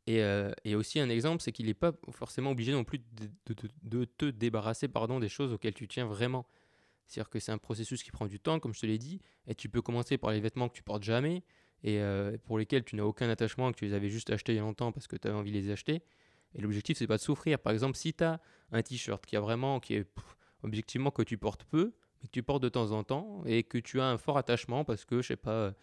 Et, 0.09 0.23
euh, 0.23 0.51
et 0.65 0.75
aussi 0.75 1.01
un 1.01 1.11
exemple, 1.11 1.43
c'est 1.43 1.53
qu'il 1.53 1.67
n'est 1.67 1.75
pas 1.75 1.93
forcément 2.13 2.53
obligé 2.53 2.73
non 2.73 2.83
plus 2.83 2.99
de, 3.85 4.05
te 4.07 4.25
débarrasser 4.25 4.89
pardon, 4.89 5.21
des 5.21 5.29
choses 5.29 5.53
auxquelles 5.53 5.75
tu 5.75 5.87
tiens 5.87 6.07
vraiment. 6.07 6.47
C'est-à-dire 7.07 7.29
que 7.29 7.39
c'est 7.39 7.53
un 7.53 7.59
processus 7.59 8.03
qui 8.03 8.11
prend 8.11 8.27
du 8.27 8.41
temps, 8.41 8.59
comme 8.59 8.73
je 8.73 8.81
te 8.81 8.87
l'ai 8.87 8.97
dit, 8.97 9.21
et 9.47 9.55
tu 9.55 9.69
peux 9.69 9.83
commencer 9.83 10.17
par 10.17 10.31
les 10.31 10.41
vêtements 10.41 10.71
que 10.71 10.75
tu 10.75 10.83
portes 10.83 11.03
jamais, 11.03 11.43
et 11.85 12.01
euh, 12.01 12.39
pour 12.47 12.59
lesquels 12.59 12.85
tu 12.85 12.97
n'as 12.97 13.03
aucun 13.03 13.29
attachement, 13.29 13.71
que 13.71 13.77
tu 13.77 13.85
les 13.85 13.93
avais 13.93 14.09
juste 14.09 14.31
achetés 14.31 14.53
il 14.53 14.57
y 14.57 14.59
a 14.61 14.63
longtemps 14.63 14.93
parce 14.93 15.07
que 15.09 15.17
tu 15.17 15.29
avais 15.29 15.37
envie 15.37 15.53
de 15.53 15.59
les 15.59 15.71
acheter. 15.71 16.01
Et 16.55 16.63
l'objectif, 16.63 16.97
c'est 16.97 17.07
pas 17.07 17.19
de 17.19 17.23
souffrir. 17.23 17.59
Par 17.59 17.75
exemple, 17.75 17.99
si 17.99 18.15
tu 18.15 18.25
as 18.25 18.41
un 18.73 18.81
t-shirt 18.81 19.27
qui 19.27 19.37
a 19.37 19.41
vraiment, 19.41 19.79
qui 19.79 19.93
est 19.93 20.07
objectivement 20.63 21.11
que 21.11 21.23
tu 21.23 21.37
portes 21.37 21.65
peu, 21.65 21.93
mais 22.23 22.29
que 22.29 22.33
tu 22.33 22.43
portes 22.43 22.63
de 22.63 22.71
temps 22.71 22.93
en 22.93 23.05
temps 23.05 23.43
et 23.45 23.63
que 23.63 23.77
tu 23.77 24.01
as 24.01 24.07
un 24.07 24.17
fort 24.17 24.39
attachement 24.39 24.87
parce 24.87 25.05
que, 25.05 25.21
je 25.21 25.29
sais 25.29 25.37
pas, 25.37 25.75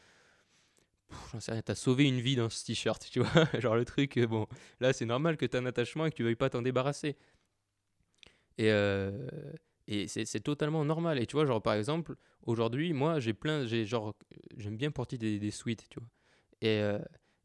j'en 1.31 1.39
sais 1.39 1.51
rien, 1.51 1.61
t'as 1.61 1.75
sauvé 1.75 2.05
une 2.05 2.19
vie 2.19 2.35
dans 2.35 2.49
ce 2.49 2.65
t-shirt, 2.65 3.07
tu 3.11 3.21
vois. 3.21 3.45
Genre 3.59 3.75
le 3.75 3.85
truc, 3.85 4.19
bon, 4.19 4.47
là 4.79 4.93
c'est 4.93 5.05
normal 5.05 5.37
que 5.37 5.45
tu 5.45 5.57
as 5.57 5.59
un 5.59 5.65
attachement 5.65 6.05
et 6.05 6.11
que 6.11 6.15
tu 6.15 6.23
veuilles 6.23 6.35
pas 6.35 6.49
t'en 6.49 6.61
débarrasser. 6.61 7.15
Et, 8.57 8.71
euh, 8.71 9.27
et 9.87 10.07
c'est 10.07 10.39
totalement 10.39 10.85
normal. 10.85 11.19
Et 11.19 11.25
tu 11.25 11.33
vois, 11.35 11.45
genre 11.45 11.61
par 11.61 11.73
exemple, 11.73 12.15
aujourd'hui, 12.43 12.93
moi 12.93 13.19
j'ai 13.19 13.33
plein, 13.33 13.65
j'ai 13.65 13.85
genre, 13.85 14.15
j'aime 14.57 14.77
bien 14.77 14.91
porter 14.91 15.17
des, 15.17 15.39
des 15.39 15.51
suites, 15.51 15.87
tu 15.89 15.99
vois. 15.99 16.09
Et, 16.61 16.79
euh, 16.79 16.99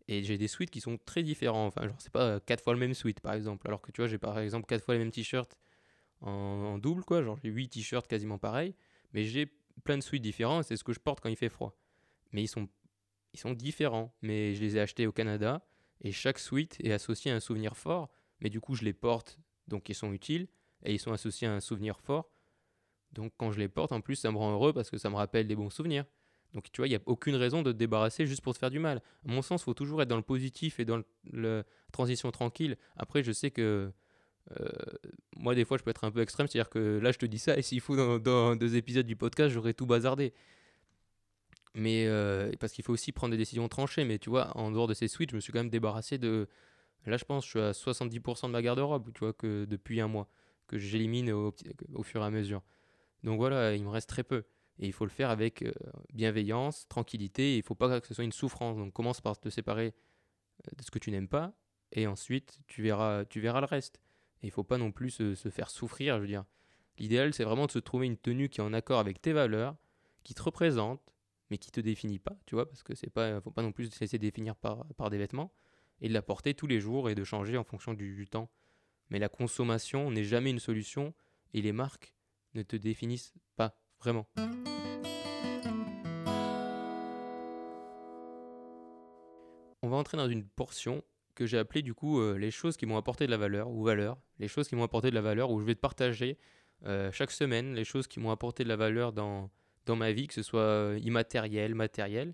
et 0.09 0.25
j'ai 0.25 0.39
des 0.39 0.49
suites 0.49 0.71
qui 0.71 0.81
sont 0.81 0.99
très 0.99 1.23
différents. 1.23 1.67
Enfin, 1.67 1.83
genre, 1.87 1.97
c'est 1.99 2.13
pas 2.13 2.41
quatre 2.41 2.63
fois 2.65 2.73
le 2.73 2.81
même 2.81 2.95
suite, 2.95 3.21
par 3.21 3.35
exemple. 3.35 3.67
Alors 3.69 3.81
que 3.81 3.93
tu 3.93 4.01
vois, 4.01 4.09
j'ai 4.09 4.19
par 4.19 4.39
exemple 4.39 4.67
quatre 4.67 4.85
fois 4.85 4.95
les 4.95 5.01
mêmes 5.01 5.13
t-shirts 5.13 5.57
en, 6.21 6.79
double, 6.79 7.05
quoi. 7.05 7.23
Genre, 7.23 7.39
j'ai 7.43 7.49
8 7.49 7.69
t-shirts 7.69 8.09
quasiment 8.09 8.37
pareils, 8.39 8.75
mais 9.13 9.25
j'ai 9.25 9.47
plein 9.85 9.97
de 9.97 10.03
suites 10.03 10.23
différents, 10.23 10.63
c'est 10.63 10.77
ce 10.77 10.85
que 10.85 10.93
je 10.93 11.01
porte 11.01 11.21
quand 11.21 11.29
il 11.29 11.37
fait 11.37 11.49
froid. 11.49 11.77
Mais 12.33 12.43
ils 12.43 12.49
sont, 12.49 12.69
ils 13.33 13.41
sont 13.41 13.53
différents, 13.53 14.15
mais 14.23 14.55
je 14.55 14.61
les 14.61 14.77
ai 14.77 14.81
achetés 14.81 15.07
au 15.07 15.13
Canada, 15.13 15.65
et 16.03 16.13
chaque 16.13 16.39
suite 16.39 16.77
est 16.83 16.93
associée 16.93 17.31
à 17.31 17.37
un 17.37 17.41
souvenir 17.41 17.77
fort, 17.77 18.11
mais 18.41 18.51
du 18.51 18.61
coup, 18.61 18.75
je 18.75 18.85
les 18.85 18.93
porte, 18.93 19.39
donc 19.69 19.89
ils 19.89 19.95
sont 19.95 20.13
utiles, 20.13 20.49
et 20.85 20.93
ils 20.95 20.99
sont 20.99 21.13
associés 21.13 21.47
à 21.47 21.53
un 21.53 21.61
souvenir 21.61 22.01
fort. 22.01 22.31
Donc, 23.13 23.33
quand 23.37 23.51
je 23.53 23.59
les 23.59 23.69
porte, 23.69 23.93
en 23.93 24.01
plus, 24.01 24.17
ça 24.17 24.31
me 24.31 24.37
rend 24.37 24.53
heureux 24.53 24.73
parce 24.73 24.91
que 24.91 24.99
ça 24.99 25.11
me 25.11 25.17
rappelle 25.17 25.47
des 25.47 25.57
bons 25.57 25.71
souvenirs. 25.71 26.05
Donc, 26.55 26.71
tu 26.73 26.81
vois, 26.81 26.87
il 26.87 26.91
n'y 26.91 26.97
a 26.97 27.01
aucune 27.07 27.37
raison 27.37 27.63
de 27.63 27.73
te 27.73 27.77
débarrasser 27.77 28.27
juste 28.27 28.41
pour 28.41 28.55
te 28.55 28.59
faire 28.59 28.71
du 28.71 28.79
mal. 28.79 29.03
À 29.27 29.31
mon 29.31 29.43
sens, 29.43 29.63
il 29.63 29.65
faut 29.65 29.75
toujours 29.75 30.03
être 30.03 30.09
dans 30.09 30.17
le 30.17 30.23
positif 30.23 30.81
et 30.81 30.85
dans 30.85 31.03
le 31.33 31.65
transition 31.93 32.31
tranquille. 32.31 32.77
Après, 32.97 33.23
je 33.23 33.33
sais 33.33 33.51
que 33.51 33.93
euh, 34.59 34.69
moi, 35.37 35.55
des 35.55 35.65
fois, 35.65 35.77
je 35.77 35.83
peux 35.83 35.91
être 35.91 36.05
un 36.05 36.11
peu 36.11 36.21
extrême, 36.21 36.47
c'est-à-dire 36.47 36.71
que 36.71 36.99
là, 36.99 37.13
je 37.13 37.19
te 37.19 37.27
dis 37.27 37.39
ça, 37.39 37.57
et 37.57 37.63
s'il 37.63 37.81
faut, 37.81 37.97
dans, 37.97 38.19
dans, 38.19 38.57
deux 38.57 38.77
épisodes 38.77 39.07
du 39.07 39.17
podcast, 39.17 39.53
j'aurais 39.53 39.75
tout 39.75 39.87
bazardé. 39.87 40.33
Mais 41.75 42.07
euh, 42.07 42.51
parce 42.59 42.73
qu'il 42.73 42.85
faut 42.85 42.93
aussi 42.93 43.13
prendre 43.13 43.33
des 43.33 43.37
décisions 43.37 43.69
tranchées. 43.69 44.05
Mais 44.05 44.19
tu 44.19 44.31
vois, 44.31 44.57
en 44.57 44.71
dehors 44.71 44.87
de 44.87 44.95
ces 44.95 45.09
suites, 45.09 45.31
je 45.31 45.37
me 45.37 45.41
suis 45.41 45.53
quand 45.53 45.61
même 45.61 45.71
débarrassé 45.71 46.19
de. 46.19 46.49
Là, 47.07 47.17
je 47.17 47.25
pense, 47.25 47.45
je 47.45 47.51
suis 47.51 47.61
à 47.61 47.73
70% 47.73 48.47
de 48.47 48.53
ma 48.53 48.61
garde-robe, 48.61 49.11
tu 49.15 49.21
vois, 49.21 49.33
que 49.33 49.65
depuis 49.65 50.01
un 50.01 50.09
mois, 50.09 50.29
que 50.67 50.79
j'élimine 50.79 51.33
au, 51.33 51.53
fur 52.03 52.23
et 52.23 52.25
à 52.27 52.31
mesure. 52.31 52.63
Donc 53.23 53.39
voilà, 53.39 53.75
il 53.75 53.83
me 53.85 53.89
reste 53.89 54.09
très 54.09 54.23
peu. 54.23 54.45
Et 54.79 54.87
il 54.87 54.93
faut 54.93 55.05
le 55.05 55.11
faire 55.11 55.31
avec 55.31 55.63
euh, 55.63 55.73
bienveillance, 56.13 56.87
tranquillité. 56.89 57.55
Il 57.55 57.59
ne 57.59 57.63
faut 57.63 57.75
pas 57.75 58.01
que 58.01 58.07
ce 58.07 58.15
soit 58.15 58.25
une 58.25 58.33
souffrance. 58.33 58.77
Donc 58.77 58.93
commence 58.93 59.21
par 59.21 59.39
te 59.39 59.49
séparer 59.49 59.95
de 60.77 60.83
ce 60.83 60.91
que 60.91 60.99
tu 60.99 61.11
n'aimes 61.11 61.29
pas. 61.29 61.55
Et 61.93 62.07
ensuite, 62.07 62.61
tu 62.67 62.83
verras, 62.83 63.25
tu 63.25 63.41
verras 63.41 63.61
le 63.61 63.67
reste. 63.67 64.01
Et 64.43 64.47
il 64.47 64.51
faut 64.51 64.65
pas 64.65 64.79
non 64.79 64.93
plus 64.93 65.11
se 65.11 65.49
faire 65.51 65.71
souffrir, 65.71 66.17
je 66.17 66.21
veux 66.23 66.27
dire. 66.27 66.45
L'idéal, 67.01 67.33
c'est 67.33 67.45
vraiment 67.45 67.67
de 67.67 67.71
se 67.71 67.79
trouver 67.79 68.07
une 68.07 68.19
tenue 68.19 68.51
qui 68.51 68.61
est 68.61 68.65
en 68.65 68.75
accord 68.75 68.99
avec 68.99 69.23
tes 69.23 69.33
valeurs, 69.33 69.75
qui 70.23 70.35
te 70.35 70.43
représente, 70.43 71.01
mais 71.51 71.59
qui 71.59 71.71
te 71.71 71.81
définit 71.81 72.19
pas, 72.19 72.37
tu 72.47 72.55
vois, 72.55 72.69
parce 72.69 72.83
que 72.83 72.95
c'est 72.95 73.11
pas, 73.11 73.41
faut 73.41 73.51
pas 73.51 73.63
non 73.63 73.73
plus 73.73 73.91
se 73.91 74.01
laisser 74.01 74.19
définir 74.19 74.55
par, 74.57 74.87
par 74.97 75.11
des 75.11 75.19
vêtements, 75.19 75.53
et 76.01 76.09
de 76.09 76.15
la 76.15 76.23
porter 76.23 76.55
tous 76.55 76.67
les 76.67 76.81
jours 76.81 77.11
et 77.11 77.15
de 77.15 77.25
changer 77.25 77.57
en 77.57 77.65
fonction 77.65 77.93
du, 77.93 78.15
du 78.15 78.27
temps. 78.27 78.51
Mais 79.11 79.19
la 79.19 79.29
consommation 79.29 80.11
n'est 80.11 80.25
jamais 80.25 80.51
une 80.51 80.61
solution, 80.61 81.13
et 81.53 81.61
les 81.61 81.73
marques 81.73 82.15
ne 82.55 82.63
te 82.63 82.77
définissent 82.77 83.35
pas 83.57 83.77
vraiment. 83.99 84.27
On 89.83 89.89
va 89.89 89.97
entrer 89.97 90.17
dans 90.17 90.29
une 90.29 90.45
portion 90.45 91.03
que 91.35 91.47
j'ai 91.47 91.59
appelé 91.59 91.83
du 91.83 91.95
coup 91.95 92.21
euh, 92.21 92.37
les 92.37 92.51
choses 92.51 92.77
qui 92.77 92.87
m'ont 92.87 92.97
apporté 92.97 93.27
de 93.27 93.31
la 93.31 93.39
valeur 93.39 93.71
ou 93.71 93.83
valeur, 93.83 94.19
les 94.39 94.47
choses 94.47 94.69
qui 94.69 94.77
m'ont 94.77 94.85
apporté 94.85 95.11
de 95.11 95.15
la 95.15 95.23
valeur 95.23 95.51
où 95.51 95.59
je 95.61 95.65
vais 95.65 95.75
te 95.75 95.81
partager 95.81 96.39
euh, 96.85 97.11
chaque 97.13 97.31
semaine 97.31 97.75
les 97.75 97.85
choses 97.85 98.07
qui 98.07 98.21
m'ont 98.21 98.31
apporté 98.31 98.63
de 98.63 98.69
la 98.69 98.77
valeur 98.77 99.13
dans, 99.13 99.51
dans 99.91 99.97
ma 99.97 100.13
vie, 100.13 100.29
que 100.29 100.35
ce 100.35 100.43
soit 100.43 100.61
euh, 100.61 101.01
immatériel, 101.03 101.75
matériel. 101.75 102.33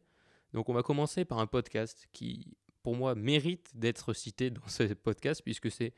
Donc 0.53 0.69
on 0.69 0.75
va 0.75 0.83
commencer 0.83 1.25
par 1.25 1.39
un 1.39 1.47
podcast 1.47 2.07
qui 2.13 2.57
pour 2.83 2.95
moi 2.95 3.15
mérite 3.15 3.71
d'être 3.75 4.13
cité 4.13 4.51
dans 4.51 4.69
ce 4.69 4.85
podcast 4.93 5.41
puisque 5.43 5.71
c'est 5.71 5.95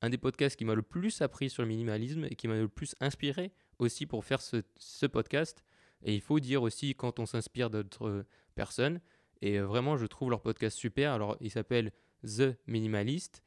un 0.00 0.10
des 0.10 0.18
podcasts 0.18 0.56
qui 0.56 0.64
m'a 0.64 0.74
le 0.74 0.82
plus 0.82 1.20
appris 1.20 1.50
sur 1.50 1.62
le 1.62 1.68
minimalisme 1.68 2.24
et 2.24 2.36
qui 2.36 2.46
m'a 2.46 2.54
le 2.54 2.68
plus 2.68 2.94
inspiré 3.00 3.52
aussi 3.78 4.06
pour 4.06 4.24
faire 4.24 4.40
ce, 4.40 4.62
ce 4.76 5.06
podcast. 5.06 5.64
Et 6.04 6.14
il 6.14 6.20
faut 6.20 6.38
dire 6.38 6.62
aussi 6.62 6.94
quand 6.94 7.18
on 7.18 7.26
s'inspire 7.26 7.68
d'autres 7.68 8.24
personnes. 8.54 9.00
Et 9.40 9.58
vraiment, 9.58 9.96
je 9.96 10.06
trouve 10.06 10.30
leur 10.30 10.40
podcast 10.40 10.76
super. 10.76 11.12
Alors, 11.12 11.36
il 11.40 11.50
s'appelle 11.50 11.92
The 12.24 12.56
Minimalist. 12.66 13.44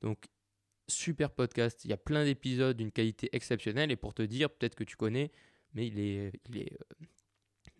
Donc, 0.00 0.26
super 0.86 1.30
podcast. 1.30 1.84
Il 1.84 1.90
y 1.90 1.94
a 1.94 1.98
plein 1.98 2.24
d'épisodes 2.24 2.76
d'une 2.76 2.92
qualité 2.92 3.28
exceptionnelle. 3.32 3.90
Et 3.90 3.96
pour 3.96 4.12
te 4.12 4.22
dire, 4.22 4.50
peut-être 4.50 4.74
que 4.74 4.84
tu 4.84 4.96
connais, 4.96 5.30
mais 5.78 5.86
il 5.86 6.00
est, 6.00 6.32
il 6.48 6.58
est, 6.58 6.72
euh, 6.72 7.06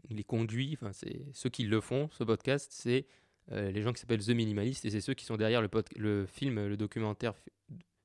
il 0.09 0.21
est 0.21 0.25
conduit, 0.25 0.79
enfin, 0.81 0.93
c'est 0.93 1.27
ceux 1.33 1.51
qui 1.51 1.65
le 1.65 1.81
font, 1.81 2.09
ce 2.13 2.23
podcast, 2.23 2.71
c'est 2.73 3.07
euh, 3.51 3.73
les 3.73 3.83
gens 3.83 3.93
qui 3.93 4.01
s'appellent 4.01 4.25
The 4.25 4.31
Minimalist. 4.31 4.85
Et 4.85 4.91
c'est 4.91 5.01
ceux 5.01 5.15
qui 5.15 5.25
sont 5.25 5.37
derrière 5.37 5.61
le, 5.61 5.69
le 5.97 6.27
film, 6.27 6.65
le 6.65 6.77
documentaire, 6.77 7.35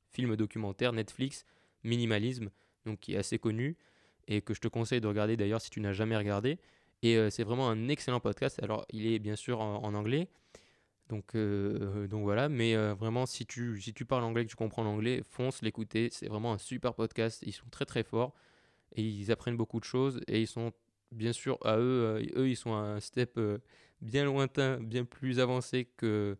film 0.09 0.35
documentaire 0.35 0.93
Netflix 0.93 1.45
Minimalisme, 1.83 2.49
donc 2.87 3.01
qui 3.01 3.13
est 3.13 3.17
assez 3.17 3.37
connu 3.37 3.77
et 4.27 4.41
que 4.41 4.55
je 4.55 4.61
te 4.61 4.67
conseille 4.67 4.99
de 5.01 5.07
regarder 5.07 5.37
d'ailleurs 5.37 5.61
si 5.61 5.69
tu 5.69 5.79
n'as 5.79 5.93
jamais 5.93 6.17
regardé. 6.17 6.57
Et 7.03 7.17
euh, 7.17 7.29
c'est 7.29 7.43
vraiment 7.43 7.69
un 7.69 7.87
excellent 7.89 8.19
podcast. 8.19 8.63
Alors, 8.63 8.85
il 8.89 9.05
est 9.05 9.19
bien 9.19 9.35
sûr 9.35 9.61
en, 9.61 9.93
anglais. 9.93 10.27
Donc, 11.09 11.35
donc 11.35 12.23
voilà, 12.23 12.49
mais 12.49 12.75
vraiment, 12.93 13.27
si 13.27 13.45
tu, 13.45 13.79
si 13.79 13.93
tu 13.93 14.05
parles 14.05 14.23
anglais, 14.23 14.45
que 14.45 14.49
tu 14.49 14.55
comprends 14.55 14.83
l'anglais, 14.83 15.21
fonce 15.29 15.61
l'écouter. 15.61 16.09
C'est 16.11 16.27
vraiment 16.27 16.53
un 16.53 16.57
super 16.57 16.95
podcast. 16.95 17.43
Ils 17.45 17.51
sont 17.51 17.67
très 17.69 17.85
très 17.85 18.03
forts 18.03 18.33
ils 19.01 19.31
apprennent 19.31 19.57
beaucoup 19.57 19.79
de 19.79 19.85
choses 19.85 20.21
et 20.27 20.41
ils 20.41 20.47
sont 20.47 20.71
bien 21.11 21.33
sûr 21.33 21.57
à 21.63 21.77
eux, 21.77 22.21
eux 22.35 22.49
ils 22.49 22.55
sont 22.55 22.73
à 22.73 22.79
un 22.79 22.99
step 22.99 23.39
bien 24.01 24.25
lointain, 24.25 24.79
bien 24.79 25.05
plus 25.05 25.39
avancé 25.39 25.85
que, 25.97 26.37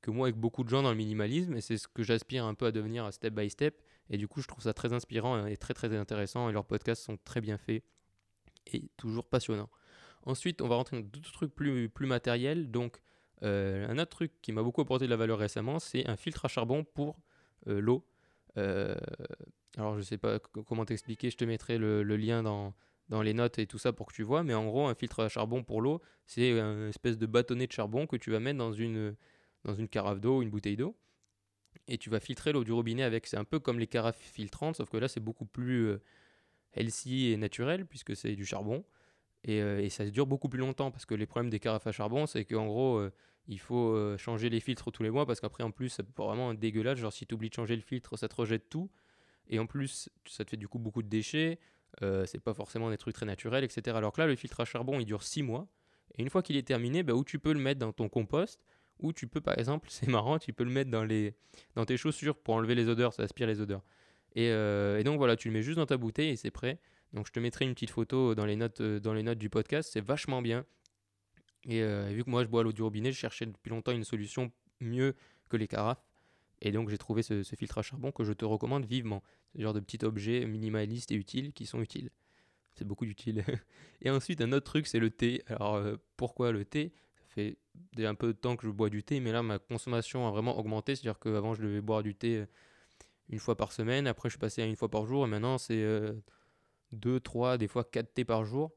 que 0.00 0.10
moi 0.10 0.28
avec 0.28 0.38
beaucoup 0.38 0.64
de 0.64 0.68
gens 0.68 0.82
dans 0.82 0.90
le 0.90 0.96
minimalisme 0.96 1.54
et 1.54 1.60
c'est 1.60 1.76
ce 1.76 1.88
que 1.88 2.02
j'aspire 2.02 2.44
un 2.44 2.54
peu 2.54 2.66
à 2.66 2.72
devenir 2.72 3.12
step 3.12 3.34
by 3.34 3.50
step 3.50 3.80
et 4.10 4.16
du 4.16 4.28
coup 4.28 4.40
je 4.40 4.48
trouve 4.48 4.62
ça 4.62 4.72
très 4.72 4.92
inspirant 4.92 5.46
et 5.46 5.56
très 5.56 5.74
très 5.74 5.94
intéressant 5.96 6.48
et 6.48 6.52
leurs 6.52 6.64
podcasts 6.64 7.02
sont 7.02 7.18
très 7.24 7.40
bien 7.40 7.58
faits 7.58 7.82
et 8.72 8.88
toujours 8.96 9.26
passionnants. 9.26 9.70
Ensuite 10.24 10.62
on 10.62 10.68
va 10.68 10.76
rentrer 10.76 11.00
dans 11.00 11.08
d'autres 11.08 11.32
trucs 11.32 11.54
plus, 11.54 11.88
plus 11.88 12.06
matériels 12.06 12.70
donc 12.70 13.00
euh, 13.42 13.86
un 13.88 13.98
autre 13.98 14.10
truc 14.10 14.32
qui 14.40 14.52
m'a 14.52 14.62
beaucoup 14.62 14.80
apporté 14.80 15.04
de 15.06 15.10
la 15.10 15.16
valeur 15.16 15.38
récemment 15.38 15.78
c'est 15.78 16.08
un 16.08 16.16
filtre 16.16 16.44
à 16.44 16.48
charbon 16.48 16.84
pour 16.84 17.18
euh, 17.68 17.80
l'eau. 17.80 18.06
Alors 19.76 19.96
je 19.96 20.02
sais 20.02 20.18
pas 20.18 20.38
comment 20.38 20.84
t'expliquer, 20.84 21.30
je 21.30 21.36
te 21.36 21.44
mettrai 21.44 21.78
le, 21.78 22.02
lien 22.16 22.42
dans, 22.42 22.74
dans 23.08 23.22
les 23.22 23.34
notes 23.34 23.58
et 23.58 23.66
tout 23.66 23.78
ça 23.78 23.92
pour 23.92 24.06
que 24.06 24.14
tu 24.14 24.22
vois, 24.22 24.44
mais 24.44 24.54
en 24.54 24.66
gros 24.66 24.86
un 24.86 24.94
filtre 24.94 25.20
à 25.20 25.28
charbon 25.28 25.64
pour 25.64 25.80
l'eau 25.80 26.00
c'est 26.26 26.50
une 26.50 26.88
espèce 26.88 27.18
de 27.18 27.26
bâtonnet 27.26 27.66
de 27.66 27.72
charbon 27.72 28.06
que 28.06 28.16
tu 28.16 28.30
vas 28.30 28.40
mettre 28.40 28.58
dans 28.58 28.72
une 28.72 29.16
dans 29.64 29.74
une 29.74 29.88
carafe 29.88 30.20
d'eau, 30.20 30.42
une 30.42 30.50
bouteille 30.50 30.76
d'eau, 30.76 30.94
et 31.88 31.98
tu 31.98 32.10
vas 32.10 32.20
filtrer 32.20 32.52
l'eau 32.52 32.64
du 32.64 32.72
robinet 32.72 33.02
avec. 33.02 33.26
C'est 33.26 33.36
un 33.36 33.44
peu 33.44 33.58
comme 33.58 33.78
les 33.78 33.86
carafes 33.86 34.20
filtrantes, 34.20 34.76
sauf 34.76 34.90
que 34.90 34.96
là 34.96 35.08
c'est 35.08 35.20
beaucoup 35.20 35.46
plus 35.46 35.86
euh, 35.88 36.02
healthy 36.74 37.32
et 37.32 37.36
naturel 37.36 37.86
puisque 37.86 38.14
c'est 38.16 38.36
du 38.36 38.44
charbon. 38.44 38.84
Et, 39.44 39.60
euh, 39.60 39.88
ça 39.90 40.06
dure 40.06 40.26
beaucoup 40.26 40.48
plus 40.48 40.60
longtemps 40.60 40.90
parce 40.90 41.06
que 41.06 41.14
les 41.14 41.26
problèmes 41.26 41.50
des 41.50 41.60
carafes 41.60 41.86
à 41.86 41.92
charbon, 41.92 42.26
c'est 42.26 42.44
qu'en 42.44 42.66
gros, 42.66 42.98
euh, 42.98 43.12
il 43.46 43.58
faut 43.60 44.16
changer 44.16 44.48
les 44.48 44.60
filtres 44.60 44.90
tous 44.90 45.02
les 45.02 45.10
mois 45.10 45.26
parce 45.26 45.40
qu'après, 45.40 45.64
en 45.64 45.70
plus, 45.70 45.90
ça 45.90 46.02
peut 46.02 46.22
vraiment 46.22 46.52
être 46.52 46.58
dégueulasse. 46.58 46.98
Genre, 46.98 47.12
si 47.12 47.26
tu 47.26 47.34
oublies 47.34 47.50
de 47.50 47.54
changer 47.54 47.76
le 47.76 47.82
filtre, 47.82 48.16
ça 48.16 48.26
te 48.26 48.34
rejette 48.34 48.70
tout. 48.70 48.90
Et 49.48 49.58
en 49.58 49.66
plus, 49.66 50.08
ça 50.26 50.44
te 50.44 50.50
fait 50.50 50.56
du 50.56 50.68
coup 50.68 50.78
beaucoup 50.78 51.02
de 51.02 51.08
déchets. 51.08 51.58
c'est 52.00 52.40
pas 52.40 52.54
forcément 52.54 52.90
des 52.90 52.96
trucs 52.96 53.14
très 53.14 53.26
naturels, 53.26 53.64
etc. 53.64 53.96
Alors 53.96 54.12
que 54.12 54.20
là, 54.20 54.26
le 54.26 54.36
filtre 54.36 54.60
à 54.60 54.64
charbon, 54.64 54.98
il 55.00 55.06
dure 55.06 55.22
6 55.22 55.42
mois. 55.42 55.68
Et 56.16 56.22
une 56.22 56.30
fois 56.30 56.42
qu'il 56.42 56.56
est 56.56 56.66
terminé, 56.66 57.02
bah, 57.02 57.14
tu 57.26 57.38
peux 57.38 57.52
le 57.52 57.60
mettre 57.60 57.80
dans 57.80 57.92
ton 57.92 58.08
compost, 58.08 58.60
ou 59.00 59.12
tu 59.12 59.26
peux 59.26 59.40
par 59.40 59.58
exemple, 59.58 59.88
c'est 59.90 60.08
marrant, 60.08 60.38
tu 60.38 60.52
peux 60.52 60.64
le 60.64 60.70
mettre 60.70 60.90
dans, 60.90 61.04
les, 61.04 61.34
dans 61.74 61.84
tes 61.84 61.96
chaussures 61.96 62.36
pour 62.36 62.54
enlever 62.54 62.74
les 62.74 62.88
odeurs, 62.88 63.12
ça 63.12 63.22
aspire 63.22 63.46
les 63.46 63.60
odeurs. 63.60 63.82
Et, 64.34 64.50
euh, 64.50 64.98
et 64.98 65.04
donc 65.04 65.18
voilà, 65.18 65.36
tu 65.36 65.48
le 65.48 65.54
mets 65.54 65.62
juste 65.62 65.78
dans 65.78 65.86
ta 65.86 65.96
bouteille 65.96 66.30
et 66.30 66.36
c'est 66.36 66.50
prêt. 66.50 66.80
Donc 67.12 67.28
je 67.28 67.32
te 67.32 67.38
mettrai 67.38 67.64
une 67.64 67.74
petite 67.74 67.90
photo 67.90 68.34
dans 68.34 68.46
les 68.46 68.56
notes, 68.56 68.80
euh, 68.80 68.98
dans 68.98 69.14
les 69.14 69.22
notes 69.22 69.38
du 69.38 69.48
podcast, 69.48 69.90
c'est 69.92 70.04
vachement 70.04 70.42
bien. 70.42 70.64
Euh, 71.68 72.08
et 72.08 72.14
vu 72.14 72.24
que 72.24 72.30
moi 72.30 72.42
je 72.42 72.48
bois 72.48 72.62
l'eau 72.62 72.72
du 72.72 72.82
robinet, 72.82 73.12
je 73.12 73.18
cherchais 73.18 73.46
depuis 73.46 73.70
longtemps 73.70 73.92
une 73.92 74.04
solution 74.04 74.50
mieux 74.80 75.14
que 75.48 75.56
les 75.56 75.68
carafes. 75.68 76.02
Et 76.60 76.72
donc 76.72 76.88
j'ai 76.88 76.98
trouvé 76.98 77.22
ce, 77.22 77.42
ce, 77.42 77.56
filtre 77.56 77.78
à 77.78 77.82
charbon 77.82 78.12
que 78.12 78.24
je 78.24 78.32
te 78.32 78.44
recommande 78.44 78.84
vivement. 78.86 79.22
Le 79.54 79.62
genre 79.62 79.74
de 79.74 79.80
petits 79.80 80.04
objets 80.04 80.46
minimalistes 80.46 81.12
et 81.12 81.14
utiles 81.14 81.52
qui 81.52 81.66
sont 81.66 81.80
utiles. 81.80 82.10
C'est 82.74 82.86
beaucoup 82.86 83.06
d'utiles. 83.06 83.44
et 84.02 84.10
ensuite 84.10 84.40
un 84.40 84.52
autre 84.52 84.64
truc 84.64 84.86
c'est 84.86 84.98
le 84.98 85.10
thé. 85.10 85.42
Alors 85.46 85.82
pourquoi 86.16 86.52
le 86.52 86.64
thé? 86.64 86.92
Fait 87.34 87.58
déjà 87.94 88.10
un 88.10 88.14
peu 88.14 88.28
de 88.28 88.32
temps 88.32 88.56
que 88.56 88.66
je 88.66 88.70
bois 88.70 88.90
du 88.90 89.02
thé, 89.02 89.20
mais 89.20 89.32
là, 89.32 89.42
ma 89.42 89.58
consommation 89.58 90.28
a 90.28 90.30
vraiment 90.30 90.58
augmenté. 90.58 90.94
C'est-à-dire 90.94 91.18
qu'avant, 91.18 91.54
je 91.54 91.62
devais 91.62 91.80
boire 91.80 92.02
du 92.02 92.14
thé 92.14 92.36
euh, 92.38 92.46
une 93.28 93.38
fois 93.38 93.56
par 93.56 93.72
semaine. 93.72 94.06
Après, 94.06 94.28
je 94.28 94.34
suis 94.34 94.38
passé 94.38 94.62
à 94.62 94.66
une 94.66 94.76
fois 94.76 94.88
par 94.88 95.06
jour. 95.06 95.26
Et 95.26 95.28
maintenant, 95.28 95.58
c'est 95.58 95.82
2, 96.92 97.10
euh, 97.10 97.20
3, 97.20 97.58
des 97.58 97.68
fois 97.68 97.84
4 97.84 98.14
thés 98.14 98.24
par 98.24 98.44
jour. 98.44 98.72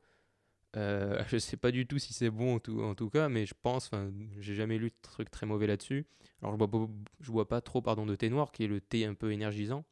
Euh, 0.78 1.22
je 1.28 1.38
sais 1.38 1.58
pas 1.58 1.72
du 1.72 1.88
tout 1.88 2.00
si 2.00 2.14
c'est 2.14 2.30
bon 2.30 2.56
en 2.56 2.96
tout, 2.96 3.10
cas, 3.10 3.30
mais 3.30 3.46
je 3.46 3.54
pense, 3.62 3.92
j'ai 4.40 4.56
jamais 4.56 4.78
lu 4.78 4.90
de 4.90 4.96
truc 5.02 5.30
très 5.32 5.46
mauvais 5.46 5.68
là-dessus. 5.68 6.06
Alors 6.42 6.54
je 6.54 6.58
bois, 6.58 6.70
pas, 6.70 6.88
je 7.20 7.32
bois 7.32 7.48
pas 7.48 7.62
trop 7.62 7.82
pardon, 7.82 8.06
de 8.06 8.16
thé 8.16 8.30
noir, 8.30 8.52
qui 8.52 8.64
est 8.64 8.68
le 8.68 8.80
thé 8.80 9.06
un 9.06 9.14
peu 9.14 9.32
énergisant. 9.32 9.84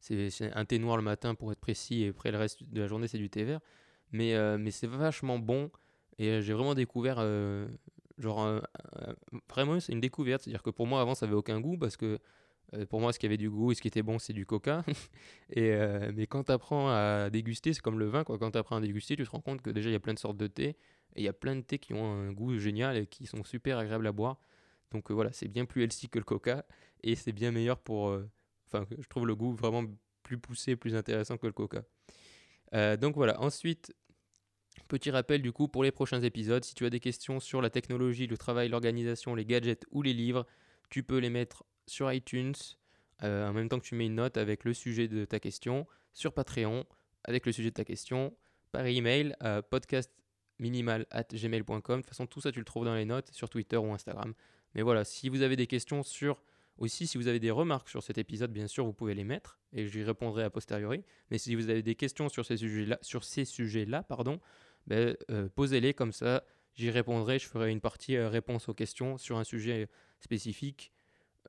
C'est 0.00 0.30
un 0.54 0.64
thé 0.64 0.78
noir 0.78 0.96
le 0.96 1.02
matin 1.02 1.34
pour 1.34 1.52
être 1.52 1.60
précis, 1.60 2.04
et 2.04 2.08
après 2.08 2.30
le 2.32 2.38
reste 2.38 2.62
de 2.64 2.80
la 2.80 2.86
journée 2.86 3.06
c'est 3.06 3.18
du 3.18 3.28
thé 3.28 3.44
vert. 3.44 3.60
Mais, 4.12 4.34
euh, 4.34 4.56
mais 4.58 4.70
c'est 4.70 4.86
vachement 4.86 5.38
bon. 5.38 5.70
Et 6.18 6.28
euh, 6.30 6.40
j'ai 6.40 6.54
vraiment 6.54 6.74
découvert, 6.74 7.16
genre, 8.18 8.60
vraiment, 9.48 9.78
c'est 9.78 9.92
une 9.92 10.00
découverte. 10.00 10.42
C'est-à-dire 10.42 10.62
que 10.62 10.70
pour 10.70 10.86
moi, 10.86 11.00
avant, 11.00 11.14
ça 11.14 11.26
avait 11.26 11.34
aucun 11.34 11.60
goût 11.60 11.76
parce 11.76 11.96
que 11.96 12.18
euh, 12.74 12.86
pour 12.86 13.00
moi, 13.00 13.12
ce 13.12 13.18
qui 13.18 13.26
avait 13.26 13.36
du 13.36 13.50
goût 13.50 13.72
et 13.72 13.74
ce 13.74 13.82
qui 13.82 13.88
était 13.88 14.02
bon, 14.02 14.18
c'est 14.18 14.32
du 14.32 14.46
coca. 14.46 14.84
et, 15.50 15.72
mais 16.14 16.26
quand 16.26 16.44
tu 16.44 16.52
apprends 16.52 16.90
à 16.90 17.30
déguster, 17.30 17.72
c'est 17.72 17.82
comme 17.82 17.98
le 17.98 18.06
vin, 18.06 18.24
quoi. 18.24 18.38
Quand 18.38 18.50
tu 18.50 18.58
apprends 18.58 18.76
à 18.76 18.80
déguster, 18.80 19.16
tu 19.16 19.24
te 19.24 19.30
rends 19.30 19.40
compte 19.40 19.62
que 19.62 19.70
déjà, 19.70 19.88
il 19.88 19.92
y 19.92 19.96
a 19.96 20.00
plein 20.00 20.14
de 20.14 20.18
sortes 20.18 20.36
de 20.36 20.46
thé. 20.46 20.76
Il 21.16 21.22
y 21.22 21.28
a 21.28 21.32
plein 21.32 21.56
de 21.56 21.62
thés 21.62 21.78
qui 21.78 21.94
ont 21.94 22.04
un 22.04 22.32
goût 22.32 22.56
génial 22.58 22.96
et 22.96 23.06
qui 23.06 23.26
sont 23.26 23.42
super 23.44 23.78
agréables 23.78 24.06
à 24.06 24.12
boire. 24.12 24.40
Donc 24.92 25.10
voilà, 25.10 25.32
c'est 25.32 25.48
bien 25.48 25.64
plus 25.64 25.82
healthy 25.82 26.08
que 26.08 26.18
le 26.18 26.24
coca. 26.24 26.64
Et 27.02 27.16
c'est 27.16 27.32
bien 27.32 27.50
meilleur 27.50 27.78
pour. 27.78 28.16
Enfin, 28.66 28.86
je 28.96 29.08
trouve 29.08 29.26
le 29.26 29.34
goût 29.34 29.52
vraiment 29.52 29.84
plus 30.22 30.38
poussé, 30.38 30.76
plus 30.76 30.94
intéressant 30.94 31.36
que 31.36 31.46
le 31.46 31.52
coca. 31.52 31.82
donc 32.98 33.16
voilà, 33.16 33.40
ensuite, 33.40 33.92
Petit 34.88 35.10
rappel 35.10 35.42
du 35.42 35.52
coup 35.52 35.68
pour 35.68 35.84
les 35.84 35.92
prochains 35.92 36.20
épisodes, 36.20 36.64
si 36.64 36.74
tu 36.74 36.84
as 36.84 36.90
des 36.90 36.98
questions 36.98 37.38
sur 37.38 37.62
la 37.62 37.70
technologie, 37.70 38.26
le 38.26 38.36
travail, 38.36 38.68
l'organisation, 38.68 39.34
les 39.34 39.44
gadgets 39.44 39.84
ou 39.90 40.02
les 40.02 40.12
livres, 40.12 40.46
tu 40.88 41.02
peux 41.02 41.18
les 41.18 41.30
mettre 41.30 41.64
sur 41.90 42.12
iTunes 42.12 42.54
euh, 43.22 43.48
en 43.48 43.52
même 43.52 43.68
temps 43.68 43.78
que 43.78 43.84
tu 43.84 43.94
mets 43.94 44.06
une 44.06 44.14
note 44.14 44.36
avec 44.36 44.64
le 44.64 44.72
sujet 44.72 45.08
de 45.08 45.24
ta 45.24 45.40
question, 45.40 45.86
sur 46.14 46.32
Patreon 46.32 46.86
avec 47.24 47.44
le 47.44 47.52
sujet 47.52 47.70
de 47.70 47.74
ta 47.74 47.84
question, 47.84 48.34
par 48.72 48.86
email 48.86 49.36
à 49.40 49.60
podcastminimal.gmail.com. 49.60 51.76
De 51.76 52.02
toute 52.02 52.08
façon, 52.08 52.26
tout 52.26 52.40
ça 52.40 52.50
tu 52.50 52.60
le 52.60 52.64
trouves 52.64 52.86
dans 52.86 52.94
les 52.94 53.04
notes 53.04 53.30
sur 53.32 53.50
Twitter 53.50 53.76
ou 53.76 53.92
Instagram. 53.92 54.32
Mais 54.74 54.80
voilà, 54.82 55.04
si 55.04 55.28
vous 55.28 55.42
avez 55.42 55.56
des 55.56 55.66
questions 55.66 56.02
sur 56.02 56.42
aussi, 56.78 57.06
si 57.06 57.18
vous 57.18 57.28
avez 57.28 57.40
des 57.40 57.50
remarques 57.50 57.90
sur 57.90 58.02
cet 58.02 58.16
épisode, 58.16 58.52
bien 58.52 58.66
sûr, 58.66 58.86
vous 58.86 58.94
pouvez 58.94 59.14
les 59.14 59.24
mettre 59.24 59.58
et 59.74 59.86
j'y 59.86 60.02
répondrai 60.02 60.44
a 60.44 60.50
posteriori. 60.50 61.04
Mais 61.30 61.36
si 61.36 61.54
vous 61.54 61.68
avez 61.68 61.82
des 61.82 61.94
questions 61.94 62.30
sur 62.30 62.46
ces 62.46 63.44
sujets-là, 63.44 64.02
pardon, 64.02 64.40
ben, 64.86 65.14
euh, 65.30 65.50
posez-les 65.54 65.92
comme 65.92 66.12
ça, 66.12 66.42
j'y 66.74 66.88
répondrai, 66.88 67.38
je 67.38 67.46
ferai 67.46 67.70
une 67.70 67.82
partie 67.82 68.16
euh, 68.16 68.30
réponse 68.30 68.70
aux 68.70 68.74
questions 68.74 69.18
sur 69.18 69.36
un 69.36 69.44
sujet 69.44 69.90
spécifique, 70.20 70.90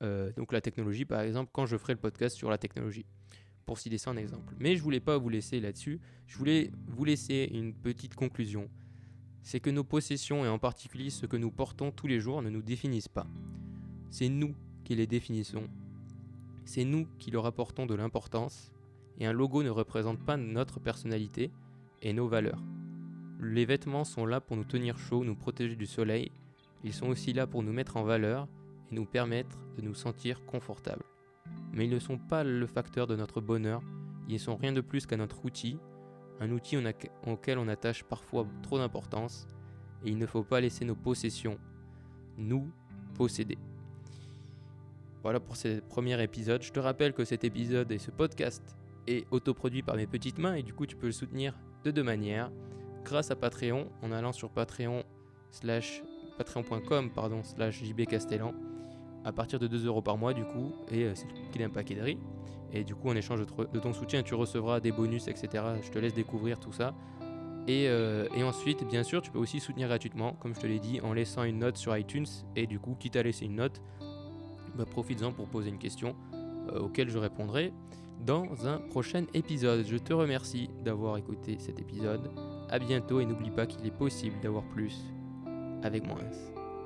euh, 0.01 0.31
donc 0.33 0.51
la 0.51 0.61
technologie 0.61 1.05
par 1.05 1.21
exemple, 1.21 1.51
quand 1.53 1.65
je 1.65 1.77
ferai 1.77 1.93
le 1.93 1.99
podcast 1.99 2.35
sur 2.35 2.49
la 2.49 2.57
technologie, 2.57 3.05
pour 3.65 3.79
citer 3.79 3.97
ça 3.97 4.11
un 4.11 4.17
exemple. 4.17 4.53
Mais 4.59 4.75
je 4.75 4.83
voulais 4.83 4.99
pas 4.99 5.17
vous 5.17 5.29
laisser 5.29 5.59
là-dessus, 5.59 5.99
je 6.27 6.37
voulais 6.37 6.71
vous 6.87 7.05
laisser 7.05 7.49
une 7.53 7.73
petite 7.73 8.15
conclusion. 8.15 8.69
C'est 9.43 9.59
que 9.59 9.69
nos 9.69 9.83
possessions, 9.83 10.45
et 10.45 10.47
en 10.47 10.59
particulier 10.59 11.09
ce 11.09 11.25
que 11.25 11.37
nous 11.37 11.51
portons 11.51 11.91
tous 11.91 12.07
les 12.07 12.19
jours, 12.19 12.41
ne 12.41 12.49
nous 12.49 12.61
définissent 12.61 13.07
pas. 13.07 13.27
C'est 14.09 14.29
nous 14.29 14.55
qui 14.83 14.95
les 14.95 15.07
définissons. 15.07 15.67
C'est 16.65 16.83
nous 16.83 17.07
qui 17.17 17.31
leur 17.31 17.45
apportons 17.45 17.85
de 17.85 17.95
l'importance, 17.95 18.71
et 19.19 19.25
un 19.25 19.33
logo 19.33 19.63
ne 19.63 19.69
représente 19.69 20.23
pas 20.23 20.37
notre 20.37 20.79
personnalité 20.79 21.51
et 22.01 22.13
nos 22.13 22.27
valeurs. 22.27 22.63
Les 23.39 23.65
vêtements 23.65 24.03
sont 24.03 24.25
là 24.25 24.39
pour 24.39 24.57
nous 24.57 24.63
tenir 24.63 24.97
chaud, 24.97 25.23
nous 25.23 25.35
protéger 25.35 25.75
du 25.75 25.85
soleil. 25.85 26.31
Ils 26.83 26.93
sont 26.93 27.07
aussi 27.07 27.33
là 27.33 27.47
pour 27.47 27.63
nous 27.63 27.73
mettre 27.73 27.97
en 27.97 28.03
valeur 28.03 28.47
et 28.91 28.95
nous 28.95 29.05
permettre 29.05 29.57
de 29.77 29.81
nous 29.81 29.93
sentir 29.93 30.45
confortables. 30.45 31.05
Mais 31.73 31.85
ils 31.85 31.91
ne 31.91 31.99
sont 31.99 32.17
pas 32.17 32.43
le 32.43 32.67
facteur 32.67 33.07
de 33.07 33.15
notre 33.15 33.41
bonheur, 33.41 33.81
ils 34.27 34.33
ne 34.33 34.39
sont 34.39 34.55
rien 34.55 34.73
de 34.73 34.81
plus 34.81 35.05
qu'un 35.05 35.17
notre 35.17 35.45
outil, 35.45 35.77
un 36.39 36.51
outil 36.51 36.77
auquel 37.25 37.57
on 37.57 37.67
attache 37.67 38.03
parfois 38.03 38.45
trop 38.63 38.77
d'importance, 38.77 39.47
et 40.03 40.09
il 40.09 40.17
ne 40.17 40.25
faut 40.25 40.43
pas 40.43 40.61
laisser 40.61 40.85
nos 40.85 40.95
possessions 40.95 41.57
nous 42.37 42.71
posséder. 43.15 43.57
Voilà 45.23 45.39
pour 45.39 45.55
ce 45.55 45.79
premier 45.81 46.21
épisode. 46.23 46.63
Je 46.63 46.71
te 46.71 46.79
rappelle 46.79 47.13
que 47.13 47.25
cet 47.25 47.43
épisode 47.43 47.91
et 47.91 47.99
ce 47.99 48.09
podcast 48.09 48.75
est 49.07 49.27
autoproduit 49.31 49.83
par 49.83 49.95
mes 49.95 50.07
petites 50.07 50.39
mains 50.39 50.55
et 50.55 50.63
du 50.63 50.73
coup 50.73 50.85
tu 50.85 50.95
peux 50.95 51.07
le 51.07 51.11
soutenir 51.11 51.57
de 51.83 51.91
deux 51.91 52.03
manières 52.03 52.51
grâce 53.03 53.31
à 53.31 53.35
Patreon 53.35 53.87
en 54.01 54.11
allant 54.11 54.31
sur 54.31 54.49
Patreon 54.49 55.03
slash 55.51 56.03
patreon.com 56.37 57.11
pardon 57.11 57.43
slash 57.43 57.83
jbcastellan 57.83 58.53
à 59.25 59.31
partir 59.31 59.59
de 59.59 59.67
2 59.67 59.85
euros 59.85 60.01
par 60.01 60.17
mois 60.17 60.33
du 60.33 60.43
coup 60.43 60.73
et 60.89 61.03
euh, 61.03 61.15
c'est 61.15 61.27
qu'il 61.51 61.63
un 61.63 61.69
paquet 61.69 61.95
de 61.95 62.01
riz 62.01 62.17
et 62.73 62.83
du 62.83 62.95
coup 62.95 63.09
en 63.09 63.15
échange 63.15 63.41
de, 63.41 63.79
ton 63.79 63.93
soutien 63.93 64.23
tu 64.23 64.33
recevras 64.33 64.79
des 64.79 64.91
bonus 64.91 65.27
etc 65.27 65.63
je 65.81 65.89
te 65.89 65.99
laisse 65.99 66.13
découvrir 66.13 66.59
tout 66.59 66.71
ça 66.71 66.93
et, 67.67 67.87
euh, 67.87 68.27
et, 68.35 68.43
ensuite 68.43 68.87
bien 68.87 69.03
sûr 69.03 69.21
tu 69.21 69.29
peux 69.29 69.37
aussi 69.37 69.59
soutenir 69.59 69.87
gratuitement 69.87 70.33
comme 70.39 70.55
je 70.55 70.61
te 70.61 70.67
l'ai 70.67 70.79
dit 70.79 70.99
en 71.01 71.13
laissant 71.13 71.43
une 71.43 71.59
note 71.59 71.77
sur 71.77 71.95
iTunes 71.95 72.25
et 72.55 72.65
du 72.65 72.79
coup 72.79 72.95
quitte 72.99 73.15
à 73.15 73.23
laisser 73.23 73.45
une 73.45 73.55
note 73.55 73.81
bah, 74.75 74.85
profites-en 74.89 75.31
pour 75.31 75.47
poser 75.47 75.69
une 75.69 75.77
question 75.77 76.15
euh, 76.71 76.79
auquel 76.79 77.09
je 77.09 77.17
répondrai 77.17 77.73
dans 78.25 78.67
un 78.67 78.77
prochain 78.77 79.25
épisode. 79.33 79.85
Je 79.85 79.97
te 79.97 80.13
remercie 80.13 80.69
d'avoir 80.83 81.17
écouté 81.17 81.57
cet 81.59 81.79
épisode. 81.79 82.29
A 82.69 82.79
bientôt 82.79 83.19
et 83.19 83.25
n'oublie 83.25 83.51
pas 83.51 83.65
qu'il 83.65 83.85
est 83.85 83.97
possible 83.97 84.39
d'avoir 84.41 84.63
plus 84.65 85.03
avec 85.83 86.05
moins. 86.05 86.19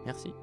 Merci. 0.05 0.34